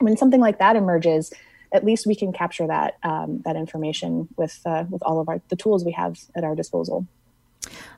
When 0.00 0.16
something 0.16 0.40
like 0.40 0.58
that 0.58 0.76
emerges, 0.76 1.32
at 1.72 1.84
least 1.84 2.06
we 2.06 2.14
can 2.14 2.32
capture 2.32 2.66
that 2.66 2.98
um, 3.02 3.42
that 3.44 3.56
information 3.56 4.28
with 4.36 4.60
uh, 4.66 4.84
with 4.90 5.02
all 5.02 5.20
of 5.20 5.28
our 5.28 5.40
the 5.48 5.56
tools 5.56 5.84
we 5.84 5.92
have 5.92 6.18
at 6.36 6.44
our 6.44 6.54
disposal. 6.54 7.06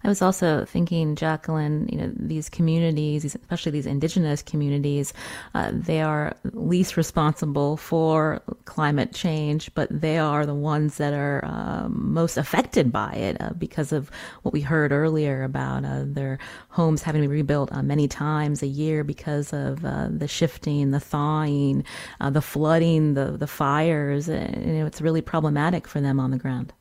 I 0.04 0.08
was 0.08 0.22
also 0.22 0.64
thinking, 0.64 1.16
Jacqueline, 1.16 1.88
you 1.90 1.98
know, 1.98 2.12
these 2.16 2.48
communities, 2.48 3.24
especially 3.24 3.72
these 3.72 3.86
indigenous 3.86 4.42
communities, 4.42 5.12
uh, 5.54 5.72
they 5.72 6.00
are 6.00 6.36
least 6.52 6.96
responsible 6.96 7.76
for 7.76 8.40
climate 8.64 9.12
change, 9.12 9.74
but 9.74 9.88
they 9.90 10.18
are 10.18 10.46
the 10.46 10.54
ones 10.54 10.96
that 10.98 11.12
are 11.12 11.44
uh, 11.44 11.88
most 11.88 12.36
affected 12.36 12.92
by 12.92 13.12
it 13.14 13.36
uh, 13.40 13.50
because 13.54 13.92
of 13.92 14.10
what 14.42 14.52
we 14.52 14.60
heard 14.60 14.92
earlier 14.92 15.42
about 15.42 15.84
uh, 15.84 16.04
their 16.04 16.38
homes 16.68 17.02
having 17.02 17.22
to 17.22 17.28
be 17.28 17.34
rebuilt 17.34 17.72
uh, 17.72 17.82
many 17.82 18.06
times 18.06 18.62
a 18.62 18.66
year 18.66 19.02
because 19.02 19.52
of 19.52 19.84
uh, 19.84 20.08
the 20.10 20.28
shifting, 20.28 20.90
the 20.90 21.00
thawing, 21.00 21.84
the 22.30 22.42
flooding, 22.42 23.14
the, 23.14 23.32
the 23.32 23.46
fires. 23.46 24.28
And, 24.28 24.66
you 24.66 24.72
know, 24.78 24.86
it's 24.86 25.00
really 25.00 25.22
problematic 25.22 25.88
for 25.88 26.00
them 26.00 26.20
on 26.20 26.30
the 26.30 26.38
ground. 26.38 26.72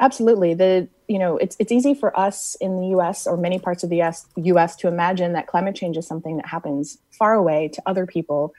Absolutely. 0.00 0.54
The 0.54 0.88
you 1.08 1.18
know 1.18 1.36
it's 1.36 1.56
it's 1.58 1.70
easy 1.72 1.94
for 1.94 2.18
us 2.18 2.56
in 2.60 2.76
the 2.80 2.88
U.S. 2.88 3.26
or 3.26 3.36
many 3.36 3.58
parts 3.58 3.82
of 3.84 3.90
the 3.90 4.00
US, 4.02 4.26
U.S. 4.36 4.76
to 4.76 4.88
imagine 4.88 5.32
that 5.34 5.46
climate 5.46 5.74
change 5.76 5.96
is 5.96 6.06
something 6.06 6.36
that 6.36 6.46
happens 6.46 6.98
far 7.10 7.34
away 7.34 7.68
to 7.68 7.82
other 7.86 8.06
people. 8.06 8.54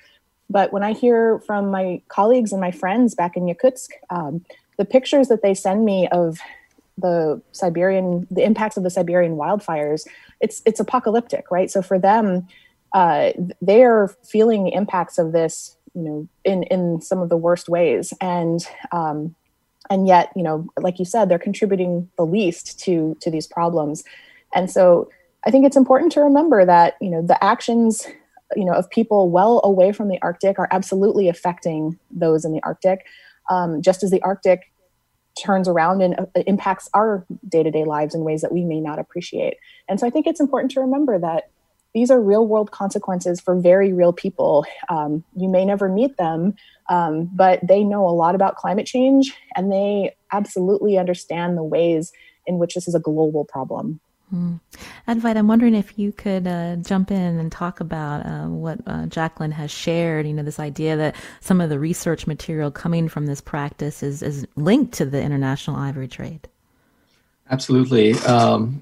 But 0.49 0.71
when 0.71 0.83
I 0.83 0.93
hear 0.93 1.39
from 1.39 1.71
my 1.71 2.01
colleagues 2.09 2.51
and 2.51 2.61
my 2.61 2.71
friends 2.71 3.15
back 3.15 3.35
in 3.35 3.45
Yakutsk, 3.45 3.89
um, 4.09 4.45
the 4.77 4.85
pictures 4.85 5.27
that 5.29 5.41
they 5.41 5.53
send 5.53 5.83
me 5.85 6.07
of 6.09 6.37
the 6.97 7.41
Siberian, 7.51 8.27
the 8.29 8.43
impacts 8.43 8.77
of 8.77 8.83
the 8.83 8.89
Siberian 8.89 9.35
wildfires, 9.35 10.05
it's 10.39 10.61
it's 10.65 10.79
apocalyptic, 10.79 11.49
right? 11.49 11.71
So 11.71 11.81
for 11.81 11.97
them, 11.97 12.47
uh, 12.93 13.31
they 13.61 13.83
are 13.83 14.15
feeling 14.23 14.65
the 14.65 14.73
impacts 14.73 15.17
of 15.17 15.31
this, 15.31 15.75
you 15.95 16.01
know, 16.03 16.27
in 16.45 16.63
in 16.63 17.01
some 17.01 17.19
of 17.19 17.29
the 17.29 17.37
worst 17.37 17.67
ways, 17.67 18.13
and 18.21 18.65
um, 18.91 19.35
and 19.93 20.07
yet 20.07 20.31
you 20.35 20.41
know 20.41 20.67
like 20.81 20.97
you 20.97 21.05
said 21.05 21.29
they're 21.29 21.47
contributing 21.49 22.09
the 22.17 22.25
least 22.25 22.79
to 22.79 23.15
to 23.21 23.29
these 23.29 23.47
problems. 23.47 24.03
And 24.55 24.69
so 24.69 25.09
i 25.45 25.51
think 25.51 25.65
it's 25.65 25.77
important 25.77 26.11
to 26.13 26.21
remember 26.21 26.65
that 26.65 26.95
you 26.99 27.09
know 27.09 27.21
the 27.21 27.41
actions 27.43 28.07
you 28.55 28.65
know 28.65 28.73
of 28.73 28.89
people 28.89 29.29
well 29.29 29.61
away 29.63 29.91
from 29.91 30.07
the 30.09 30.21
arctic 30.21 30.57
are 30.59 30.67
absolutely 30.71 31.29
affecting 31.29 31.97
those 32.11 32.43
in 32.43 32.51
the 32.51 32.63
arctic. 32.63 33.05
Um, 33.49 33.81
just 33.81 34.03
as 34.03 34.11
the 34.11 34.21
arctic 34.21 34.71
turns 35.43 35.67
around 35.67 36.01
and 36.01 36.17
uh, 36.19 36.25
impacts 36.47 36.89
our 36.93 37.25
day-to-day 37.49 37.83
lives 37.83 38.15
in 38.15 38.23
ways 38.23 38.41
that 38.41 38.53
we 38.53 38.63
may 38.63 38.79
not 38.79 38.99
appreciate. 38.99 39.55
And 39.87 39.99
so 39.99 40.07
i 40.07 40.09
think 40.09 40.25
it's 40.27 40.39
important 40.39 40.71
to 40.71 40.81
remember 40.81 41.19
that 41.19 41.49
these 41.93 42.09
are 42.09 42.19
real 42.19 42.47
world 42.47 42.71
consequences 42.71 43.39
for 43.39 43.55
very 43.55 43.93
real 43.93 44.13
people. 44.13 44.65
Um, 44.89 45.23
you 45.35 45.47
may 45.47 45.65
never 45.65 45.87
meet 45.87 46.17
them, 46.17 46.55
um, 46.89 47.29
but 47.33 47.59
they 47.65 47.83
know 47.83 48.07
a 48.07 48.11
lot 48.11 48.35
about 48.35 48.55
climate 48.55 48.85
change 48.85 49.33
and 49.55 49.71
they 49.71 50.15
absolutely 50.31 50.97
understand 50.97 51.57
the 51.57 51.63
ways 51.63 52.11
in 52.45 52.57
which 52.57 52.73
this 52.73 52.87
is 52.87 52.95
a 52.95 52.99
global 52.99 53.45
problem. 53.45 53.99
Mm. 54.33 54.59
Advait, 55.07 55.37
I'm 55.37 55.47
wondering 55.47 55.75
if 55.75 55.97
you 55.99 56.11
could 56.11 56.47
uh, 56.47 56.77
jump 56.77 57.11
in 57.11 57.39
and 57.39 57.51
talk 57.51 57.79
about 57.79 58.25
uh, 58.25 58.47
what 58.47 58.79
uh, 58.87 59.05
Jacqueline 59.05 59.51
has 59.51 59.69
shared. 59.69 60.25
You 60.25 60.33
know, 60.33 60.41
this 60.41 60.59
idea 60.59 60.97
that 60.97 61.15
some 61.39 61.61
of 61.61 61.69
the 61.69 61.77
research 61.77 62.25
material 62.25 62.71
coming 62.71 63.07
from 63.09 63.27
this 63.27 63.41
practice 63.41 64.01
is, 64.01 64.23
is 64.23 64.47
linked 64.55 64.93
to 64.95 65.05
the 65.05 65.21
international 65.21 65.75
ivory 65.75 66.07
trade. 66.07 66.47
Absolutely. 67.49 68.13
Um, 68.19 68.81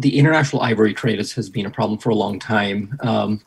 the 0.00 0.18
international 0.18 0.62
ivory 0.62 0.94
trade 0.94 1.18
has, 1.18 1.32
has 1.32 1.48
been 1.48 1.66
a 1.66 1.70
problem 1.70 1.98
for 1.98 2.10
a 2.10 2.14
long 2.14 2.38
time. 2.38 2.98
Um, 3.00 3.42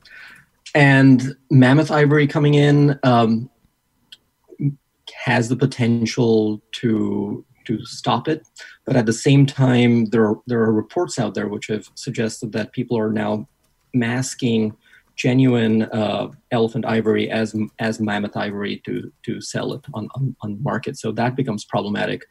and 0.76 1.36
mammoth 1.50 1.92
ivory 1.92 2.28
coming 2.28 2.54
in 2.56 3.00
um, 3.04 3.50
has 5.14 5.50
the 5.50 5.56
potential 5.56 6.62
to 6.74 7.46
to 7.66 7.86
stop 7.86 8.28
it, 8.28 8.46
but 8.86 8.98
at 8.98 9.06
the 9.06 9.14
same 9.14 9.46
time, 9.46 10.06
there 10.08 10.26
are, 10.26 10.36
there 10.48 10.60
are 10.60 10.74
reports 10.74 11.18
out 11.18 11.34
there 11.34 11.48
which 11.48 11.68
have 11.68 11.90
suggested 11.96 12.52
that 12.52 12.74
people 12.74 12.98
are 12.98 13.10
now 13.10 13.48
masking 13.94 14.76
genuine 15.16 15.84
uh, 15.84 16.28
elephant 16.52 16.86
ivory 16.86 17.30
as 17.30 17.56
as 17.80 18.00
mammoth 18.00 18.36
ivory 18.36 18.82
to 18.86 19.12
to 19.24 19.40
sell 19.40 19.74
it 19.74 19.86
on, 19.94 20.10
on 20.16 20.36
on 20.42 20.62
market. 20.62 20.98
So 20.98 21.12
that 21.14 21.36
becomes 21.36 21.64
problematic. 21.64 22.26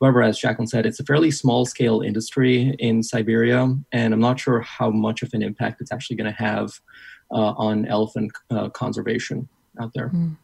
However, 0.00 0.22
as 0.22 0.38
Jacqueline 0.38 0.68
said, 0.68 0.86
it's 0.86 1.00
a 1.00 1.04
fairly 1.04 1.30
small 1.30 1.64
scale 1.64 2.00
industry 2.02 2.74
in 2.78 3.02
Siberia, 3.02 3.74
and 3.92 4.14
I'm 4.14 4.20
not 4.20 4.40
sure 4.40 4.60
how 4.60 4.90
much 4.90 5.22
of 5.22 5.32
an 5.32 5.42
impact 5.42 5.80
it's 5.80 5.92
actually 5.92 6.16
going 6.16 6.32
to 6.32 6.38
have 6.38 6.70
uh, 7.30 7.54
on 7.56 7.86
elephant 7.86 8.32
uh, 8.50 8.68
conservation 8.70 9.48
out 9.80 9.92
there. 9.94 10.10
Mm. 10.10 10.36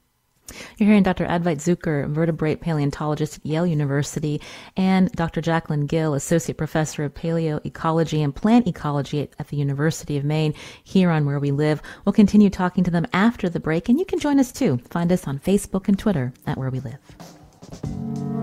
You're 0.77 0.89
hearing 0.89 1.03
Dr. 1.03 1.25
Advait 1.27 1.57
Jukar, 1.57 2.09
vertebrate 2.11 2.61
paleontologist 2.61 3.39
at 3.39 3.47
Yale 3.47 3.67
University, 3.67 4.41
and 4.77 5.11
Dr. 5.13 5.41
Jacqueline 5.41 5.87
Gill, 5.87 6.15
associate 6.15 6.59
professor 6.59 7.05
of 7.05 7.15
paleoecology 7.15 8.23
and 8.23 8.35
plant 8.35 8.67
ecology 8.67 9.23
at, 9.23 9.31
at 9.39 9.49
the 9.49 9.57
University 9.57 10.17
of 10.17 10.25
Maine, 10.25 10.55
here 10.83 11.11
on 11.11 11.25
Where 11.25 11.39
We 11.39 11.53
Live. 11.53 11.81
We'll 12.05 12.13
continue 12.13 12.51
talking 12.51 12.85
to 12.85 12.91
them 12.91 13.07
after 13.13 13.49
the 13.49 13.61
break, 13.61 13.89
and 13.89 13.99
you 13.99 14.05
can 14.05 14.19
join 14.19 14.39
us 14.39 14.53
too. 14.53 14.79
Find 14.91 15.11
us 15.13 15.27
on 15.27 15.39
Facebook 15.39 15.89
and 15.89 15.99
Twitter 15.99 16.33
at 16.47 16.59
Where 16.59 16.71
We 16.71 16.81
Live. 16.81 18.42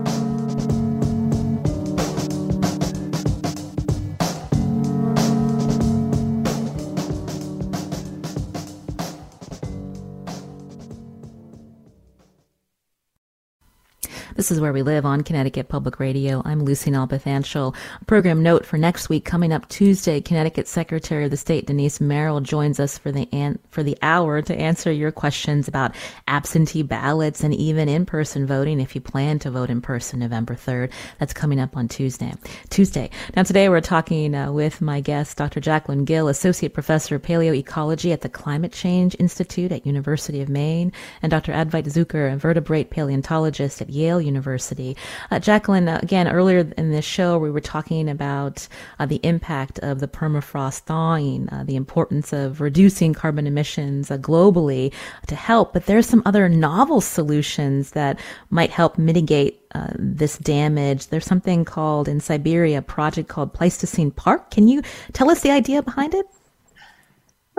This 14.40 14.50
is 14.50 14.58
Where 14.58 14.72
We 14.72 14.80
Live 14.80 15.04
on 15.04 15.20
Connecticut 15.20 15.68
Public 15.68 16.00
Radio. 16.00 16.40
I'm 16.46 16.64
Lucy 16.64 16.90
Nalpathanchil. 16.90 17.76
Program 18.06 18.42
note 18.42 18.64
for 18.64 18.78
next 18.78 19.10
week 19.10 19.26
coming 19.26 19.52
up 19.52 19.68
Tuesday, 19.68 20.18
Connecticut 20.22 20.66
Secretary 20.66 21.26
of 21.26 21.30
the 21.30 21.36
State 21.36 21.66
Denise 21.66 22.00
Merrill 22.00 22.40
joins 22.40 22.80
us 22.80 22.96
for 22.96 23.12
the 23.12 23.28
an- 23.34 23.58
for 23.68 23.82
the 23.82 23.98
hour 24.00 24.40
to 24.40 24.56
answer 24.56 24.90
your 24.90 25.12
questions 25.12 25.68
about 25.68 25.94
absentee 26.26 26.82
ballots 26.82 27.44
and 27.44 27.52
even 27.52 27.86
in-person 27.86 28.46
voting 28.46 28.80
if 28.80 28.94
you 28.94 29.02
plan 29.02 29.38
to 29.40 29.50
vote 29.50 29.68
in 29.68 29.82
person 29.82 30.20
November 30.20 30.54
3rd. 30.54 30.90
That's 31.18 31.34
coming 31.34 31.60
up 31.60 31.76
on 31.76 31.86
Tuesday. 31.86 32.32
Tuesday. 32.70 33.10
Now 33.36 33.42
today 33.42 33.68
we're 33.68 33.82
talking 33.82 34.34
uh, 34.34 34.52
with 34.52 34.80
my 34.80 35.02
guest 35.02 35.36
Dr. 35.36 35.60
Jacqueline 35.60 36.06
Gill, 36.06 36.28
Associate 36.28 36.72
Professor 36.72 37.16
of 37.16 37.22
Paleoecology 37.22 38.10
at 38.10 38.22
the 38.22 38.30
Climate 38.30 38.72
Change 38.72 39.14
Institute 39.18 39.70
at 39.70 39.84
University 39.84 40.40
of 40.40 40.48
Maine, 40.48 40.94
and 41.20 41.30
Dr. 41.30 41.52
Advait 41.52 41.84
Jukar, 41.84 42.32
a 42.32 42.38
vertebrate 42.38 42.88
paleontologist 42.88 43.82
at 43.82 43.90
Yale 43.90 44.18
University. 44.18 44.29
Uh, 44.36 45.38
Jacqueline, 45.38 45.88
uh, 45.88 46.00
again, 46.02 46.28
earlier 46.28 46.70
in 46.76 46.90
this 46.90 47.04
show, 47.04 47.38
we 47.38 47.50
were 47.50 47.60
talking 47.60 48.08
about 48.08 48.66
uh, 48.98 49.06
the 49.06 49.20
impact 49.22 49.78
of 49.80 50.00
the 50.00 50.08
permafrost 50.08 50.80
thawing, 50.80 51.48
uh, 51.50 51.64
the 51.64 51.76
importance 51.76 52.32
of 52.32 52.60
reducing 52.60 53.14
carbon 53.14 53.46
emissions 53.46 54.10
uh, 54.10 54.18
globally 54.18 54.92
to 55.26 55.34
help, 55.34 55.72
but 55.72 55.86
there's 55.86 56.06
some 56.06 56.22
other 56.24 56.48
novel 56.48 57.00
solutions 57.00 57.90
that 57.92 58.18
might 58.50 58.70
help 58.70 58.98
mitigate 58.98 59.60
uh, 59.74 59.88
this 59.94 60.38
damage. 60.38 61.08
There's 61.08 61.26
something 61.26 61.64
called 61.64 62.08
in 62.08 62.20
Siberia, 62.20 62.78
a 62.78 62.82
project 62.82 63.28
called 63.28 63.54
Pleistocene 63.54 64.10
Park. 64.10 64.50
Can 64.50 64.68
you 64.68 64.82
tell 65.12 65.30
us 65.30 65.40
the 65.40 65.50
idea 65.50 65.82
behind 65.82 66.14
it? 66.14 66.26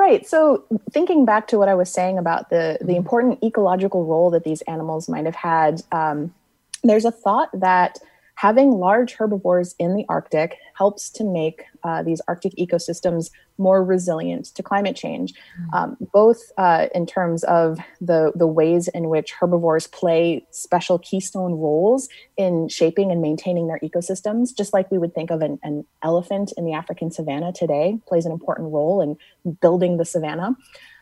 Right. 0.01 0.27
So 0.27 0.65
thinking 0.89 1.25
back 1.25 1.47
to 1.49 1.59
what 1.59 1.69
I 1.69 1.75
was 1.75 1.91
saying 1.91 2.17
about 2.17 2.49
the 2.49 2.79
the 2.81 2.95
important 2.95 3.43
ecological 3.43 4.03
role 4.03 4.31
that 4.31 4.43
these 4.43 4.61
animals 4.63 5.07
might 5.07 5.25
have 5.25 5.35
had 5.35 5.83
um, 5.91 6.33
there's 6.83 7.05
a 7.05 7.11
thought 7.11 7.49
that 7.53 7.99
having 8.35 8.71
large 8.71 9.13
herbivores 9.13 9.75
in 9.77 9.95
the 9.95 10.03
Arctic 10.09 10.57
helps 10.75 11.11
to 11.11 11.23
make 11.23 11.63
uh, 11.83 12.01
these 12.01 12.21
Arctic 12.27 12.53
ecosystems 12.55 13.29
more 13.59 13.83
resilient 13.83 14.45
to 14.45 14.63
climate 14.63 14.95
change, 14.95 15.33
mm. 15.33 15.73
um, 15.77 15.95
both 16.11 16.51
uh, 16.57 16.87
in 16.95 17.05
terms 17.05 17.43
of 17.43 17.77
the, 17.99 18.31
the 18.33 18.47
ways 18.47 18.87
in 18.87 19.09
which 19.09 19.31
herbivores 19.33 19.85
play 19.85 20.43
special 20.49 20.97
keystone 20.97 21.53
roles 21.53 22.09
in 22.35 22.67
shaping 22.67 23.11
and 23.11 23.21
maintaining 23.21 23.67
their 23.67 23.79
ecosystems, 23.83 24.57
just 24.57 24.73
like 24.73 24.89
we 24.89 24.97
would 24.97 25.13
think 25.13 25.29
of 25.29 25.41
an, 25.41 25.59
an 25.61 25.85
elephant 26.01 26.51
in 26.57 26.65
the 26.65 26.73
African 26.73 27.11
savanna 27.11 27.53
today 27.53 27.99
plays 28.07 28.25
an 28.25 28.31
important 28.31 28.71
role 28.71 29.01
in 29.01 29.17
building 29.61 29.97
the 29.97 30.05
savanna. 30.05 30.55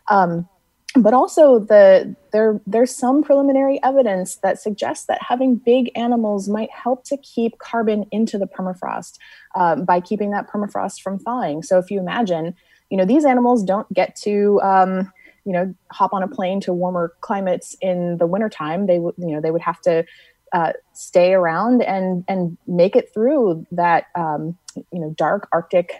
Um, 0.09 0.49
but 0.95 1.13
also 1.13 1.59
the 1.59 2.15
there 2.31 2.59
there's 2.65 2.95
some 2.95 3.23
preliminary 3.23 3.79
evidence 3.83 4.37
that 4.37 4.59
suggests 4.59 5.05
that 5.05 5.21
having 5.21 5.55
big 5.55 5.91
animals 5.95 6.49
might 6.49 6.71
help 6.71 7.03
to 7.05 7.17
keep 7.17 7.57
carbon 7.59 8.05
into 8.11 8.37
the 8.37 8.47
permafrost 8.47 9.17
um, 9.55 9.85
by 9.85 9.99
keeping 9.99 10.31
that 10.31 10.49
permafrost 10.49 11.01
from 11.01 11.19
thawing. 11.19 11.61
So 11.61 11.77
if 11.77 11.91
you 11.91 11.99
imagine, 11.99 12.55
you 12.89 12.97
know, 12.97 13.05
these 13.05 13.25
animals 13.25 13.63
don't 13.63 13.91
get 13.93 14.15
to 14.17 14.59
um, 14.61 15.11
you 15.45 15.53
know 15.53 15.73
hop 15.91 16.13
on 16.13 16.23
a 16.23 16.27
plane 16.27 16.59
to 16.61 16.73
warmer 16.73 17.13
climates 17.21 17.75
in 17.81 18.17
the 18.17 18.27
wintertime. 18.27 18.87
They 18.87 18.99
would 18.99 19.15
you 19.17 19.27
know 19.27 19.41
they 19.41 19.51
would 19.51 19.61
have 19.61 19.81
to 19.81 20.05
uh, 20.53 20.73
stay 20.93 21.33
around 21.33 21.83
and 21.83 22.23
and 22.27 22.57
make 22.67 22.95
it 22.95 23.13
through 23.13 23.65
that 23.71 24.07
um, 24.15 24.57
you 24.75 24.99
know 24.99 25.13
dark 25.17 25.47
Arctic 25.51 25.93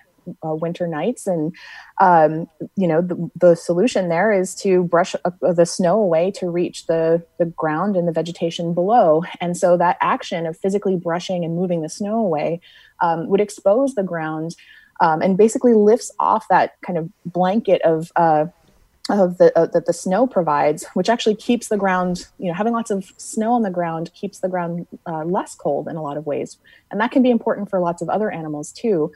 uh, 0.46 0.54
winter 0.54 0.88
nights. 0.88 1.28
And 1.28 1.56
um, 2.00 2.48
you 2.76 2.88
know 2.88 3.02
the, 3.02 3.30
the 3.36 3.56
solution 3.56 4.10
there 4.10 4.32
is 4.32 4.56
to 4.56 4.84
brush 4.84 5.16
uh, 5.26 5.54
the 5.54 5.66
snow 5.66 6.00
away 6.00 6.32
to 6.32 6.50
reach 6.50 6.88
the 6.88 7.24
the 7.38 7.46
ground 7.46 7.96
and 7.96 8.08
the 8.08 8.12
vegetation 8.12 8.74
below. 8.74 9.24
And 9.42 9.58
so 9.58 9.78
that 9.78 9.98
action 10.02 10.46
of 10.46 10.58
physically 10.58 10.96
brushing 10.96 11.44
and 11.44 11.56
moving 11.56 11.82
the 11.82 11.90
snow 11.90 12.20
away 12.20 12.62
um, 13.02 13.28
would 13.28 13.42
expose 13.42 13.96
the 13.96 14.04
ground. 14.04 14.56
Um, 15.02 15.22
and 15.22 15.38
basically 15.38 15.74
lifts 15.74 16.12
off 16.20 16.46
that 16.50 16.74
kind 16.82 16.98
of 16.98 17.10
blanket 17.24 17.82
of 17.84 18.12
uh, 18.18 18.48
of 19.10 19.38
the 19.38 19.58
uh, 19.58 19.66
that 19.68 19.86
the 19.86 19.94
snow 19.94 20.28
provides, 20.28 20.86
which 20.94 21.10
actually 21.10 21.36
keeps 21.36 21.68
the 21.68 21.78
ground, 21.78 22.28
you 22.38 22.48
know, 22.48 22.54
having 22.54 22.74
lots 22.74 22.92
of 22.92 23.12
snow 23.18 23.54
on 23.54 23.64
the 23.64 23.72
ground 23.72 24.12
keeps 24.14 24.40
the 24.40 24.50
ground 24.50 24.88
uh, 25.08 25.24
less 25.24 25.56
cold 25.56 25.88
in 25.88 25.96
a 25.96 26.04
lot 26.04 26.18
of 26.18 26.26
ways, 26.26 26.58
and 26.92 27.02
that 27.02 27.12
can 27.12 27.24
be 27.24 27.32
important 27.32 27.70
for 27.70 27.80
lots 27.80 28.02
of 28.02 28.10
other 28.10 28.32
animals 28.32 28.72
too. 28.72 29.12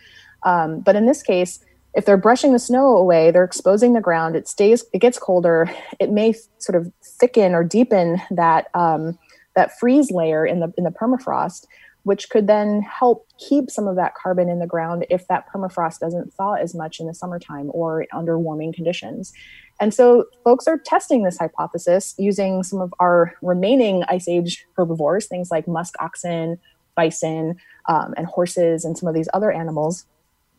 Um, 0.46 0.82
but 0.82 0.96
in 0.96 1.06
this 1.06 1.22
case, 1.22 1.60
if 1.94 2.06
they're 2.06 2.18
brushing 2.18 2.54
the 2.54 2.60
snow 2.60 2.98
away, 2.98 3.32
they're 3.32 3.44
exposing 3.44 3.94
the 3.94 4.02
ground. 4.02 4.36
It 4.36 4.48
stays, 4.48 4.84
it 4.94 5.00
gets 5.00 5.20
colder. 5.20 5.70
It 6.00 6.12
may 6.12 6.34
sort 6.58 6.76
of 6.76 6.92
thicken 7.04 7.54
or 7.54 7.64
deepen 7.64 8.22
that 8.32 8.68
um, 8.74 9.18
that 9.56 9.78
freeze 9.78 10.10
layer 10.10 10.46
in 10.46 10.60
the 10.60 10.74
in 10.78 10.84
the 10.84 10.90
permafrost, 10.90 11.66
which 12.02 12.30
could 12.30 12.48
then 12.48 12.82
help 12.82 13.28
keep 13.38 13.70
some 13.70 13.88
of 13.88 13.96
that 13.96 14.16
carbon 14.16 14.50
in 14.50 14.58
the 14.58 14.66
ground 14.66 15.06
if 15.12 15.28
that 15.28 15.46
permafrost 15.54 16.00
doesn't 16.00 16.34
thaw 16.34 16.54
as 16.54 16.74
much 16.74 17.00
in 17.00 17.06
the 17.06 17.14
summertime 17.14 17.70
or 17.74 18.08
under 18.12 18.40
warming 18.40 18.74
conditions. 18.74 19.32
And 19.80 19.94
so 19.94 20.26
folks 20.44 20.68
are 20.68 20.78
testing 20.78 21.24
this 21.24 21.38
hypothesis 21.38 22.16
using 22.18 22.64
some 22.64 22.82
of 22.82 22.94
our 23.00 23.36
remaining 23.42 24.04
ice 24.08 24.28
age 24.28 24.66
herbivores, 24.78 25.28
things 25.28 25.52
like 25.52 25.68
musk 25.68 25.94
oxen, 26.00 26.58
bison, 26.96 27.56
um, 27.88 28.14
and 28.18 28.26
horses, 28.26 28.84
and 28.84 28.98
some 28.98 29.08
of 29.10 29.14
these 29.14 29.30
other 29.34 29.52
animals 29.52 30.06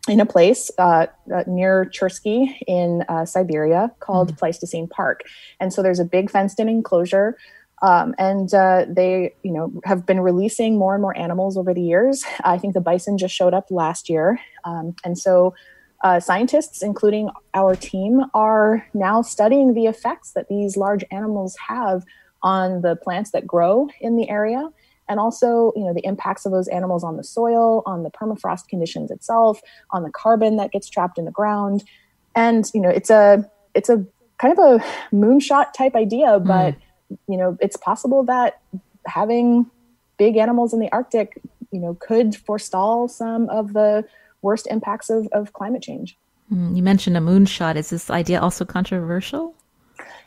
in 0.08 0.20
a 0.20 0.26
place 0.26 0.70
uh, 0.78 1.06
uh, 1.34 1.44
near 1.46 1.86
Chersky 1.86 2.54
in 2.66 3.04
uh, 3.08 3.24
Siberia 3.24 3.90
called 4.00 4.28
mm-hmm. 4.28 4.36
Pleistocene 4.36 4.88
Park. 4.88 5.22
And 5.60 5.72
so 5.72 5.82
there's 5.82 6.00
a 6.00 6.04
big 6.04 6.30
fenced 6.30 6.60
in 6.60 6.68
enclosure. 6.68 7.38
Um, 7.82 8.14
and 8.18 8.52
uh, 8.54 8.86
they, 8.88 9.34
you 9.42 9.52
know, 9.52 9.72
have 9.84 10.06
been 10.06 10.20
releasing 10.20 10.78
more 10.78 10.94
and 10.94 11.02
more 11.02 11.16
animals 11.18 11.56
over 11.56 11.74
the 11.74 11.82
years. 11.82 12.24
I 12.44 12.56
think 12.56 12.74
the 12.74 12.80
bison 12.80 13.18
just 13.18 13.34
showed 13.34 13.52
up 13.52 13.66
last 13.70 14.08
year, 14.08 14.38
um, 14.64 14.94
and 15.04 15.18
so 15.18 15.54
uh, 16.02 16.20
scientists, 16.20 16.82
including 16.82 17.30
our 17.52 17.74
team, 17.74 18.22
are 18.32 18.86
now 18.94 19.22
studying 19.22 19.74
the 19.74 19.86
effects 19.86 20.32
that 20.32 20.48
these 20.48 20.76
large 20.76 21.04
animals 21.10 21.56
have 21.68 22.04
on 22.42 22.82
the 22.82 22.94
plants 22.96 23.32
that 23.32 23.46
grow 23.46 23.88
in 24.00 24.16
the 24.16 24.30
area 24.30 24.68
and 25.08 25.20
also 25.20 25.72
you 25.76 25.84
know 25.84 25.92
the 25.92 26.04
impacts 26.04 26.46
of 26.46 26.52
those 26.52 26.68
animals 26.68 27.04
on 27.04 27.16
the 27.16 27.24
soil 27.24 27.82
on 27.86 28.02
the 28.02 28.10
permafrost 28.10 28.68
conditions 28.68 29.10
itself 29.10 29.60
on 29.90 30.02
the 30.02 30.10
carbon 30.10 30.56
that 30.56 30.72
gets 30.72 30.88
trapped 30.88 31.18
in 31.18 31.24
the 31.24 31.30
ground 31.30 31.84
and 32.34 32.70
you 32.74 32.80
know 32.80 32.88
it's 32.88 33.10
a 33.10 33.48
it's 33.74 33.88
a 33.88 34.04
kind 34.38 34.58
of 34.58 34.58
a 34.58 34.84
moonshot 35.14 35.72
type 35.72 35.94
idea 35.94 36.38
hmm. 36.38 36.46
but 36.46 36.74
mm. 36.74 37.18
you 37.28 37.36
know 37.36 37.56
it's 37.60 37.76
possible 37.76 38.22
that 38.22 38.60
having 39.06 39.70
big 40.16 40.36
animals 40.36 40.72
in 40.72 40.80
the 40.80 40.90
arctic 40.92 41.40
you 41.70 41.80
know 41.80 41.96
could 42.00 42.34
forestall 42.34 43.08
some 43.08 43.48
of 43.50 43.72
the 43.72 44.04
worst 44.44 44.68
impacts 44.70 45.10
of, 45.10 45.26
of 45.32 45.52
climate 45.54 45.82
change. 45.82 46.16
Mm, 46.52 46.76
you 46.76 46.82
mentioned 46.82 47.16
a 47.16 47.20
moonshot. 47.20 47.74
Is 47.74 47.90
this 47.90 48.10
idea 48.10 48.40
also 48.40 48.64
controversial? 48.64 49.54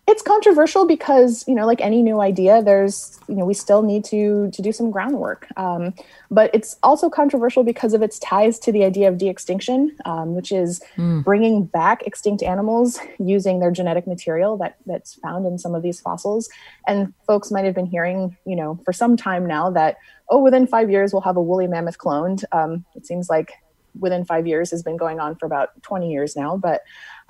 It's 0.08 0.22
controversial 0.22 0.88
because 0.88 1.43
you 1.47 1.53
know, 1.53 1.66
like 1.66 1.82
any 1.82 2.01
new 2.01 2.22
idea, 2.22 2.64
there's 2.64 3.20
you 3.28 3.36
know 3.36 3.45
we 3.45 3.53
still 3.53 3.82
need 3.82 4.05
to 4.05 4.49
to 4.51 4.62
do 4.62 4.72
some 4.72 4.89
groundwork. 4.89 5.47
Um, 5.58 5.93
but 6.32 6.49
it's 6.53 6.78
also 6.82 7.10
controversial 7.10 7.64
because 7.64 7.93
of 7.93 8.01
its 8.01 8.18
ties 8.20 8.58
to 8.60 8.72
the 8.72 8.86
idea 8.86 9.10
of 9.10 9.18
de-extinction, 9.18 9.97
um, 10.05 10.34
which 10.34 10.51
is 10.51 10.82
mm. 10.95 11.24
bringing 11.24 11.66
back 11.66 12.03
extinct 12.08 12.41
animals 12.41 12.99
using 13.20 13.60
their 13.60 13.72
genetic 13.72 14.08
material 14.08 14.58
that 14.58 14.78
that's 14.86 15.16
found 15.16 15.45
in 15.45 15.58
some 15.58 15.76
of 15.76 15.84
these 15.84 15.99
fossils. 15.99 16.49
And 16.88 17.14
folks 17.26 17.51
might 17.51 17.66
have 17.66 17.76
been 17.76 17.86
hearing, 17.86 18.38
you 18.45 18.55
know, 18.55 18.80
for 18.86 18.93
some 18.93 19.18
time 19.18 19.45
now 19.45 19.70
that 19.72 19.97
oh, 20.30 20.41
within 20.41 20.68
five 20.68 20.89
years 20.89 21.12
we'll 21.14 21.22
have 21.22 21.38
a 21.38 21.41
woolly 21.41 21.68
mammoth 21.68 21.97
cloned. 21.97 22.43
Um, 22.51 22.86
it 22.95 23.05
seems 23.05 23.30
like 23.30 23.51
within 23.99 24.26
five 24.26 24.47
years 24.47 24.72
has 24.72 24.84
been 24.84 24.97
going 24.97 25.20
on 25.20 25.36
for 25.36 25.45
about 25.45 25.82
20 25.84 26.12
years 26.12 26.36
now. 26.36 26.58
But, 26.58 26.84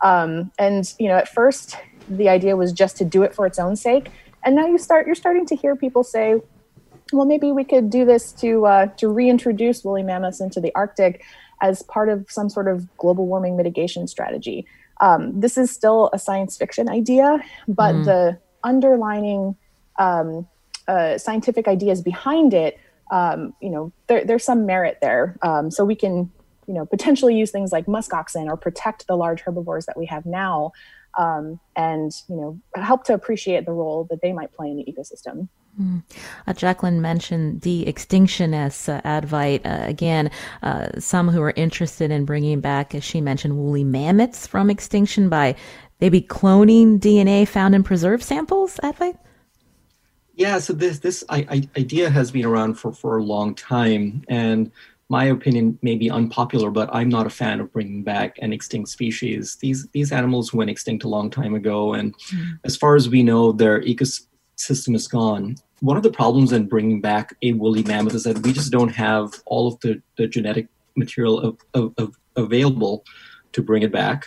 um, 0.03 0.51
and, 0.59 0.93
you 0.99 1.07
know, 1.07 1.15
at 1.15 1.29
first 1.29 1.77
the 2.09 2.29
idea 2.29 2.55
was 2.55 2.71
just 2.71 2.97
to 2.97 3.05
do 3.05 3.23
it 3.23 3.33
for 3.33 3.45
its 3.45 3.59
own 3.59 3.75
sake. 3.75 4.11
And 4.43 4.55
now 4.55 4.65
you 4.65 4.77
start, 4.77 5.05
you're 5.05 5.15
starting 5.15 5.45
to 5.47 5.55
hear 5.55 5.75
people 5.75 6.03
say, 6.03 6.41
well, 7.11 7.25
maybe 7.25 7.51
we 7.51 7.63
could 7.63 7.89
do 7.89 8.05
this 8.05 8.31
to, 8.33 8.65
uh, 8.65 8.85
to 8.97 9.07
reintroduce 9.07 9.83
woolly 9.83 10.03
mammoths 10.03 10.41
into 10.41 10.59
the 10.59 10.73
Arctic 10.75 11.23
as 11.61 11.81
part 11.83 12.09
of 12.09 12.29
some 12.29 12.49
sort 12.49 12.67
of 12.67 12.95
global 12.97 13.25
warming 13.25 13.57
mitigation 13.57 14.07
strategy. 14.07 14.65
Um, 14.99 15.39
this 15.39 15.57
is 15.57 15.71
still 15.71 16.09
a 16.13 16.19
science 16.19 16.57
fiction 16.57 16.89
idea, 16.89 17.39
but 17.67 17.95
mm. 17.95 18.05
the 18.05 18.39
underlining 18.63 19.55
um, 19.97 20.47
uh, 20.87 21.17
scientific 21.17 21.67
ideas 21.67 22.01
behind 22.01 22.53
it, 22.53 22.79
um, 23.11 23.53
you 23.61 23.69
know, 23.69 23.91
there, 24.07 24.25
there's 24.25 24.43
some 24.43 24.65
merit 24.65 24.99
there. 25.01 25.37
Um, 25.41 25.71
so 25.71 25.85
we 25.85 25.95
can 25.95 26.31
you 26.67 26.73
know 26.73 26.85
potentially 26.85 27.35
use 27.35 27.49
things 27.49 27.71
like 27.71 27.87
musk 27.87 28.13
oxen 28.13 28.49
or 28.49 28.57
protect 28.57 29.07
the 29.07 29.15
large 29.15 29.41
herbivores 29.41 29.85
that 29.85 29.97
we 29.97 30.05
have 30.05 30.25
now 30.25 30.71
um, 31.17 31.59
and 31.75 32.11
you 32.29 32.35
know 32.35 32.59
help 32.75 33.03
to 33.03 33.13
appreciate 33.13 33.65
the 33.65 33.71
role 33.71 34.07
that 34.09 34.21
they 34.21 34.33
might 34.33 34.53
play 34.53 34.67
in 34.69 34.77
the 34.77 34.85
ecosystem 34.85 35.47
Mm. 35.79 36.03
Uh, 36.47 36.53
Jacqueline 36.53 37.01
mentioned 37.01 37.61
de-extinctionists 37.61 38.89
uh, 38.89 39.01
Advait. 39.01 39.65
Uh, 39.65 39.87
again, 39.87 40.31
uh, 40.63 40.87
some 40.99 41.29
who 41.29 41.41
are 41.41 41.53
interested 41.55 42.09
in 42.09 42.25
bringing 42.25 42.61
back, 42.61 42.95
as 42.95 43.03
she 43.03 43.21
mentioned, 43.21 43.57
woolly 43.57 43.83
mammoths 43.83 44.47
from 44.47 44.69
extinction 44.69 45.29
by 45.29 45.55
maybe 46.01 46.21
cloning 46.21 46.99
DNA 46.99 47.47
found 47.47 47.75
in 47.75 47.83
preserved 47.83 48.23
samples, 48.23 48.79
Advait? 48.83 49.17
Yeah, 50.33 50.59
so 50.59 50.73
this 50.73 50.99
this 50.99 51.23
I, 51.29 51.47
I, 51.49 51.79
idea 51.79 52.11
has 52.11 52.29
been 52.29 52.45
around 52.45 52.75
for, 52.75 52.91
for 52.91 53.17
a 53.17 53.23
long 53.23 53.55
time, 53.55 54.23
and 54.27 54.71
my 55.09 55.25
opinion 55.25 55.79
may 55.81 55.95
be 55.95 56.11
unpopular, 56.11 56.69
but 56.69 56.89
I'm 56.93 57.09
not 57.09 57.25
a 57.25 57.29
fan 57.29 57.61
of 57.61 57.71
bringing 57.71 58.03
back 58.03 58.37
an 58.41 58.51
extinct 58.51 58.89
species. 58.89 59.57
These 59.61 59.87
these 59.89 60.11
animals 60.11 60.53
went 60.53 60.69
extinct 60.69 61.05
a 61.05 61.09
long 61.09 61.29
time 61.29 61.55
ago, 61.55 61.93
and 61.93 62.17
mm. 62.17 62.59
as 62.65 62.75
far 62.75 62.95
as 62.95 63.07
we 63.07 63.23
know, 63.23 63.51
their 63.51 63.81
ecosystem 63.81 64.95
is 64.95 65.07
gone. 65.07 65.55
One 65.79 65.95
of 65.95 66.03
the 66.03 66.11
problems 66.11 66.51
in 66.51 66.67
bringing 66.67 67.01
back 67.01 67.35
a 67.41 67.53
woolly 67.53 67.83
mammoth 67.83 68.15
is 68.15 68.23
that 68.23 68.39
we 68.39 68.51
just 68.51 68.71
don't 68.71 68.89
have 68.89 69.41
all 69.45 69.67
of 69.67 69.79
the, 69.81 70.01
the 70.17 70.27
genetic 70.27 70.67
material 70.95 71.39
of, 71.39 71.57
of, 71.75 71.93
of 71.97 72.17
available 72.35 73.05
to 73.53 73.61
bring 73.61 73.83
it 73.83 73.91
back. 73.91 74.25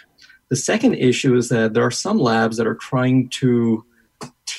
The 0.49 0.57
second 0.57 0.95
issue 0.95 1.37
is 1.37 1.49
that 1.49 1.75
there 1.75 1.85
are 1.85 1.91
some 1.91 2.19
labs 2.19 2.57
that 2.57 2.67
are 2.69 2.77
trying 2.77 3.29
to 3.31 3.85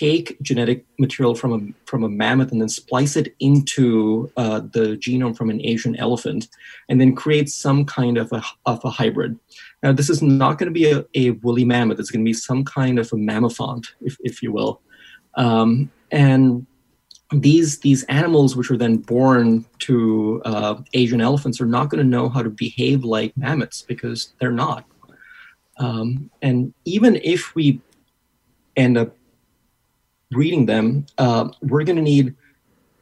take 0.02 0.42
genetic 0.42 0.84
material 0.98 1.36
from 1.36 1.52
a 1.54 1.60
from 1.90 2.04
a 2.04 2.10
mammoth 2.10 2.52
and 2.52 2.60
then 2.62 2.70
splice 2.70 3.16
it 3.16 3.36
into 3.40 4.32
uh, 4.36 4.60
the 4.60 4.98
genome 4.98 5.38
from 5.38 5.50
an 5.52 5.62
Asian 5.64 5.96
elephant, 5.98 6.48
and 6.90 7.00
then 7.00 7.16
create 7.16 7.50
some 7.50 7.86
kind 7.86 8.18
of 8.18 8.32
a 8.32 8.42
of 8.66 8.84
a 8.84 8.90
hybrid. 8.90 9.38
Now, 9.84 9.92
this 9.92 10.10
is 10.10 10.22
not 10.22 10.58
going 10.58 10.74
to 10.74 10.80
be 10.80 10.92
a, 10.92 11.06
a 11.14 11.32
woolly 11.42 11.66
mammoth. 11.66 12.00
It's 12.00 12.12
going 12.12 12.26
to 12.26 12.30
be 12.30 12.34
some 12.34 12.64
kind 12.64 12.98
of 12.98 13.08
a 13.14 13.16
mammothont, 13.16 13.86
if 14.02 14.18
if 14.22 14.42
you 14.42 14.52
will, 14.52 14.82
um, 15.36 15.92
and 16.12 16.66
these 17.32 17.80
these 17.80 18.04
animals 18.06 18.56
which 18.56 18.72
are 18.72 18.78
then 18.78 18.98
born 18.98 19.66
to 19.80 20.42
uh, 20.46 20.76
Asian 20.94 21.22
elephants 21.22 21.62
are 21.62 21.72
not 21.78 21.90
going 21.90 22.04
to 22.04 22.10
know 22.10 22.28
how 22.28 22.42
to 22.42 22.50
behave 22.50 23.04
like 23.04 23.38
mammoths 23.38 23.84
because 23.84 24.34
they're 24.40 24.52
not. 24.52 24.84
Um, 25.78 26.30
and 26.42 26.74
even 26.86 27.20
if 27.24 27.56
we 27.56 27.82
end 28.76 28.98
up 28.98 29.16
breeding 30.32 30.66
them, 30.66 31.06
uh, 31.18 31.50
we're 31.62 31.84
going 31.84 31.98
to 31.98 32.02
need 32.02 32.36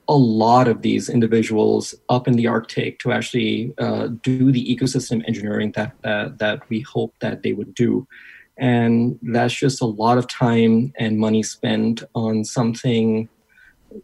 a 0.09 0.15
lot 0.15 0.67
of 0.67 0.81
these 0.81 1.07
individuals 1.07 1.93
up 2.09 2.27
in 2.27 2.33
the 2.33 2.47
Arctic 2.47 2.97
to 2.99 3.11
actually 3.11 3.73
uh, 3.77 4.07
do 4.23 4.51
the 4.51 4.75
ecosystem 4.75 5.23
engineering 5.27 5.71
that, 5.73 5.93
that 6.01 6.39
that 6.39 6.67
we 6.69 6.81
hope 6.81 7.13
that 7.19 7.43
they 7.43 7.53
would 7.53 7.73
do, 7.75 8.07
and 8.57 9.19
that's 9.21 9.53
just 9.53 9.81
a 9.81 9.85
lot 9.85 10.17
of 10.17 10.27
time 10.27 10.91
and 10.97 11.19
money 11.19 11.43
spent 11.43 12.03
on 12.15 12.43
something 12.43 13.29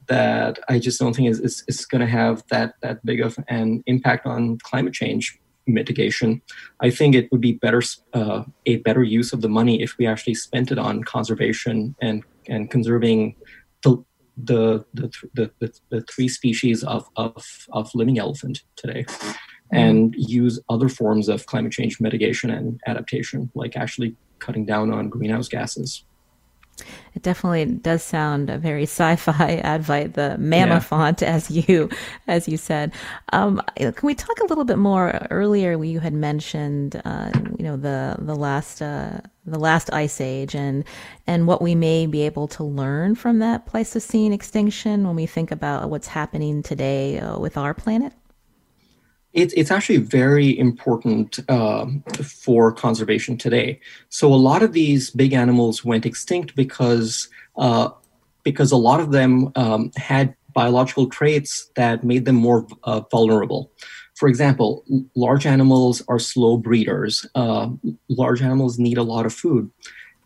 that 0.07 0.59
I 0.69 0.79
just 0.79 0.99
don't 0.99 1.15
think 1.15 1.29
is 1.29 1.39
is, 1.39 1.63
is 1.67 1.85
going 1.87 2.01
to 2.01 2.07
have 2.07 2.43
that 2.51 2.75
that 2.81 3.03
big 3.03 3.21
of 3.21 3.37
an 3.47 3.83
impact 3.87 4.27
on 4.27 4.59
climate 4.59 4.93
change 4.93 5.39
mitigation. 5.67 6.43
I 6.79 6.91
think 6.91 7.15
it 7.15 7.31
would 7.31 7.41
be 7.41 7.53
better 7.53 7.81
uh, 8.13 8.43
a 8.67 8.77
better 8.77 9.03
use 9.03 9.33
of 9.33 9.41
the 9.41 9.49
money 9.49 9.81
if 9.81 9.97
we 9.97 10.05
actually 10.05 10.35
spent 10.35 10.71
it 10.71 10.77
on 10.77 11.03
conservation 11.03 11.95
and 11.99 12.23
and 12.49 12.69
conserving 12.69 13.35
the 13.83 14.03
the 14.37 14.85
the, 14.93 15.11
the, 15.33 15.51
the, 15.59 15.79
the 15.89 16.01
three 16.01 16.27
species 16.27 16.83
of, 16.83 17.07
of, 17.15 17.45
of 17.71 17.89
living 17.95 18.19
elephant 18.19 18.63
today 18.75 19.05
mm-hmm. 19.07 19.31
and 19.71 20.15
use 20.17 20.59
other 20.69 20.89
forms 20.89 21.29
of 21.29 21.45
climate 21.45 21.71
change 21.71 22.01
mitigation 22.01 22.49
and 22.49 22.81
adaptation 22.85 23.49
like 23.55 23.77
actually 23.77 24.15
cutting 24.39 24.65
down 24.65 24.91
on 24.91 25.09
greenhouse 25.09 25.47
gases 25.47 26.03
It 27.13 27.21
definitely 27.23 27.65
does 27.65 28.03
sound 28.03 28.49
a 28.49 28.57
very 28.57 28.83
sci-fi 28.83 29.61
Advait, 29.63 30.13
the 30.13 30.37
mamma 30.37 30.75
yeah. 30.75 30.79
font, 30.79 31.23
as 31.35 31.49
you 31.49 31.89
as 32.27 32.47
you 32.47 32.57
said. 32.57 32.91
Um, 33.31 33.61
can 33.77 33.93
we 34.03 34.15
talk 34.15 34.39
a 34.39 34.45
little 34.45 34.65
bit 34.65 34.77
more? 34.77 35.25
Earlier, 35.31 35.81
you 35.81 35.99
had 36.01 36.13
mentioned, 36.13 37.01
uh, 37.05 37.31
you 37.57 37.63
know, 37.63 37.77
the 37.77 38.17
the 38.19 38.35
last 38.35 38.81
uh, 38.81 39.21
the 39.45 39.59
last 39.59 39.93
ice 39.93 40.19
age 40.19 40.55
and 40.55 40.83
and 41.27 41.47
what 41.47 41.61
we 41.61 41.75
may 41.75 42.05
be 42.07 42.23
able 42.23 42.47
to 42.49 42.63
learn 42.63 43.15
from 43.15 43.39
that 43.39 43.65
Pleistocene 43.65 44.33
extinction 44.33 45.05
when 45.07 45.15
we 45.15 45.25
think 45.25 45.51
about 45.51 45.89
what's 45.89 46.07
happening 46.07 46.61
today 46.61 47.19
uh, 47.19 47.39
with 47.39 47.57
our 47.57 47.73
planet. 47.73 48.11
It's, 49.35 49.53
it's 49.53 49.69
actually 49.69 49.97
very 49.97 50.57
important 50.57 51.39
uh, 51.49 51.85
for 52.23 52.71
conservation 52.71 53.37
today. 53.37 53.79
So 54.09 54.33
a 54.33 54.35
lot 54.49 54.63
of 54.63 54.71
these 54.71 55.11
big 55.11 55.33
animals 55.33 55.83
went 55.83 56.05
extinct 56.05 56.55
because 56.55 57.27
uh, 57.57 57.89
because 58.43 58.71
a 58.71 58.77
lot 58.77 58.99
of 59.01 59.11
them 59.11 59.51
um, 59.55 59.91
had 59.97 60.35
biological 60.53 61.07
traits 61.07 61.69
that 61.75 62.03
made 62.03 62.23
them 62.23 62.35
more 62.35 62.65
uh, 62.85 63.01
vulnerable. 63.11 63.71
For 64.15 64.29
example, 64.29 64.85
large 65.15 65.45
animals 65.45 66.01
are 66.07 66.19
slow 66.19 66.55
breeders. 66.55 67.25
Uh, 67.35 67.69
large 68.07 68.41
animals 68.41 68.79
need 68.79 68.97
a 68.97 69.03
lot 69.03 69.25
of 69.25 69.33
food, 69.33 69.69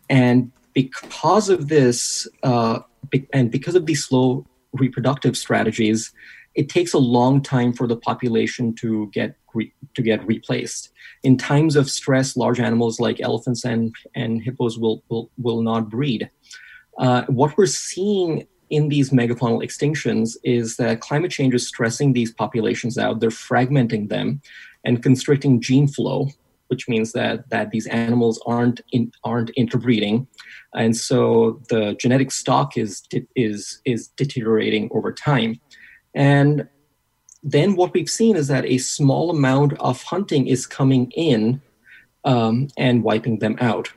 and 0.08 0.52
because 0.72 1.48
of 1.48 1.68
this, 1.68 2.28
uh, 2.44 2.80
be- 3.10 3.26
and 3.32 3.50
because 3.50 3.74
of 3.74 3.86
these 3.86 4.04
slow 4.04 4.46
reproductive 4.72 5.36
strategies, 5.36 6.12
it 6.54 6.68
takes 6.68 6.92
a 6.92 6.98
long 6.98 7.42
time 7.42 7.72
for 7.72 7.86
the 7.86 7.96
population 7.96 8.74
to 8.76 9.08
get 9.12 9.36
re- 9.54 9.72
to 9.94 10.02
get 10.02 10.26
replaced. 10.26 10.90
In 11.22 11.36
times 11.36 11.76
of 11.76 11.90
stress, 11.90 12.36
large 12.36 12.60
animals 12.60 13.00
like 13.00 13.20
elephants 13.20 13.64
and, 13.64 13.94
and 14.14 14.42
hippos 14.42 14.78
will, 14.78 15.02
will, 15.08 15.30
will 15.38 15.62
not 15.62 15.90
breed. 15.90 16.30
Uh, 16.98 17.24
what 17.26 17.56
we're 17.56 17.66
seeing 17.66 18.46
in 18.70 18.88
these 18.88 19.10
megafaunal 19.10 19.64
extinctions 19.64 20.36
is 20.44 20.76
that 20.76 21.00
climate 21.00 21.30
change 21.30 21.54
is 21.54 21.66
stressing 21.66 22.12
these 22.12 22.32
populations 22.32 22.96
out. 22.96 23.20
They're 23.20 23.30
fragmenting 23.30 24.08
them 24.08 24.40
and 24.84 25.02
constricting 25.02 25.60
gene 25.60 25.88
flow, 25.88 26.28
which 26.68 26.88
means 26.88 27.12
that 27.12 27.50
that 27.50 27.70
these 27.70 27.86
animals 27.88 28.40
aren't 28.46 28.80
in, 28.92 29.12
aren't 29.24 29.50
interbreeding, 29.50 30.26
and 30.74 30.96
so 30.96 31.60
the 31.68 31.96
genetic 32.00 32.30
stock 32.30 32.76
is 32.76 33.02
is 33.34 33.80
is 33.84 34.08
deteriorating 34.08 34.88
over 34.92 35.12
time. 35.12 35.60
And 36.14 36.68
then 37.42 37.76
what 37.76 37.94
we've 37.94 38.08
seen 38.08 38.36
is 38.36 38.48
that 38.48 38.64
a 38.66 38.78
small 38.78 39.30
amount 39.30 39.74
of 39.74 40.02
hunting 40.02 40.46
is 40.46 40.66
coming 40.66 41.10
in 41.12 41.62
um, 42.24 42.68
and 42.76 43.02
wiping 43.02 43.38
them 43.38 43.56
out. 43.60 43.92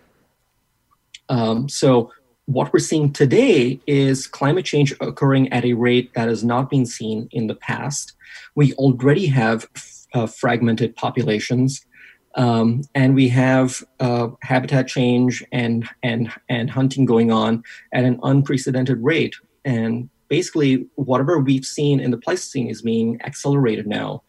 Um, 1.30 1.68
so 1.68 2.11
what 2.45 2.74
we're 2.74 2.80
seeing 2.80 3.11
today 3.11 3.80
is 3.88 4.28
climate 4.28 4.66
change 4.66 4.93
occurring 4.99 5.51
at 5.53 5.66
a 5.66 5.74
rate 5.74 6.14
that 6.14 6.28
has 6.28 6.43
not 6.43 6.70
been 6.70 6.86
seen 6.86 7.28
in 7.32 7.47
the 7.47 7.55
past. 7.55 8.14
We 8.55 8.74
already 8.74 9.28
have 9.28 9.68
uh, 10.14 10.28
fragmented 10.28 10.95
populations, 10.95 11.86
um, 12.36 12.82
and 12.95 13.16
we 13.16 13.30
have 13.30 13.84
uh, 13.99 14.30
habitat 14.41 14.88
change 14.88 15.43
and 15.51 15.88
and 16.01 16.32
and 16.49 16.70
hunting 16.70 17.05
going 17.05 17.32
on 17.32 17.64
at 17.93 18.03
an 18.03 18.20
unprecedented 18.24 19.01
rate. 19.01 19.36
And 19.64 20.09
basically 20.34 20.88
whatever 20.96 21.38
we've 21.38 21.64
seen 21.64 22.00
in 22.00 22.10
the 22.10 22.18
Pleistocene 22.18 22.68
is 22.68 22.82
being 22.82 23.22
accelerated 23.22 23.86
now. 23.86 24.24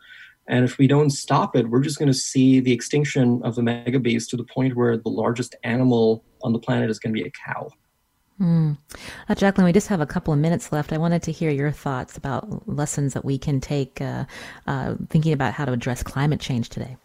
And 0.47 0.63
if 0.63 0.77
we 0.77 0.87
don't 0.87 1.09
stop 1.09 1.57
it, 1.57 1.71
we're 1.71 1.81
just 1.81 1.99
going 1.99 2.13
to 2.13 2.21
see 2.31 2.61
the 2.61 2.73
extinction 2.73 3.41
of 3.43 3.55
the 3.55 3.63
megabeast 3.63 4.29
to 4.29 4.37
the 4.37 4.45
point 4.45 4.77
where 4.77 4.99
the 4.99 5.09
largest 5.09 5.57
animal 5.65 6.23
on 6.43 6.53
the 6.53 6.59
planet 6.59 6.91
is 6.91 6.99
going 6.99 7.15
to 7.15 7.23
be 7.23 7.27
a 7.27 7.33
cow. 7.47 7.71
Mm. 8.39 8.77
Uh, 9.31 9.35
Jacqueline, 9.35 9.65
we 9.65 9.73
just 9.73 9.89
have 9.89 10.03
a 10.03 10.07
couple 10.07 10.35
of 10.35 10.39
minutes 10.39 10.73
left. 10.73 10.93
I 10.93 10.99
wanted 10.99 11.23
to 11.23 11.33
hear 11.33 11.51
your 11.51 11.71
thoughts 11.71 12.19
about 12.19 12.69
lessons 12.69 13.15
that 13.15 13.25
we 13.25 13.39
can 13.39 13.59
take 13.59 14.03
uh, 14.03 14.27
uh, 14.67 14.97
thinking 15.09 15.33
about 15.33 15.55
how 15.55 15.65
to 15.65 15.73
address 15.73 16.03
climate 16.03 16.39
change 16.39 16.69
today. 16.69 16.99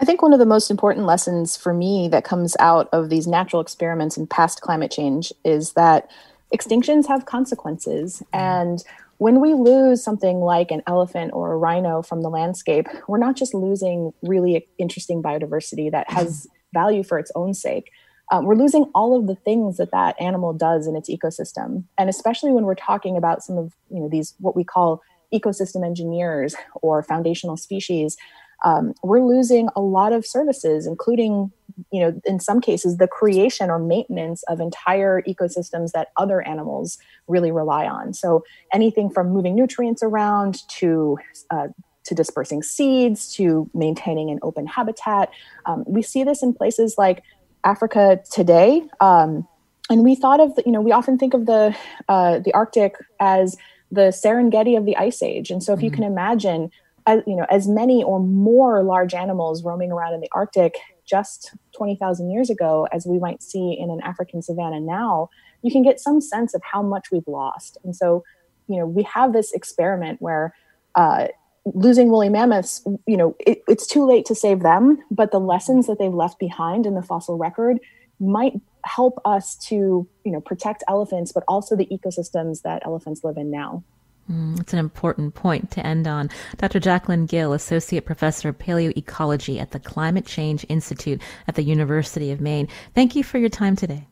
I 0.00 0.04
think 0.04 0.22
one 0.22 0.32
of 0.32 0.38
the 0.38 0.46
most 0.46 0.70
important 0.70 1.04
lessons 1.04 1.56
for 1.56 1.74
me 1.74 2.06
that 2.12 2.22
comes 2.22 2.56
out 2.60 2.88
of 2.92 3.10
these 3.10 3.26
natural 3.26 3.60
experiments 3.60 4.16
and 4.16 4.30
past 4.30 4.60
climate 4.60 4.92
change 4.92 5.32
is 5.44 5.72
that 5.72 6.08
extinctions 6.54 7.06
have 7.06 7.26
consequences. 7.26 8.22
Mm-hmm. 8.32 8.36
And 8.36 8.84
when 9.18 9.40
we 9.40 9.54
lose 9.54 10.02
something 10.02 10.38
like 10.40 10.70
an 10.70 10.82
elephant 10.86 11.32
or 11.34 11.52
a 11.52 11.56
rhino 11.56 12.02
from 12.02 12.22
the 12.22 12.30
landscape, 12.30 12.86
we're 13.08 13.18
not 13.18 13.36
just 13.36 13.52
losing 13.52 14.12
really 14.22 14.68
interesting 14.78 15.22
biodiversity 15.22 15.90
that 15.90 16.10
has 16.10 16.46
mm-hmm. 16.46 16.78
value 16.78 17.02
for 17.02 17.18
its 17.18 17.32
own 17.34 17.54
sake. 17.54 17.90
Um, 18.30 18.44
we're 18.44 18.56
losing 18.56 18.84
all 18.94 19.18
of 19.18 19.26
the 19.26 19.34
things 19.34 19.78
that 19.78 19.90
that 19.90 20.20
animal 20.20 20.52
does 20.52 20.86
in 20.86 20.94
its 20.94 21.08
ecosystem, 21.08 21.84
and 21.96 22.10
especially 22.10 22.52
when 22.52 22.64
we're 22.64 22.74
talking 22.74 23.16
about 23.16 23.42
some 23.42 23.56
of 23.56 23.74
you 23.90 24.00
know 24.00 24.08
these 24.08 24.34
what 24.38 24.54
we 24.54 24.64
call 24.64 25.00
ecosystem 25.32 25.84
engineers 25.84 26.54
or 26.82 27.02
foundational 27.02 27.56
species 27.56 28.18
um, 28.64 28.94
we're 29.02 29.22
losing 29.22 29.68
a 29.76 29.80
lot 29.80 30.12
of 30.12 30.26
services, 30.26 30.86
including, 30.86 31.52
you 31.92 32.00
know, 32.00 32.20
in 32.24 32.40
some 32.40 32.60
cases, 32.60 32.96
the 32.96 33.08
creation 33.08 33.70
or 33.70 33.78
maintenance 33.78 34.42
of 34.44 34.60
entire 34.60 35.22
ecosystems 35.22 35.92
that 35.92 36.08
other 36.16 36.42
animals 36.42 36.98
really 37.26 37.50
rely 37.50 37.86
on. 37.86 38.14
So 38.14 38.44
anything 38.72 39.10
from 39.10 39.30
moving 39.30 39.54
nutrients 39.54 40.02
around 40.02 40.66
to 40.68 41.18
uh, 41.50 41.68
to 42.04 42.14
dispersing 42.14 42.62
seeds 42.62 43.34
to 43.34 43.70
maintaining 43.74 44.30
an 44.30 44.38
open 44.42 44.66
habitat. 44.66 45.30
Um, 45.66 45.84
we 45.86 46.02
see 46.02 46.24
this 46.24 46.42
in 46.42 46.54
places 46.54 46.96
like 46.96 47.22
Africa 47.64 48.20
today. 48.32 48.82
Um, 49.00 49.46
and 49.90 50.04
we 50.04 50.14
thought 50.14 50.40
of, 50.40 50.52
you 50.64 50.72
know, 50.72 50.80
we 50.80 50.92
often 50.92 51.18
think 51.18 51.34
of 51.34 51.46
the 51.46 51.76
uh, 52.08 52.38
the 52.40 52.52
Arctic 52.54 52.94
as 53.20 53.56
the 53.90 54.10
Serengeti 54.12 54.76
of 54.76 54.84
the 54.84 54.96
Ice 54.96 55.22
Age. 55.22 55.50
And 55.50 55.62
so, 55.62 55.72
if 55.72 55.78
mm-hmm. 55.78 55.84
you 55.86 55.90
can 55.90 56.04
imagine 56.04 56.70
as, 57.06 57.22
you 57.26 57.36
know, 57.36 57.46
as 57.50 57.66
many 57.66 58.02
or 58.02 58.20
more 58.20 58.82
large 58.82 59.14
animals 59.14 59.64
roaming 59.64 59.90
around 59.90 60.14
in 60.14 60.20
the 60.20 60.28
Arctic 60.32 60.76
just 61.08 61.54
20,000 61.76 62.30
years 62.30 62.50
ago 62.50 62.86
as 62.92 63.06
we 63.06 63.18
might 63.18 63.42
see 63.42 63.76
in 63.78 63.90
an 63.90 64.00
African 64.02 64.42
savanna 64.42 64.80
now, 64.80 65.30
you 65.62 65.72
can 65.72 65.82
get 65.82 65.98
some 66.00 66.20
sense 66.20 66.54
of 66.54 66.62
how 66.62 66.82
much 66.82 67.10
we've 67.10 67.26
lost. 67.26 67.78
And 67.84 67.96
so, 67.96 68.24
you 68.68 68.76
know, 68.76 68.86
we 68.86 69.02
have 69.04 69.32
this 69.32 69.52
experiment 69.52 70.20
where 70.20 70.54
uh, 70.94 71.28
losing 71.64 72.10
woolly 72.10 72.28
mammoths, 72.28 72.82
you 73.06 73.16
know, 73.16 73.36
it, 73.40 73.62
it's 73.68 73.86
too 73.86 74.06
late 74.06 74.26
to 74.26 74.34
save 74.34 74.60
them, 74.60 74.98
but 75.10 75.32
the 75.32 75.40
lessons 75.40 75.86
that 75.86 75.98
they've 75.98 76.14
left 76.14 76.38
behind 76.38 76.86
in 76.86 76.94
the 76.94 77.02
fossil 77.02 77.36
record 77.36 77.78
might 78.20 78.54
help 78.84 79.20
us 79.24 79.56
to, 79.56 80.08
you 80.24 80.32
know, 80.32 80.40
protect 80.40 80.84
elephants, 80.88 81.32
but 81.32 81.44
also 81.48 81.76
the 81.76 81.86
ecosystems 81.86 82.62
that 82.62 82.82
elephants 82.84 83.22
live 83.24 83.36
in 83.36 83.50
now. 83.50 83.82
Mm, 84.30 84.60
it's 84.60 84.72
an 84.72 84.78
important 84.78 85.34
point 85.34 85.70
to 85.72 85.86
end 85.86 86.06
on. 86.06 86.28
Dr. 86.58 86.80
Jacqueline 86.80 87.26
Gill, 87.26 87.52
Associate 87.52 88.04
Professor 88.04 88.50
of 88.50 88.58
Paleoecology 88.58 89.58
at 89.58 89.70
the 89.70 89.80
Climate 89.80 90.26
Change 90.26 90.66
Institute 90.68 91.22
at 91.46 91.54
the 91.54 91.62
University 91.62 92.30
of 92.30 92.40
Maine. 92.40 92.68
Thank 92.94 93.16
you 93.16 93.24
for 93.24 93.38
your 93.38 93.48
time 93.48 93.76
today. 93.76 94.06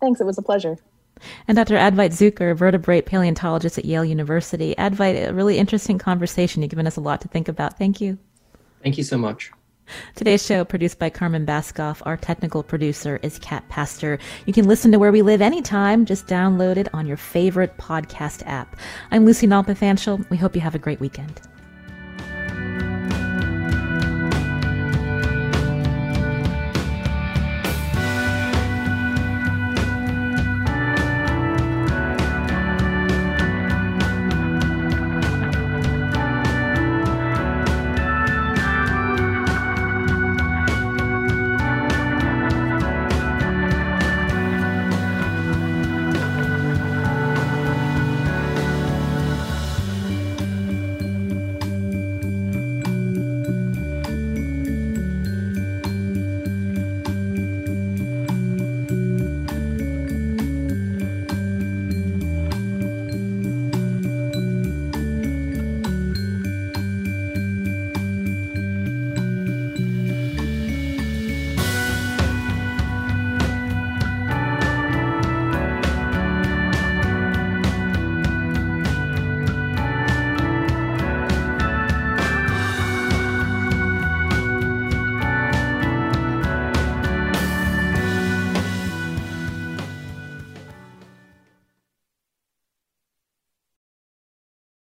Thanks, 0.00 0.20
it 0.20 0.24
was 0.24 0.38
a 0.38 0.42
pleasure. 0.42 0.76
And 1.48 1.56
Dr. 1.56 1.74
Advait 1.74 2.12
Jukar, 2.12 2.56
vertebrate 2.56 3.06
paleontologist 3.06 3.76
at 3.76 3.84
Yale 3.84 4.04
University. 4.04 4.74
Advait, 4.78 5.28
a 5.28 5.34
really 5.34 5.58
interesting 5.58 5.98
conversation. 5.98 6.62
You've 6.62 6.70
given 6.70 6.86
us 6.86 6.96
a 6.96 7.00
lot 7.00 7.20
to 7.22 7.28
think 7.28 7.48
about. 7.48 7.76
Thank 7.76 8.00
you. 8.00 8.18
Thank 8.82 8.96
you 8.96 9.04
so 9.04 9.18
much. 9.18 9.50
Today's 10.14 10.44
show 10.44 10.64
produced 10.64 10.98
by 10.98 11.10
Carmen 11.10 11.44
Baskauf. 11.44 12.02
Our 12.06 12.16
technical 12.16 12.62
producer 12.62 13.18
is 13.22 13.38
Kat 13.38 13.68
Pastor. 13.68 14.18
You 14.46 14.52
can 14.52 14.66
listen 14.66 14.92
to 14.92 14.98
Where 14.98 15.12
We 15.12 15.22
Live 15.22 15.42
anytime. 15.42 16.04
Just 16.04 16.26
download 16.26 16.76
it 16.76 16.92
on 16.94 17.06
your 17.06 17.16
favorite 17.16 17.76
podcast 17.78 18.42
app. 18.46 18.76
I'm 19.10 19.24
Lucy 19.24 19.46
Nalpathanchil. 19.46 20.28
We 20.30 20.36
hope 20.36 20.54
you 20.54 20.60
have 20.60 20.74
a 20.74 20.78
great 20.78 21.00
weekend. 21.00 21.40